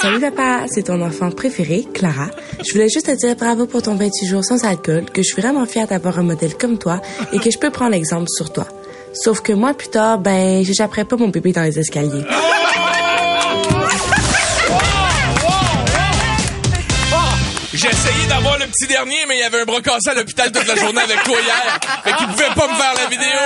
Salut 0.00 0.20
papa, 0.20 0.64
c'est 0.68 0.84
ton 0.84 1.00
enfant 1.02 1.30
préféré, 1.30 1.86
Clara. 1.94 2.26
Je 2.66 2.72
voulais 2.72 2.88
juste 2.88 3.06
te 3.06 3.16
dire 3.16 3.36
bravo 3.36 3.66
pour 3.66 3.82
ton 3.82 3.94
28 3.94 4.26
jours 4.26 4.44
sans 4.44 4.64
alcool, 4.64 5.04
que 5.12 5.22
je 5.22 5.28
suis 5.28 5.40
vraiment 5.40 5.66
fière 5.66 5.86
d'avoir 5.86 6.18
un 6.18 6.24
modèle 6.24 6.56
comme 6.56 6.78
toi 6.78 7.00
et 7.32 7.38
que 7.38 7.50
je 7.50 7.58
peux 7.58 7.70
prendre 7.70 7.94
exemple 7.94 8.28
sur 8.28 8.52
toi. 8.52 8.66
Sauf 9.12 9.40
que 9.40 9.52
moi, 9.52 9.74
plus 9.74 9.88
tard, 9.88 10.18
ben, 10.18 10.64
j'échapperai 10.64 11.04
pas 11.04 11.16
mon 11.16 11.28
bébé 11.28 11.52
dans 11.52 11.62
les 11.62 11.78
escaliers. 11.78 12.24
J'ai 17.76 17.88
essayé 17.88 18.26
d'avoir 18.26 18.58
le 18.58 18.66
petit 18.66 18.86
dernier, 18.86 19.26
mais 19.28 19.36
il 19.36 19.40
y 19.40 19.42
avait 19.42 19.60
un 19.60 19.64
bras 19.64 19.82
cassé 19.82 20.08
à 20.08 20.14
l'hôpital 20.14 20.50
toute 20.50 20.66
la 20.66 20.76
journée 20.76 21.02
avec 21.02 21.22
toi 21.24 21.36
hier. 21.38 21.78
Fait 22.04 22.12
qu'il 22.14 22.26
pouvait 22.28 22.54
pas 22.54 22.68
me 22.68 22.74
faire 22.74 22.94
la 22.96 23.06
vidéo. 23.06 23.38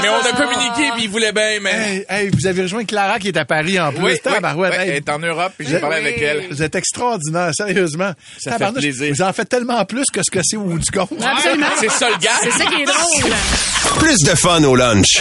Mais 0.00 0.08
on 0.08 0.20
a 0.20 0.32
communiqué 0.32 0.90
puis 0.94 1.04
il 1.04 1.10
voulait 1.10 1.32
bien, 1.32 1.58
mais... 1.60 1.72
Hey, 1.72 2.06
hey, 2.08 2.30
vous 2.32 2.46
avez 2.46 2.62
rejoint 2.62 2.84
Clara 2.84 3.18
qui 3.18 3.28
est 3.28 3.36
à 3.36 3.44
Paris 3.44 3.80
en 3.80 3.92
plus. 3.92 4.04
Oui, 4.04 4.20
oui, 4.24 4.68
hey. 4.68 4.88
elle 4.88 4.94
est 4.96 5.08
en 5.08 5.18
Europe 5.18 5.52
puis 5.58 5.66
j'ai 5.68 5.78
parlé 5.78 5.96
avec 5.96 6.20
elle. 6.20 6.46
Vous 6.50 6.62
êtes 6.62 6.74
extraordinaire, 6.74 7.50
sérieusement. 7.52 8.12
Ça 8.38 8.52
fait 8.52 8.58
Tabarnouche, 8.58 8.82
plaisir. 8.82 9.12
Vous 9.12 9.22
en 9.22 9.32
faites 9.32 9.48
tellement 9.48 9.84
plus 9.84 10.06
que 10.12 10.20
ce 10.22 10.30
que 10.30 10.40
c'est 10.44 10.56
au 10.56 10.62
bout 10.62 10.78
du 10.78 10.90
compte. 10.90 11.10
Absolument. 11.20 11.66
C'est 11.78 11.90
ça 11.90 12.08
le 12.10 12.16
gars. 12.18 12.30
C'est 12.42 12.52
ça 12.52 12.66
qui 12.66 12.82
est 12.82 12.84
drôle. 12.84 13.32
Plus 13.98 14.18
de 14.20 14.34
fun 14.36 14.62
au 14.62 14.76
lunch. 14.76 15.20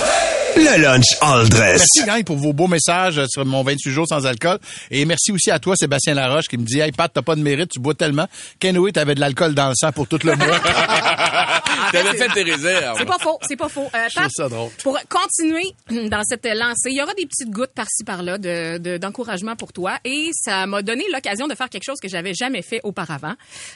Le 0.55 0.81
lunch 0.81 1.05
all 1.21 1.49
dress. 1.49 1.83
Merci, 1.95 2.05
gang, 2.05 2.23
pour 2.23 2.37
vos 2.37 2.53
beaux 2.53 2.67
messages 2.67 3.17
euh, 3.17 3.25
sur 3.27 3.45
mon 3.45 3.63
28 3.63 3.91
jours 3.91 4.07
sans 4.07 4.25
alcool. 4.25 4.59
Et 4.91 5.05
merci 5.05 5.31
aussi 5.31 5.49
à 5.51 5.59
toi, 5.59 5.75
Sébastien 5.75 6.13
Laroche, 6.13 6.47
qui 6.47 6.57
me 6.57 6.63
dit, 6.63 6.79
hey, 6.79 6.91
Pat, 6.91 7.11
t'as 7.13 7.21
pas 7.21 7.35
de 7.35 7.41
mérite, 7.41 7.71
tu 7.71 7.79
bois 7.79 7.93
tellement. 7.93 8.27
Kenway, 8.59 8.91
t'avais 8.91 9.15
de 9.15 9.19
l'alcool 9.19 9.53
dans 9.55 9.69
le 9.69 9.75
sang 9.75 9.91
pour 9.91 10.07
tout 10.07 10.19
le 10.23 10.35
mois. 10.35 10.45
T'avais 11.93 12.17
fait 12.17 12.29
tes 12.33 12.43
réserves. 12.43 12.97
C'est 12.97 13.05
pas 13.05 13.17
faux, 13.19 13.39
c'est 13.47 13.55
pas 13.55 13.69
faux. 13.69 13.89
Euh, 13.95 14.07
Pat, 14.15 14.29
ça 14.31 14.49
drôle. 14.49 14.69
Pour 14.83 14.97
continuer 15.09 15.73
dans 16.09 16.23
cette 16.23 16.45
lancée, 16.45 16.89
il 16.91 16.97
y 16.97 17.01
aura 17.01 17.13
des 17.13 17.25
petites 17.25 17.49
gouttes 17.51 17.73
par-ci 17.73 18.03
par-là 18.03 18.37
de, 18.37 18.77
de- 18.79 18.97
d'encouragement 18.97 19.55
pour 19.55 19.71
toi 19.73 19.97
et 20.03 20.29
ça 20.33 20.65
m'a 20.65 20.81
donné 20.81 21.03
l'occasion 21.11 21.47
de 21.47 21.55
faire 21.55 21.69
quelque 21.69 21.83
chose 21.85 21.99
que 22.01 22.07
j'avais 22.09 22.33
jamais 22.33 22.61
fait 22.61 22.81
auparavant. 22.83 23.33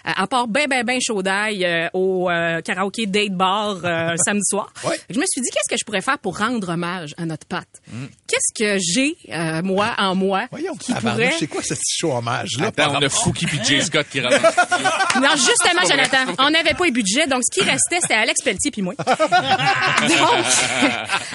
Euh, 0.08 0.12
à 0.16 0.28
part 0.28 0.48
ben 0.48 0.68
ben 0.68 0.84
ben 0.86 1.00
chaud 1.02 1.22
d'ail 1.22 1.64
euh, 1.66 1.88
au 1.94 2.30
euh, 2.30 2.62
karaoké 2.62 3.06
date 3.06 3.32
bar 3.32 3.78
samedi 4.18 4.44
soir. 4.50 4.72
Je 5.10 5.20
me 5.20 5.26
suis 5.28 5.42
dit 5.42 5.50
qu'est-ce 5.52 5.70
que 5.74 5.78
je 5.80 5.86
pourrais 5.86 6.02
faire 6.02 6.20
pour 6.20 6.38
rendre 6.38 6.70
hommage 6.70 7.14
à 7.18 7.26
notre 7.26 7.46
Pat? 7.48 7.68
Qu'est-ce 8.28 8.54
que 8.54 8.78
j'ai 8.80 9.18
euh, 9.32 9.62
moi 9.64 9.96
en 9.98 10.14
moi 10.14 10.48
Voyons, 10.52 10.76
qui 10.76 10.94
pourrait 10.94 11.34
c'est 11.40 11.48
quoi 11.48 11.64
ce 11.64 11.74
petit 11.74 11.96
show 11.98 12.14
hommage 12.14 12.50
là 12.60 12.68
Attends, 12.68 12.98
on 12.98 13.02
a 13.02 13.10
Fouki 13.10 13.46
puis 13.46 13.60
Jay 13.64 13.82
Scott 13.82 14.08
qui 14.10 14.20
rentrent. 14.20 14.38
Non, 15.22 15.30
justement, 15.36 15.82
Jonathan, 15.90 16.34
on 16.40 16.50
n'avait 16.50 16.74
pas 16.74 16.86
les 16.86 16.92
budgets, 16.92 17.26
donc 17.26 17.42
ce 17.50 17.60
qui 17.60 17.68
restait, 17.68 18.00
c'était 18.02 18.14
Alex 18.14 18.42
Pelletier 18.44 18.72
puis 18.72 18.82
moi. 18.82 18.94
donc, 18.98 19.08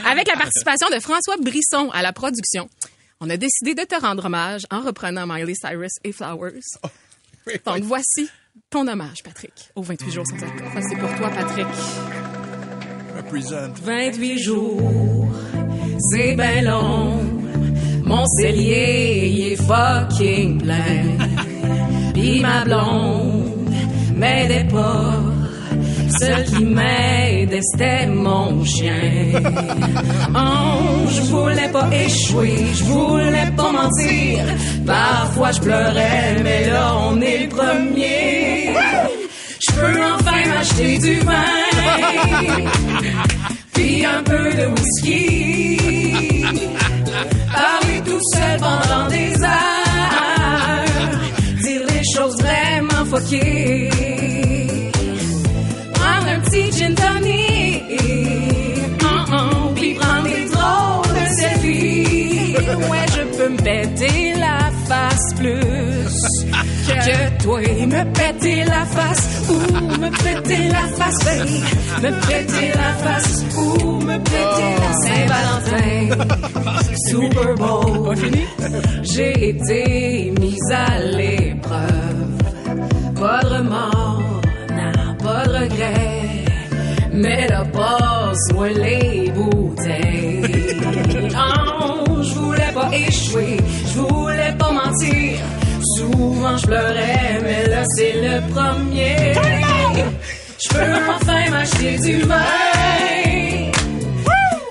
avec 0.06 0.28
la 0.28 0.36
participation 0.36 0.88
de 0.90 1.00
François 1.00 1.36
Brisson 1.38 1.90
à 1.92 2.02
la 2.02 2.12
production, 2.12 2.68
on 3.20 3.30
a 3.30 3.36
décidé 3.36 3.74
de 3.74 3.82
te 3.82 4.00
rendre 4.00 4.26
hommage 4.26 4.62
en 4.70 4.80
reprenant 4.80 5.26
Miley 5.26 5.54
Cyrus 5.54 5.92
et 6.04 6.12
Flowers. 6.12 6.60
Donc, 7.66 7.82
voici 7.82 8.28
ton 8.70 8.86
hommage, 8.86 9.22
Patrick, 9.24 9.52
aux 9.74 9.82
28 9.82 10.10
jours 10.10 10.26
sans 10.26 10.42
alcool. 10.42 10.68
Ça, 10.74 10.80
c'est 10.88 10.96
pour 10.96 11.14
toi, 11.16 11.30
Patrick. 11.30 11.66
Represent. 13.16 13.72
28 13.82 14.38
jours, 14.38 15.28
c'est 16.10 16.34
ben 16.34 16.64
long. 16.64 17.20
Mon 18.04 18.24
cellier, 18.26 19.52
est 19.52 19.56
fucking 19.56 20.58
plein. 20.62 21.04
Pis 22.14 22.40
ma 22.40 22.64
blonde 22.64 23.70
m'aidait 24.16 24.68
pas. 24.70 25.20
Seul 26.18 26.44
qui 26.44 26.64
m'aidait, 26.64 27.60
c'était 27.62 28.06
mon 28.06 28.64
chien. 28.64 28.92
Oh, 30.34 31.08
je 31.08 31.22
voulais 31.22 31.68
pas 31.68 31.88
échouer, 31.92 32.56
je 32.74 32.84
voulais 32.84 33.50
pas 33.56 33.72
mentir. 33.72 34.44
Parfois 34.86 35.52
je 35.52 35.60
pleurais, 35.60 36.36
mais 36.42 36.66
là 36.68 36.96
on 37.08 37.20
est 37.20 37.44
le 37.44 37.48
premier. 37.48 38.74
Je 39.64 39.72
peux 39.74 39.98
enfin 40.14 40.48
m'acheter 40.48 40.98
du 40.98 41.20
vin, 41.20 41.62
puis 43.72 44.04
un 44.04 44.22
peu 44.24 44.50
de 44.58 44.66
whisky. 44.74 45.91
Parler 47.52 48.00
tout 48.04 48.20
seul 48.34 48.58
pendant 48.60 49.08
des 49.08 49.32
heures, 49.42 51.18
dire 51.62 51.82
les 51.88 52.04
choses 52.14 52.36
vraiment 52.40 53.04
fuckées. 53.04 53.90
Prendre 55.94 56.28
un 56.28 56.40
petit 56.40 56.72
gin 56.72 56.94
tonic, 56.94 57.82
oh, 59.02 59.06
oh, 59.32 59.72
puis 59.74 59.94
prendre 59.94 60.24
des 60.24 60.44
drôles 60.50 61.14
de 61.20 61.26
selfies. 61.40 62.56
Ouais, 62.90 63.06
je 63.16 63.22
peux 63.36 63.48
me 63.50 63.56
péter 63.58 64.34
la 64.38 64.70
face 64.88 65.34
plus 65.36 65.91
que 66.86 67.42
toi. 67.42 67.60
Me 67.60 68.04
péter 68.12 68.64
la 68.64 68.84
face 68.86 69.26
ou 69.48 69.58
me 70.00 70.10
péter 70.10 70.68
la 70.68 70.86
face. 70.96 71.24
Me 72.02 72.10
péter 72.26 72.72
la 72.74 72.92
face 73.04 73.44
ou 73.56 74.00
me 74.00 74.18
péter 74.18 74.72
la 74.82 74.92
Saint-Valentin. 75.04 76.08
Super 77.08 77.54
Bowl. 77.54 78.16
J'ai 79.02 79.48
été 79.50 80.32
mise 80.40 80.70
à 80.70 80.98
l'épreuve. 80.98 82.32
Pas 83.18 83.40
de 83.42 83.48
remords, 83.54 84.22
non, 84.70 85.14
pas 85.22 85.46
de 85.46 85.52
regret. 85.52 86.44
Mais 87.12 87.46
là, 87.46 87.64
passe-moi 87.72 88.68
les 88.70 89.30
bouteilles. 89.30 90.42
Oh, 91.34 92.22
je 92.22 92.34
voulais 92.34 92.72
pas 92.74 92.90
échouer, 92.92 93.56
je 93.94 93.98
voulais 94.00 94.54
pas 94.58 94.72
mentir. 94.72 95.38
Souvent 95.96 96.56
je 96.56 96.66
pleurais, 96.66 97.40
mais 97.42 97.66
là 97.68 97.82
c'est 97.96 98.14
le 98.14 98.40
premier. 98.52 99.32
Je 100.62 100.68
peux 100.68 100.94
enfin 101.10 101.50
m'acheter 101.50 101.98
du 101.98 102.22
vin, 102.22 102.36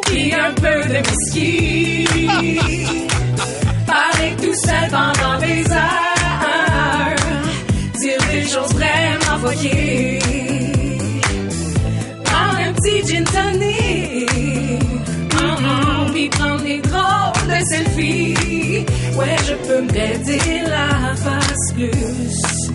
puis 0.05 0.33
un 0.33 0.51
peu 0.53 0.87
de 0.87 0.97
whisky. 1.07 2.07
Parler 3.85 4.35
tout 4.41 4.55
seul 4.65 4.89
pendant 4.89 5.37
des 5.39 5.63
heures, 5.71 7.15
dire 7.99 8.21
des 8.31 8.43
choses 8.43 8.73
vraiment 8.73 9.37
fuckées. 9.49 10.19
Prendre 12.23 12.59
un 12.67 12.73
petit 12.73 13.07
gin 13.07 13.25
tonic, 13.25 14.31
mm, 15.33 16.29
prendre 16.29 16.63
des 16.63 16.79
selfies. 17.65 18.85
Ouais, 19.17 19.35
je 19.47 19.53
peux 19.67 19.81
me 19.81 19.87
péter 19.87 20.61
la 20.67 21.15
face 21.15 21.73
plus 21.73 22.71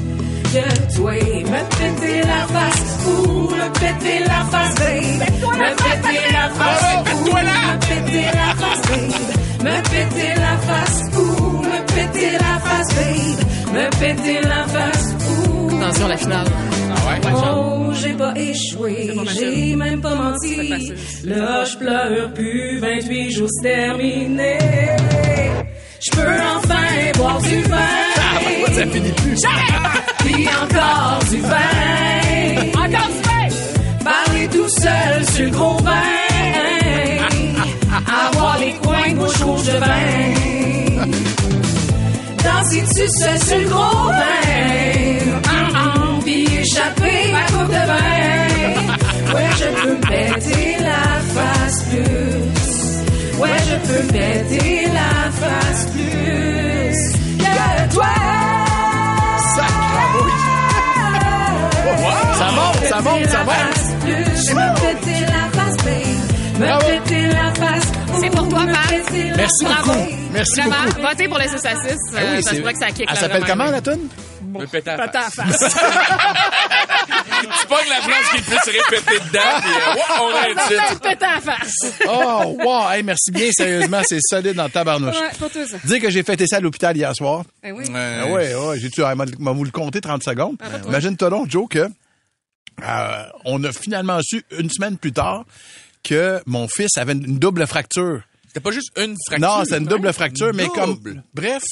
que 0.52 0.96
toi. 0.96 1.12
Me 1.12 1.60
péter 1.78 2.20
la 2.22 2.46
face 2.54 2.82
ou 3.06 3.48
me 3.50 3.68
péter 3.80 4.18
la 4.20 4.40
face, 4.50 4.74
babe. 4.76 5.22
Me 5.60 5.70
péter 5.84 6.32
la 6.32 6.48
face 6.58 6.84
ou 7.14 7.34
me 7.34 7.78
péter 7.86 8.28
la 8.34 8.54
face, 8.60 8.82
babe. 8.88 9.64
Me 9.64 9.82
péter 9.90 10.34
la 10.44 10.56
face 10.68 11.00
ou 11.16 11.62
me 11.62 11.78
péter 11.94 12.32
la 12.32 12.54
face, 12.66 12.94
babe. 12.94 13.74
Me 13.74 13.90
péter 13.98 14.40
la 14.42 14.64
face. 14.68 15.15
Attention, 15.96 16.08
la 16.08 16.16
finale. 16.18 16.46
Oh, 17.32 17.90
j'ai 17.94 18.12
pas 18.12 18.34
échoué, 18.36 19.14
j'ai 19.38 19.76
même 19.76 20.00
pas 20.00 20.14
menti. 20.14 20.92
Là, 21.24 21.64
je 21.64 21.76
pleure 21.78 22.32
plus, 22.34 22.78
28 22.80 23.30
jours 23.30 23.48
c'est 23.50 23.68
terminé. 23.68 24.58
Je 26.00 26.10
peux 26.10 26.28
enfin 26.56 27.12
boire 27.16 27.40
du 27.40 27.62
vin. 27.62 27.78
Ça 28.74 28.86
finit 28.86 29.12
plus. 29.12 29.40
Puis 30.18 30.46
encore 30.48 31.18
du 31.30 31.40
vin. 31.40 31.56
Encore 32.74 33.08
du 33.08 33.22
vin? 33.24 33.48
Parler 34.04 34.48
tout 34.48 34.68
seul 34.68 35.24
sur 35.34 35.44
le 35.44 35.50
gros 35.50 35.78
vin. 35.78 35.92
Avoir 38.26 38.58
les 38.58 38.72
coins 38.74 39.12
de 39.12 39.16
bouche 39.16 39.42
rouge 39.42 39.64
de 39.64 39.78
vin. 39.78 41.06
Danser 42.44 42.82
dessus 42.82 43.08
seul 43.18 43.38
sur 43.42 43.58
le 43.58 43.68
gros 43.68 44.08
vin? 44.08 45.45
Échapper 46.66 47.32
ma 47.32 47.42
coupe 47.46 47.68
de 47.68 47.86
vin. 47.90 49.34
Ouais, 49.34 49.50
je 49.58 49.82
peux 49.82 49.90
me 49.90 50.00
péter 50.00 50.76
la 50.80 51.20
face 51.34 51.82
plus. 51.84 53.40
Ouais, 53.40 53.48
je 53.68 53.76
peux 53.86 54.02
me 54.02 54.08
péter 54.12 54.86
la 54.86 55.30
face 55.30 55.86
plus 55.92 56.96
que 57.38 57.94
toi. 57.94 58.04
Ça 62.38 62.50
monte, 62.52 62.84
ça 62.88 63.00
monte, 63.00 63.28
ça 63.28 63.44
monte. 63.44 63.78
Je 64.06 64.54
me 64.54 64.66
péter 64.80 65.20
la 65.20 65.44
face, 65.60 65.76
babe. 65.84 66.58
Me 66.58 67.00
péter 67.00 67.26
la 67.28 67.54
face. 67.66 67.92
C'est 68.20 68.30
pour 68.30 68.48
toi, 68.48 68.60
Pat. 68.66 69.12
Merci 69.36 69.64
Bravo. 69.64 69.92
beaucoup. 69.92 70.08
Merci 70.32 70.60
Vraiment, 70.60 70.74
beaucoup. 70.86 71.02
votez 71.02 71.28
pour 71.28 71.38
les 71.38 71.48
saucisses. 71.48 71.62
Ah 72.16 72.20
oui, 72.20 72.38
Euh, 72.38 72.42
ça 72.42 72.50
se 72.50 72.60
voit 72.62 72.72
que 72.72 72.78
ça 72.78 72.86
kick. 72.90 73.06
Elle 73.08 73.16
s'appelle 73.16 73.44
comment, 73.46 73.70
la 73.70 73.80
toune? 73.80 74.08
Me 74.58 74.66
péter 74.66 74.90
la 74.96 75.06
Péter 75.08 75.18
face. 75.18 75.36
la 75.36 75.44
face. 75.44 75.74
C'est 77.60 77.68
pas 77.68 77.82
que 77.82 77.88
la 77.88 78.00
phrase 78.00 78.28
qui 78.30 78.36
est 78.36 78.40
le 78.40 78.44
plus 78.44 78.70
répétée 78.78 79.24
dedans, 79.26 79.60
puis 79.60 79.72
euh, 79.72 80.20
on 80.20 80.34
a 80.34 80.40
un 80.40 80.68
titre. 80.68 81.00
Péter 81.00 81.26
la 81.26 81.40
face. 81.40 81.74
Oh, 82.08 82.56
wow! 82.64 82.90
Hey, 82.90 83.02
merci 83.02 83.30
bien, 83.30 83.50
sérieusement, 83.52 84.02
c'est 84.06 84.20
solide 84.20 84.54
dans 84.54 84.64
le 84.64 84.70
tabarnouche. 84.70 85.16
Ouais, 85.20 85.30
pour 85.38 85.50
toi, 85.50 85.66
ça. 85.66 85.76
Dire 85.84 86.00
que 86.00 86.10
j'ai 86.10 86.22
fêté 86.22 86.46
ça 86.46 86.56
à 86.56 86.60
l'hôpital 86.60 86.96
hier 86.96 87.14
soir. 87.14 87.44
Eh 87.64 87.72
oui. 87.72 87.84
Ah 87.94 88.26
ouais, 88.26 88.54
ouais, 88.54 88.78
j'ai-tu, 88.78 89.04
ah, 89.04 89.14
m'a 89.14 89.52
vous 89.52 89.64
le 89.64 89.70
compter 89.70 90.00
30 90.00 90.22
secondes. 90.22 90.56
Ah, 90.60 90.78
toi. 90.78 90.88
Imagine-toi 90.88 91.30
donc, 91.30 91.50
Joe, 91.50 91.68
que, 91.68 91.88
euh, 92.82 93.22
on 93.44 93.62
a 93.64 93.72
finalement 93.72 94.18
su 94.22 94.42
une 94.58 94.70
semaine 94.70 94.96
plus 94.98 95.12
tard 95.12 95.44
que 96.02 96.40
mon 96.46 96.68
fils 96.68 96.96
avait 96.98 97.12
une 97.12 97.38
double 97.38 97.66
fracture. 97.66 98.20
C'était 98.56 98.70
pas 98.70 98.72
juste 98.72 98.90
une 98.96 99.14
fracture. 99.26 99.48
Non, 99.48 99.64
c'est 99.66 99.76
une 99.76 99.84
double 99.84 100.10
fracture, 100.14 100.50
mais 100.54 100.68
comme, 100.68 100.98
bref, 101.34 101.62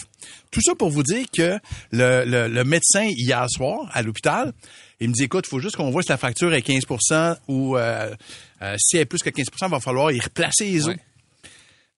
tout 0.50 0.60
ça 0.60 0.74
pour 0.74 0.90
vous 0.90 1.02
dire 1.02 1.24
que 1.34 1.58
le, 1.92 2.26
le, 2.26 2.46
le 2.46 2.64
médecin 2.64 3.06
hier 3.06 3.46
soir 3.48 3.88
à 3.94 4.02
l'hôpital 4.02 4.52
Il 5.00 5.08
me 5.08 5.14
dit, 5.14 5.22
écoute, 5.22 5.46
faut 5.46 5.60
juste 5.60 5.76
qu'on 5.76 5.90
voit 5.90 6.02
si 6.02 6.10
la 6.10 6.18
fracture 6.18 6.52
est 6.52 6.60
15% 6.60 7.36
ou 7.48 7.78
euh, 7.78 8.14
euh, 8.60 8.76
si 8.78 8.96
elle 8.96 9.02
est 9.04 9.06
plus 9.06 9.22
que 9.22 9.30
15 9.30 9.46
il 9.62 9.68
va 9.68 9.80
falloir 9.80 10.12
y 10.12 10.20
replacer 10.20 10.66
les 10.66 10.80
os. 10.82 10.88
Ouais. 10.88 11.00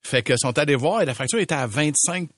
Fait 0.05 0.23
que 0.23 0.37
sont 0.37 0.57
allés 0.57 0.77
voir 0.77 1.03
et 1.03 1.05
la 1.05 1.15
fracture 1.15 1.41
était 1.41 1.57
à 1.57 1.67
25 1.67 2.29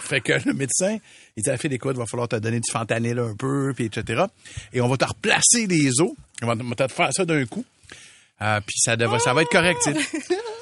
Fait 0.00 0.20
que 0.20 0.32
le 0.44 0.54
médecin, 0.54 0.98
il 1.36 1.44
dit, 1.44 1.50
ah, 1.50 1.56
Phil, 1.56 1.72
écoute, 1.72 1.92
il 1.94 2.00
va 2.00 2.06
falloir 2.06 2.26
te 2.26 2.34
donner 2.34 2.58
du 2.58 2.72
fentanyl 2.72 3.20
un 3.20 3.36
peu, 3.36 3.72
puis 3.72 3.84
etc. 3.84 4.24
Et 4.72 4.80
on 4.80 4.88
va 4.88 4.96
te 4.96 5.04
replacer 5.04 5.68
les 5.68 6.00
os. 6.00 6.10
On 6.42 6.52
va, 6.52 6.56
te 6.56 6.92
faire 6.92 7.12
ça 7.12 7.24
d'un 7.24 7.46
coup. 7.46 7.64
Euh, 8.40 8.60
puis 8.66 8.74
ça, 8.80 8.96
devrait, 8.96 9.20
ça 9.20 9.32
va 9.32 9.42
être 9.42 9.48
correct, 9.48 9.80
tu 9.84 9.92
sais. 9.94 10.38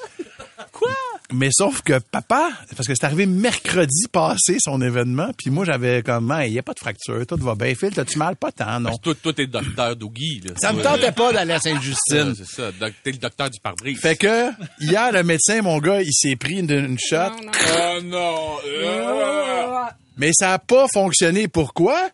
Quoi? 0.81 0.91
Mais 1.33 1.49
sauf 1.51 1.81
que 1.81 1.99
papa, 1.99 2.49
parce 2.75 2.87
que 2.87 2.93
c'est 2.95 3.05
arrivé 3.05 3.25
mercredi 3.25 4.07
passé, 4.11 4.57
son 4.59 4.81
événement, 4.81 5.29
puis 5.37 5.49
moi, 5.49 5.63
j'avais 5.63 6.01
comme, 6.01 6.35
il 6.45 6.51
n'y 6.51 6.59
a 6.59 6.63
pas 6.63 6.73
de 6.73 6.79
fracture, 6.79 7.25
tout 7.25 7.37
va 7.37 7.55
bien. 7.55 7.73
Phil, 7.75 7.91
t'as-tu 7.91 8.17
mal? 8.17 8.35
Pas 8.35 8.51
tant, 8.51 8.79
non. 8.79 8.97
Toi, 8.97 9.13
toi, 9.21 9.31
t'es 9.31 9.43
le 9.43 9.47
docteur 9.47 9.95
d'Ougui. 9.95 10.41
là. 10.43 10.53
Ça 10.59 10.73
me 10.73 10.81
tentait 10.81 11.11
pas 11.11 11.31
d'aller 11.31 11.53
à 11.53 11.59
Sainte-Justine. 11.59 12.33
C'est 12.35 12.47
ça. 12.47 12.71
T'es 13.03 13.11
le 13.11 13.17
docteur 13.17 13.49
du 13.49 13.59
pare-brise. 13.59 13.99
Fait 13.99 14.15
que, 14.15 14.49
hier, 14.79 15.11
le 15.11 15.23
médecin, 15.23 15.61
mon 15.61 15.77
gars, 15.77 16.01
il 16.01 16.11
s'est 16.13 16.35
pris 16.35 16.55
une, 16.59 16.69
une 16.71 16.97
shot. 16.99 17.17
Oh 17.37 18.01
non. 18.03 18.57
Euh. 18.67 19.83
Mais 20.17 20.31
ça 20.33 20.49
n'a 20.49 20.59
pas 20.59 20.87
fonctionné. 20.93 21.47
Pourquoi? 21.47 22.09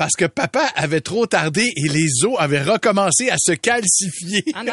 Parce 0.00 0.16
que 0.16 0.24
papa 0.24 0.64
avait 0.76 1.02
trop 1.02 1.26
tardé 1.26 1.70
et 1.76 1.88
les 1.90 2.24
os 2.24 2.34
avaient 2.38 2.62
recommencé 2.62 3.28
à 3.28 3.36
se 3.38 3.52
calcifier. 3.52 4.42
Ah, 4.54 4.64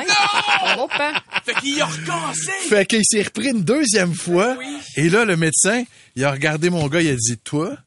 papa. 0.88 1.22
Fait 1.44 1.54
qu'il 1.56 1.82
a 1.82 1.86
recommencé. 1.86 2.52
Fait 2.70 2.86
qu'il 2.86 3.02
s'est 3.04 3.24
repris 3.24 3.50
une 3.50 3.62
deuxième 3.62 4.14
fois. 4.14 4.58
Et 4.96 5.10
là, 5.10 5.26
le 5.26 5.36
médecin, 5.36 5.84
il 6.16 6.24
a 6.24 6.32
regardé 6.32 6.70
mon 6.70 6.88
gars, 6.88 7.02
il 7.02 7.10
a 7.10 7.16
dit, 7.16 7.38
toi, 7.44 7.78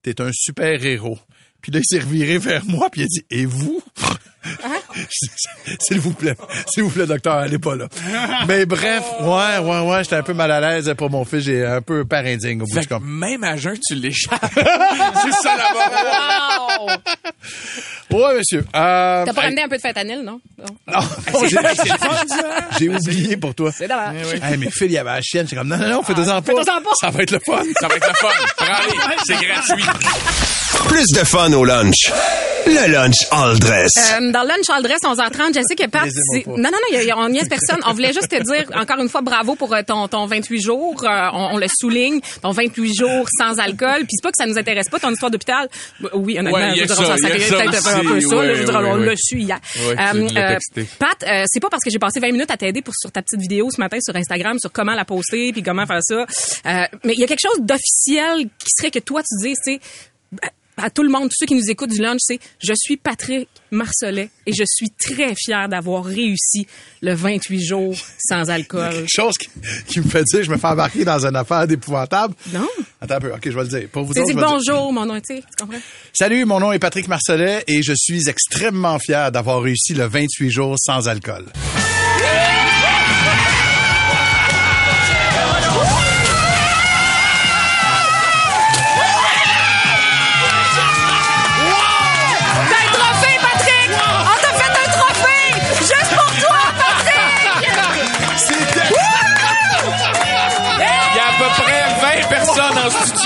t'es 0.00 0.22
un 0.22 0.30
super 0.32 0.86
héros. 0.86 1.18
Puis 1.66 1.72
là, 1.72 1.80
il 1.80 1.84
s'est 1.84 1.98
reviré 1.98 2.38
vers 2.38 2.64
moi, 2.64 2.88
puis 2.92 3.00
il 3.00 3.04
a 3.04 3.08
dit, 3.08 3.24
et 3.28 3.44
vous? 3.44 3.82
S'il 5.80 5.98
vous 5.98 6.12
plaît, 6.12 6.36
s'il 6.72 6.84
vous 6.84 6.90
plaît, 6.90 7.04
docteur, 7.06 7.34
allez 7.34 7.58
pas 7.58 7.74
là. 7.74 7.88
Mais 8.46 8.64
bref, 8.64 9.02
ouais, 9.20 9.58
ouais, 9.58 9.80
ouais, 9.80 10.04
j'étais 10.04 10.14
un 10.14 10.22
peu 10.22 10.34
mal 10.34 10.52
à 10.52 10.60
l'aise 10.60 10.94
pour 10.96 11.10
mon 11.10 11.24
fils, 11.24 11.40
j'ai 11.40 11.66
un 11.66 11.82
peu 11.82 12.04
père 12.04 12.24
indigne 12.24 12.62
au 12.62 12.66
bout 12.66 12.74
Fait 12.74 12.82
du 12.82 12.86
que 12.86 12.94
compte. 12.94 13.02
même 13.04 13.42
à 13.42 13.56
jeun, 13.56 13.76
tu 13.84 13.96
l'échappes. 13.96 14.38
c'est 14.54 15.32
ça 15.32 15.56
là-bas. 15.56 16.78
Wow! 16.78 18.18
Ouais, 18.18 18.38
monsieur. 18.38 18.60
Euh, 18.74 19.24
T'as 19.24 19.32
pas 19.32 19.40
ramené 19.40 19.62
un 19.64 19.68
peu 19.68 19.76
de 19.78 19.82
fentanyl, 19.82 20.22
non? 20.22 20.40
Non. 20.56 20.64
non, 20.94 21.00
non, 21.00 21.70
j'ai- 22.78 22.88
oublié 22.88 23.36
pour 23.36 23.52
toi. 23.52 23.72
C'est 23.76 23.88
dommage. 23.88 24.14
Hey, 24.42 24.56
mais 24.58 24.70
Phil, 24.70 24.86
il 24.86 24.92
y 24.92 24.98
avait 24.98 25.10
la 25.10 25.20
chienne. 25.22 25.48
J'ai 25.48 25.56
comme, 25.56 25.66
non, 25.68 25.76
non, 25.76 25.88
non, 25.88 26.02
fais-en 26.04 26.40
pas. 26.40 26.52
Fais-en 26.54 26.80
pas. 26.82 26.90
Ça 27.00 27.10
va 27.10 27.22
être 27.24 27.32
le 27.32 27.40
fun. 27.44 27.62
Ça 27.80 27.88
va 27.88 27.96
être 27.96 28.08
le 28.08 28.14
fun. 28.14 28.28
Prends-les. 28.56 29.16
C'est 29.26 29.34
gratuit. 29.44 29.84
Plus 30.88 31.06
de 31.14 31.24
fun 31.24 31.52
au 31.52 31.64
lunch. 31.64 32.10
Le 32.66 32.90
lunch 32.90 33.14
all 33.30 33.56
dress. 33.60 33.92
Euh, 33.96 34.32
dans 34.32 34.42
le 34.42 34.48
lunch 34.48 34.68
all 34.70 34.82
dress 34.82 34.98
11h30, 35.04 35.54
je 35.54 35.60
sais 35.68 35.76
que 35.76 35.88
Pat, 35.88 36.08
non 36.48 36.56
non 36.56 36.70
non, 36.72 36.78
y 36.90 36.96
a- 36.96 37.02
y 37.04 37.10
a- 37.12 37.16
on 37.18 37.28
niaise 37.28 37.48
personne. 37.48 37.78
On 37.86 37.92
voulait 37.92 38.12
juste 38.12 38.28
te 38.28 38.42
dire 38.42 38.64
encore 38.74 38.98
une 38.98 39.08
fois 39.08 39.20
bravo 39.20 39.54
pour 39.54 39.72
euh, 39.72 39.82
ton 39.86 40.08
ton 40.08 40.26
28 40.26 40.60
jours, 40.60 41.00
Euh, 41.04 41.28
on, 41.32 41.54
on 41.54 41.58
le 41.58 41.66
souligne, 41.80 42.20
ton 42.42 42.50
28 42.50 42.92
jours 42.98 43.26
sans 43.38 43.56
alcool. 43.60 43.98
Puis 43.98 44.08
c'est 44.16 44.22
pas 44.22 44.30
que 44.30 44.36
ça 44.36 44.46
nous 44.46 44.58
intéresse 44.58 44.88
pas 44.88 44.98
ton 44.98 45.10
histoire 45.12 45.30
d'hôpital. 45.30 45.68
Euh, 46.02 46.08
Oui, 46.14 46.38
honnêtement, 46.40 46.58
Ouais, 46.58 46.72
il 46.74 46.78
y 46.78 46.82
a 46.82 46.86
je 46.86 46.88
veux 46.92 46.96
dire, 46.96 46.96
ça, 46.96 47.02
on 47.12 47.16
s'en 47.16 47.28
peut-être 47.28 47.86
un 47.86 48.00
peu 48.00 48.20
ça. 48.20 48.34
là, 48.36 48.54
je 48.54 48.58
veux 48.60 48.64
dire, 48.64 48.74
ouais, 48.80 48.88
on 48.90 48.98
ouais. 48.98 49.06
l'a 49.06 49.14
su 49.16 49.38
hier. 49.38 49.60
Ouais, 49.86 49.96
tu 50.28 50.34
l'as 50.34 50.52
texté. 50.54 50.86
Pat, 50.98 51.22
euh, 51.22 51.44
c'est 51.46 51.60
pas 51.60 51.68
parce 51.70 51.84
que 51.84 51.90
j'ai 51.90 51.98
passé 52.00 52.18
20 52.18 52.32
minutes 52.32 52.50
à 52.50 52.56
t'aider 52.56 52.82
pour 52.82 52.94
sur 52.96 53.12
ta 53.12 53.22
petite 53.22 53.40
vidéo 53.40 53.68
ce 53.70 53.80
matin 53.80 53.98
sur 54.00 54.16
Instagram 54.16 54.58
sur 54.58 54.72
comment 54.72 54.94
la 54.94 55.04
poster 55.04 55.52
puis 55.52 55.62
comment 55.62 55.86
faire 55.86 56.02
ça. 56.02 56.16
Euh, 56.66 56.84
mais 57.04 57.12
il 57.12 57.20
y 57.20 57.24
a 57.24 57.28
quelque 57.28 57.46
chose 57.46 57.60
d'officiel 57.60 58.48
qui 58.58 58.70
serait 58.76 58.90
que 58.90 58.98
toi 58.98 59.22
tu 59.22 59.48
dis, 59.48 59.54
c'est 59.62 59.78
à 60.76 60.90
tout 60.90 61.02
le 61.02 61.08
monde, 61.08 61.28
tous 61.28 61.36
ceux 61.40 61.46
qui 61.46 61.54
nous 61.54 61.70
écoutent 61.70 61.90
du 61.90 62.00
lunch, 62.00 62.20
c'est 62.20 62.38
je 62.62 62.72
suis 62.76 62.96
Patrick 62.96 63.48
Marcelet 63.70 64.30
et 64.46 64.52
je 64.52 64.64
suis 64.66 64.90
très 64.90 65.34
fier 65.34 65.68
d'avoir 65.68 66.04
réussi 66.04 66.66
le 67.02 67.14
28 67.14 67.64
jours 67.64 67.94
sans 68.18 68.50
alcool. 68.50 68.90
Quelque 68.90 69.08
chose 69.08 69.38
qui, 69.38 69.48
qui 69.86 70.00
me 70.00 70.08
fait 70.08 70.24
dire, 70.24 70.42
je 70.44 70.50
me 70.50 70.56
fais 70.56 70.66
embarquer 70.66 71.04
dans 71.04 71.24
une 71.24 71.36
affaire 71.36 71.66
d'épouvantable. 71.66 72.34
Non. 72.52 72.68
Attends 73.00 73.14
un 73.14 73.20
peu, 73.20 73.32
ok, 73.32 73.40
je 73.44 73.50
vais 73.50 73.62
le 73.62 73.68
dire. 73.68 73.88
Pour 73.90 74.04
vous 74.04 74.10
autres, 74.10 74.24
dit 74.24 74.32
je 74.32 74.36
vais 74.36 74.40
le 74.42 74.46
dire. 74.46 74.56
bonjour, 74.56 74.92
mon 74.92 75.06
nom, 75.06 75.20
tu 75.20 75.36
sais, 75.36 75.40
tu 75.40 75.64
comprends? 75.64 75.80
Salut, 76.12 76.44
mon 76.44 76.60
nom 76.60 76.72
est 76.72 76.78
Patrick 76.78 77.08
Marcelet 77.08 77.64
et 77.66 77.82
je 77.82 77.92
suis 77.96 78.28
extrêmement 78.28 78.98
fier 78.98 79.32
d'avoir 79.32 79.62
réussi 79.62 79.94
le 79.94 80.06
28 80.06 80.50
jours 80.50 80.76
sans 80.78 81.08
alcool. 81.08 81.46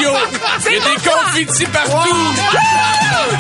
Il 0.01 0.73
y 0.73 0.77
a 0.77 0.81
des 0.81 0.97
confettis 1.09 1.67
partout. 1.67 2.35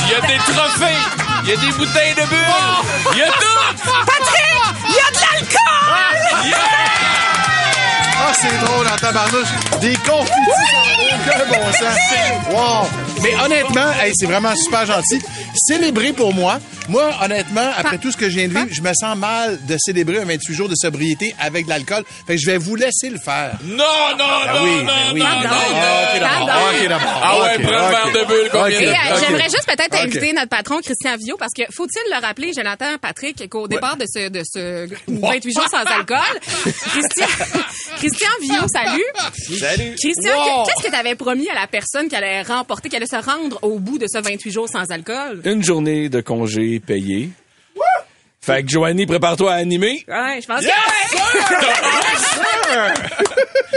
Il 0.00 0.10
y 0.10 0.14
a 0.14 0.20
des 0.20 0.38
trophées. 0.38 1.00
Il 1.44 1.48
y 1.48 1.52
a 1.52 1.56
des 1.56 1.72
bouteilles 1.72 2.14
de 2.14 2.22
bulles. 2.26 2.38
Il 3.12 3.18
y 3.18 3.22
a 3.22 3.26
tout. 3.26 3.86
Patrick! 3.86 4.62
Il 4.88 4.94
y 4.94 4.98
a 4.98 5.10
de 5.10 5.20
l'alcool! 5.20 6.54
Ah, 8.22 8.32
c'est 8.34 8.58
drôle 8.64 8.86
en 8.86 8.96
tabarnouche. 8.96 9.48
Des 9.80 9.96
aucun 10.18 11.44
bon 11.48 11.72
sens. 11.72 11.98
Wow. 12.50 12.88
Mais 13.22 13.34
honnêtement, 13.44 13.92
hey, 14.02 14.12
c'est 14.14 14.26
vraiment 14.26 14.54
super 14.56 14.86
gentil. 14.86 15.20
Célébrer 15.54 16.12
pour 16.12 16.32
moi. 16.34 16.58
Moi, 16.88 17.08
honnêtement, 17.22 17.70
après 17.76 17.98
tout 17.98 18.10
ce 18.10 18.16
que 18.16 18.28
je 18.28 18.36
viens 18.38 18.48
de 18.48 18.52
vivre, 18.54 18.68
je 18.72 18.80
me 18.82 18.90
sens 18.94 19.16
mal 19.16 19.64
de 19.66 19.76
célébrer 19.78 20.18
un 20.18 20.24
28 20.24 20.54
jours 20.54 20.68
de 20.68 20.74
sobriété 20.74 21.34
avec 21.38 21.66
de 21.66 21.70
l'alcool. 21.70 22.02
Fait 22.26 22.34
que 22.34 22.40
je 22.40 22.46
vais 22.46 22.58
vous 22.58 22.74
laisser 22.74 23.10
le 23.10 23.18
faire. 23.18 23.52
Non, 23.62 23.76
non, 24.18 24.24
Ah 24.24 24.54
non, 24.54 24.64
oui, 24.64 24.70
non, 24.78 24.84
ben 24.86 24.92
oui. 25.14 25.20
non, 25.20 25.26
Ah, 25.30 25.36
non. 25.36 26.20
d'abord. 26.20 26.46
Pardon. 26.46 26.52
Ok, 26.82 26.88
d'abord. 26.88 27.20
Ah 27.22 27.40
ouais, 27.42 27.58
prends 27.60 27.88
verre 27.90 28.12
de 28.12 28.26
bulle 28.26 28.50
qu'on 28.50 28.62
Ok, 28.62 28.68
vient 28.70 28.80
Et, 28.80 28.86
de- 28.86 28.90
euh. 28.90 29.20
J'aimerais 29.20 29.44
juste 29.44 29.66
peut-être 29.66 29.94
Ok. 29.94 30.00
inviter 30.04 30.32
notre 30.32 30.48
patron, 30.48 30.80
Christian 30.82 31.16
Villot, 31.16 31.36
parce 31.38 31.52
que 31.56 31.62
faut-il 31.72 32.12
le 32.12 32.20
rappeler, 32.26 32.52
Jonathan, 32.56 32.96
Patrick, 33.00 33.48
qu'au 33.48 33.68
départ 33.68 33.96
de 33.96 34.06
ce, 34.12 34.28
de 34.28 34.42
ce 34.44 34.88
28 35.06 35.52
jours 35.52 35.68
sans 35.70 35.84
alcool, 35.84 36.18
Christian, 36.64 37.26
Christian 37.98 38.28
Villot, 38.40 38.66
salut. 38.72 39.58
Salut. 39.60 39.94
Christian, 40.00 40.34
Wow. 40.36 40.64
qu'est-ce 40.66 40.82
que 40.86 40.90
tu 40.90 40.96
avais 40.98 41.14
promis 41.14 41.48
à 41.50 41.54
la 41.54 41.66
personne 41.66 42.08
qui 42.08 42.16
allait 42.16 42.42
remporter, 42.42 42.88
qui 42.88 42.96
allait 42.96 43.06
se 43.06 43.16
rendre 43.16 43.58
au 43.62 43.78
bout 43.78 43.98
de 43.98 44.06
ce 44.08 44.18
28 44.18 44.50
jours 44.50 44.68
sans 44.68 44.90
alcool? 44.90 45.40
Une 45.44 45.62
journée 45.62 46.08
de 46.08 46.20
congé 46.20 46.80
payé. 46.80 47.30
Fait 48.42 48.62
que 48.62 48.70
Joanie, 48.70 49.04
prépare-toi 49.04 49.52
à 49.52 49.56
animer. 49.56 50.02
Ouais, 50.08 50.40
je 50.40 50.46
pense 50.46 50.62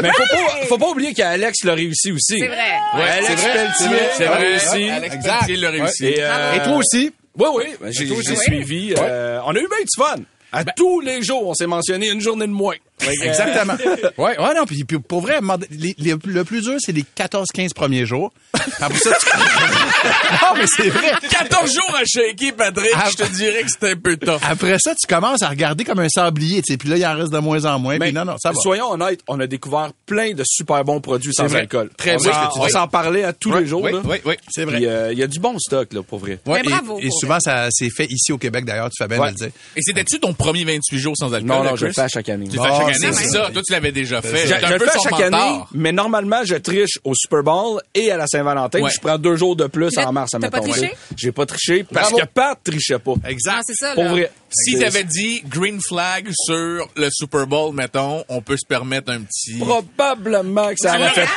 Mais 0.02 0.10
faut 0.12 0.24
pas, 0.26 0.66
faut 0.68 0.78
pas 0.78 0.90
oublier 0.90 1.14
qu'Alex 1.14 1.64
l'a 1.64 1.74
réussi 1.76 2.12
aussi. 2.12 2.40
que 2.40 2.46
c'est 2.46 2.48
vrai. 2.48 2.80
Ouais, 2.96 3.10
Alex 3.10 3.44
Pelletier 3.44 3.72
c'est 3.78 3.88
vrai, 3.88 4.10
c'est 4.18 4.26
a 4.26 4.32
vrai. 4.32 4.42
réussi. 4.48 4.90
Alex 4.90 5.16
Exact. 5.16 5.34
Pelletier 5.40 5.58
l'a 5.58 5.70
réussi. 5.70 6.06
Et, 6.06 6.16
euh, 6.20 6.54
Et 6.54 6.64
toi 6.64 6.76
aussi? 6.78 7.14
Oui, 7.38 7.48
oui. 7.56 7.64
ben, 7.82 7.92
J'ai 7.92 8.36
suivi. 8.36 8.94
euh, 8.98 9.40
on 9.46 9.50
a 9.56 9.60
eu 9.60 9.68
bien 9.68 9.80
du 9.82 9.88
fun. 9.98 10.16
À 10.52 10.64
tous 10.64 11.00
les 11.02 11.22
jours, 11.24 11.48
on 11.48 11.54
s'est 11.54 11.68
mentionné 11.68 12.10
une 12.10 12.22
journée 12.22 12.46
de 12.48 12.52
moins. 12.52 12.76
Exactement. 13.12 13.74
ouais, 14.18 14.38
ouais, 14.40 14.54
non, 14.56 14.66
puis, 14.66 14.84
puis 14.84 15.00
pour 15.00 15.22
vrai, 15.22 15.40
les- 15.72 15.96
les- 15.98 16.16
le 16.26 16.44
plus 16.44 16.62
dur, 16.62 16.76
c'est 16.80 16.92
les 16.92 17.04
14-15 17.16 17.74
premiers 17.74 18.06
jours. 18.06 18.32
Après 18.80 19.00
ça, 19.00 19.12
tu... 19.20 19.28
non, 20.42 20.58
mais 20.58 20.66
c'est 20.68 20.90
vrai. 20.90 21.12
14 21.30 21.74
jours 21.74 21.96
à 22.00 22.04
shaker, 22.06 22.56
Patrick. 22.56 22.90
Ah. 22.96 23.10
Je 23.12 23.18
te 23.24 23.32
dirais 23.32 23.62
que 23.64 23.70
c'était 23.70 23.92
un 23.92 23.96
peu 23.96 24.18
tough. 24.18 24.40
Après 24.44 24.78
ça, 24.80 24.94
tu 24.96 25.08
commences 25.08 25.42
à 25.42 25.50
regarder 25.50 25.84
comme 25.84 26.00
un 26.00 26.10
sablier, 26.10 26.62
tu 26.62 26.74
sais, 26.74 26.78
puis 26.78 26.90
là, 26.90 26.98
il 26.98 27.06
en 27.06 27.16
reste 27.16 27.32
de 27.32 27.40
moins 27.40 27.64
en 27.66 27.80
moins, 27.80 27.98
Mais 27.98 28.08
puis 28.08 28.14
non, 28.14 28.26
non, 28.26 28.36
ça 28.40 28.50
va. 28.50 28.56
Soyons 28.62 28.92
honnêtes, 28.92 29.22
on 29.28 29.40
a 29.40 29.48
découvert 29.48 29.92
plein 30.06 30.34
de 30.34 30.44
super 30.46 30.84
bons 30.84 31.02
produits 31.02 31.34
sans 31.34 31.48
vrai. 31.48 31.62
alcool. 31.62 31.90
Très 31.98 32.16
vrai 32.18 32.30
que 32.32 32.54
tu 32.54 32.60
On 32.60 32.70
s'en 32.70 32.88
parlait 32.88 33.24
à 33.24 33.34
tous 33.34 33.52
Ouais, 33.52 33.62
les 33.62 33.68
jours. 33.68 33.82
oui, 33.84 33.92
là. 33.92 34.00
oui, 34.06 34.18
oui, 34.26 34.36
c'est 34.50 34.66
vrai. 34.66 34.80
Euh, 34.86 35.12
il 35.12 35.20
y 35.20 35.24
a 35.24 35.28
du 35.28 35.40
bon 35.40 35.58
stock, 35.60 35.92
là, 35.94 36.02
pour 36.04 36.20
vrai. 36.20 36.40
Ouais, 36.46 36.62
Mais 36.64 36.70
et- 36.70 36.72
bravo 36.72 37.00
Et, 37.02 37.08
pour 37.10 37.20
souvent, 37.20 37.40
ça 37.40 37.68
c'est 37.72 37.90
fait 37.90 38.08
ici 38.10 38.32
au 38.32 38.38
Québec, 38.38 38.66
d'ailleurs, 38.66 38.90
tu 38.90 39.02
fais 39.04 39.08
bien 39.08 39.20
Ouais. 39.20 39.28
de 39.28 39.34
le 39.34 39.38
dire. 39.46 39.52
Et 39.76 39.82
c'était-tu 39.82 40.20
ton 40.20 40.34
premier 40.34 40.64
28 40.66 41.00
jours 41.00 41.16
sans 41.18 41.34
alcool? 41.34 41.48
Non, 41.50 41.58
non, 41.64 41.72
là, 41.72 41.76
je 41.76 41.86
le 41.88 41.94
fais 41.94 42.02
à 42.02 42.08
chaque 42.08 42.30
année. 42.30 42.48
Tu 42.48 42.58
le 42.58 42.62
fais 42.62 42.68
à 42.68 42.72
Ah, 42.74 42.78
chaque 42.78 42.88
année, 42.90 42.93
c'est 42.94 43.12
ça. 43.14 43.50
Toi, 43.52 43.62
tu 43.66 43.72
l'avais 43.72 43.92
déjà 43.92 44.22
fait. 44.22 44.48
Je, 44.48 44.54
le 44.54 44.78
peu 44.78 44.86
fais 44.86 44.98
à 44.98 45.02
chaque 45.02 45.22
année, 45.22 45.60
mais 45.74 45.92
normalement, 45.92 46.44
je 46.44 46.56
triche 46.56 47.00
au 47.04 47.14
Super 47.16 47.44
Bowl 47.44 47.82
et 47.94 48.12
à 48.12 48.18
la 48.18 48.28
Saint-Valentin. 48.28 48.82
Ouais. 48.82 48.90
Je 48.92 49.00
prends 49.00 49.18
deux 49.18 49.36
jours 49.36 49.56
de 49.56 49.68
plus 49.68 49.98
en 49.98 50.12
mars, 50.12 50.32
t'as 50.32 50.40
pas 50.40 50.58
admettons. 50.58 50.72
triché? 50.72 50.94
J'ai 51.16 51.32
pas 51.32 51.46
triché 51.46 51.84
parce 51.84 52.12
Bravo. 52.12 52.26
que 52.26 52.32
Pat 52.34 52.60
trichait 52.64 53.00
pas. 53.00 53.14
Exact. 53.28 53.56
Ah, 53.58 53.62
c'est 53.66 53.76
ça, 53.76 53.94
Pour 53.94 54.06
vrai. 54.06 54.32
Si 54.54 54.78
t'avais 54.78 55.04
dit 55.04 55.42
green 55.48 55.80
flag 55.82 56.30
sur 56.46 56.88
le 56.96 57.10
Super 57.12 57.48
Bowl, 57.48 57.74
mettons, 57.74 58.24
on 58.30 58.42
peut 58.42 58.58
se 58.58 58.66
permettre 58.68 59.12
un 59.12 59.22
petit... 59.22 59.58
Probablement 59.60 60.70
que 60.70 60.76
ça 60.78 60.96
aurait 60.98 61.10
fait... 61.10 61.28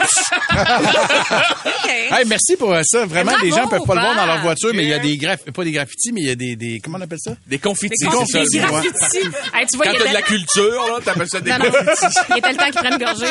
Hey, 2.11 2.25
merci 2.27 2.57
pour 2.57 2.73
euh, 2.73 2.83
ça. 2.85 3.05
Vraiment, 3.07 3.33
Bravo, 3.33 3.45
les 3.45 3.51
gens 3.51 3.67
peuvent 3.69 3.83
pas 3.87 3.95
le 3.95 4.01
voir 4.01 4.15
dans 4.15 4.27
leur 4.27 4.41
voiture, 4.41 4.71
mais 4.75 4.85
il 4.85 4.89
y 4.89 4.95
a 4.95 4.99
des 4.99 5.17
graph... 5.17 5.45
pas 5.51 5.65
des 5.65 5.73
graffitis, 5.73 6.13
mais 6.13 6.21
il 6.21 6.29
y 6.29 6.31
a 6.31 6.35
des, 6.35 6.57
des 6.57 6.81
comment 6.81 6.99
on 6.99 7.01
appelle 7.01 7.19
ça? 7.21 7.33
Des 7.47 7.59
confettis. 7.59 8.05
Des 8.05 8.07
mot. 8.07 8.13
graffitis. 8.23 9.19
Hey, 9.55 9.67
tu 9.67 9.77
vois, 9.77 9.87
Quand 9.87 9.93
t'as 9.99 10.09
de 10.09 10.15
la 10.15 10.23
culture, 10.23 10.87
là, 10.87 10.99
t'appelles 11.05 11.29
ça 11.29 11.41
des 11.41 11.51
Non, 11.51 11.59
non. 11.59 11.65
confettis. 11.71 12.19
Il 12.31 12.39
était 12.39 12.49
le 12.51 12.57
temps 12.57 12.65
qu'il 12.65 12.75
prenne 12.75 12.93
une 12.93 12.99
gorgée. 12.99 13.27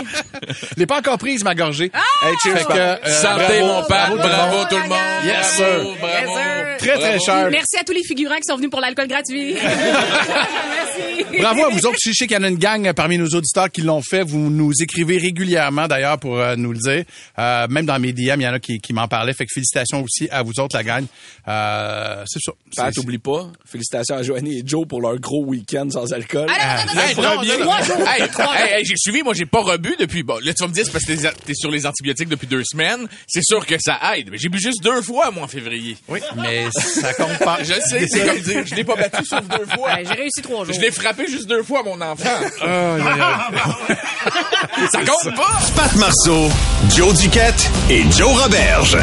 Je 0.51 0.65
l'ai 0.77 0.85
pas 0.85 0.99
encore 0.99 1.17
prise, 1.17 1.43
ma 1.43 1.55
gorgée. 1.55 1.91
Ah! 1.93 2.01
Hey, 2.27 2.35
cheers, 2.43 2.57
Fait 2.57 2.65
que, 2.65 2.73
euh, 2.73 2.95
santé, 3.05 3.59
bravo, 3.61 3.65
mon 3.65 3.83
Pat. 3.83 3.87
bravo, 3.87 4.17
tout 4.17 4.23
le 4.23 4.29
Bravo, 4.29 4.57
monde. 4.57 4.67
tout 4.69 4.75
le 4.75 4.89
monde. 4.89 4.99
Yes, 5.25 5.61
Bravo, 5.99 6.35
sir. 6.37 6.77
Très, 6.79 6.97
très 6.99 7.19
cher. 7.19 7.47
Merci 7.51 7.77
à 7.79 7.83
tous 7.83 7.93
les 7.93 8.03
figurants 8.03 8.35
qui 8.35 8.43
sont 8.47 8.57
venus 8.57 8.69
pour 8.69 8.81
l'alcool 8.81 9.07
gratuit. 9.07 9.55
Merci. 9.75 11.25
Bravo 11.41 11.65
à 11.65 11.69
vous 11.69 11.85
autres. 11.85 11.97
Je 12.03 12.11
sais 12.13 12.27
qu'il 12.27 12.37
y 12.37 12.39
en 12.39 12.43
a 12.43 12.47
une 12.49 12.57
gang 12.57 12.93
parmi 12.93 13.17
nos 13.17 13.27
auditeurs 13.27 13.69
qui 13.69 13.81
l'ont 13.81 14.01
fait. 14.01 14.23
Vous 14.23 14.49
nous 14.49 14.71
écrivez 14.81 15.17
régulièrement, 15.17 15.87
d'ailleurs, 15.87 16.17
pour 16.17 16.37
euh, 16.39 16.55
nous 16.55 16.71
le 16.71 16.77
dire. 16.79 17.03
Euh, 17.39 17.67
même 17.69 17.85
dans 17.85 17.99
mes 17.99 18.13
DM, 18.13 18.39
il 18.39 18.43
y 18.43 18.47
en 18.47 18.53
a 18.53 18.59
qui, 18.59 18.79
qui 18.79 18.93
m'en 18.93 19.07
parlaient. 19.07 19.33
Fait 19.33 19.45
que 19.45 19.51
félicitations 19.53 20.01
aussi 20.03 20.29
à 20.31 20.43
vous 20.43 20.53
autres, 20.59 20.75
la 20.75 20.83
gang. 20.83 21.05
Euh, 21.47 22.23
c'est 22.25 22.39
ça. 22.41 22.51
Pat, 22.75 22.97
oublie 22.97 23.17
pas. 23.17 23.47
Félicitations 23.65 24.15
à 24.15 24.23
Joanie 24.23 24.59
et 24.59 24.63
Joe 24.65 24.87
pour 24.87 25.01
leur 25.01 25.19
gros 25.19 25.43
week-end 25.45 25.89
sans 25.89 26.11
alcool. 26.13 26.47
Hey, 26.49 27.15
Le 27.15 27.21
non, 27.21 27.35
premier. 27.35 27.57
non, 27.57 27.65
non. 27.65 28.05
Hey, 28.07 28.21
hey, 28.21 28.73
hey, 28.79 28.85
j'ai 28.85 28.95
suivi, 28.97 29.21
moi 29.23 29.33
j'ai 29.33 29.45
pas 29.45 29.61
rebu 29.61 29.95
depuis. 29.99 30.23
Bon, 30.23 30.37
là 30.43 30.53
tu 30.53 30.61
vas 30.63 30.67
me 30.67 30.73
dire 30.73 30.85
c'est 30.85 30.91
parce 30.91 31.05
que 31.05 31.13
t'es- 31.13 31.31
t'es 31.45 31.53
sur 31.53 31.69
les 31.71 31.85
antibiotiques 31.85 32.29
depuis 32.29 32.47
deux 32.47 32.63
semaines. 32.63 33.07
C'est 33.27 33.43
sûr 33.43 33.65
que 33.65 33.75
ça 33.79 33.99
aide. 34.15 34.29
Mais 34.31 34.37
j'ai 34.37 34.49
bu 34.49 34.59
juste 34.59 34.81
deux 34.83 35.01
fois 35.01 35.31
moi 35.31 35.43
en 35.43 35.47
février. 35.47 35.97
Oui, 36.07 36.19
mais 36.37 36.65
ça 36.71 37.13
compte 37.13 37.37
pas. 37.39 37.59
Je 37.61 37.73
sais, 37.73 38.07
c'est 38.07 38.25
comme 38.25 38.39
dire, 38.39 38.65
je 38.65 38.75
l'ai 38.75 38.83
pas 38.83 38.95
battu 38.95 39.25
sauf 39.25 39.43
deux 39.47 39.64
fois. 39.65 39.93
Ouais, 39.93 40.03
J'ai 40.05 40.13
réussi 40.13 40.41
trois 40.41 40.65
jours. 40.65 40.73
Je 40.73 40.79
l'ai 40.79 40.91
frappé 40.91 41.27
juste 41.27 41.47
deux 41.47 41.63
fois 41.63 41.83
mon 41.83 41.99
enfant. 42.01 42.29
Aïe, 42.61 43.01
aïe. 43.01 43.97
ça 44.91 44.99
compte 44.99 45.35
pas. 45.35 45.59
Pat 45.75 45.95
Marceau, 45.95 46.49
Joe 46.95 47.13
Duquette 47.17 47.69
et 47.89 48.03
Joe 48.11 48.41
Roberge. 48.41 48.97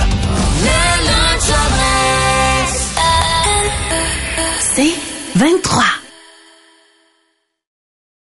C'est 4.74 4.94
23. 5.36 6.01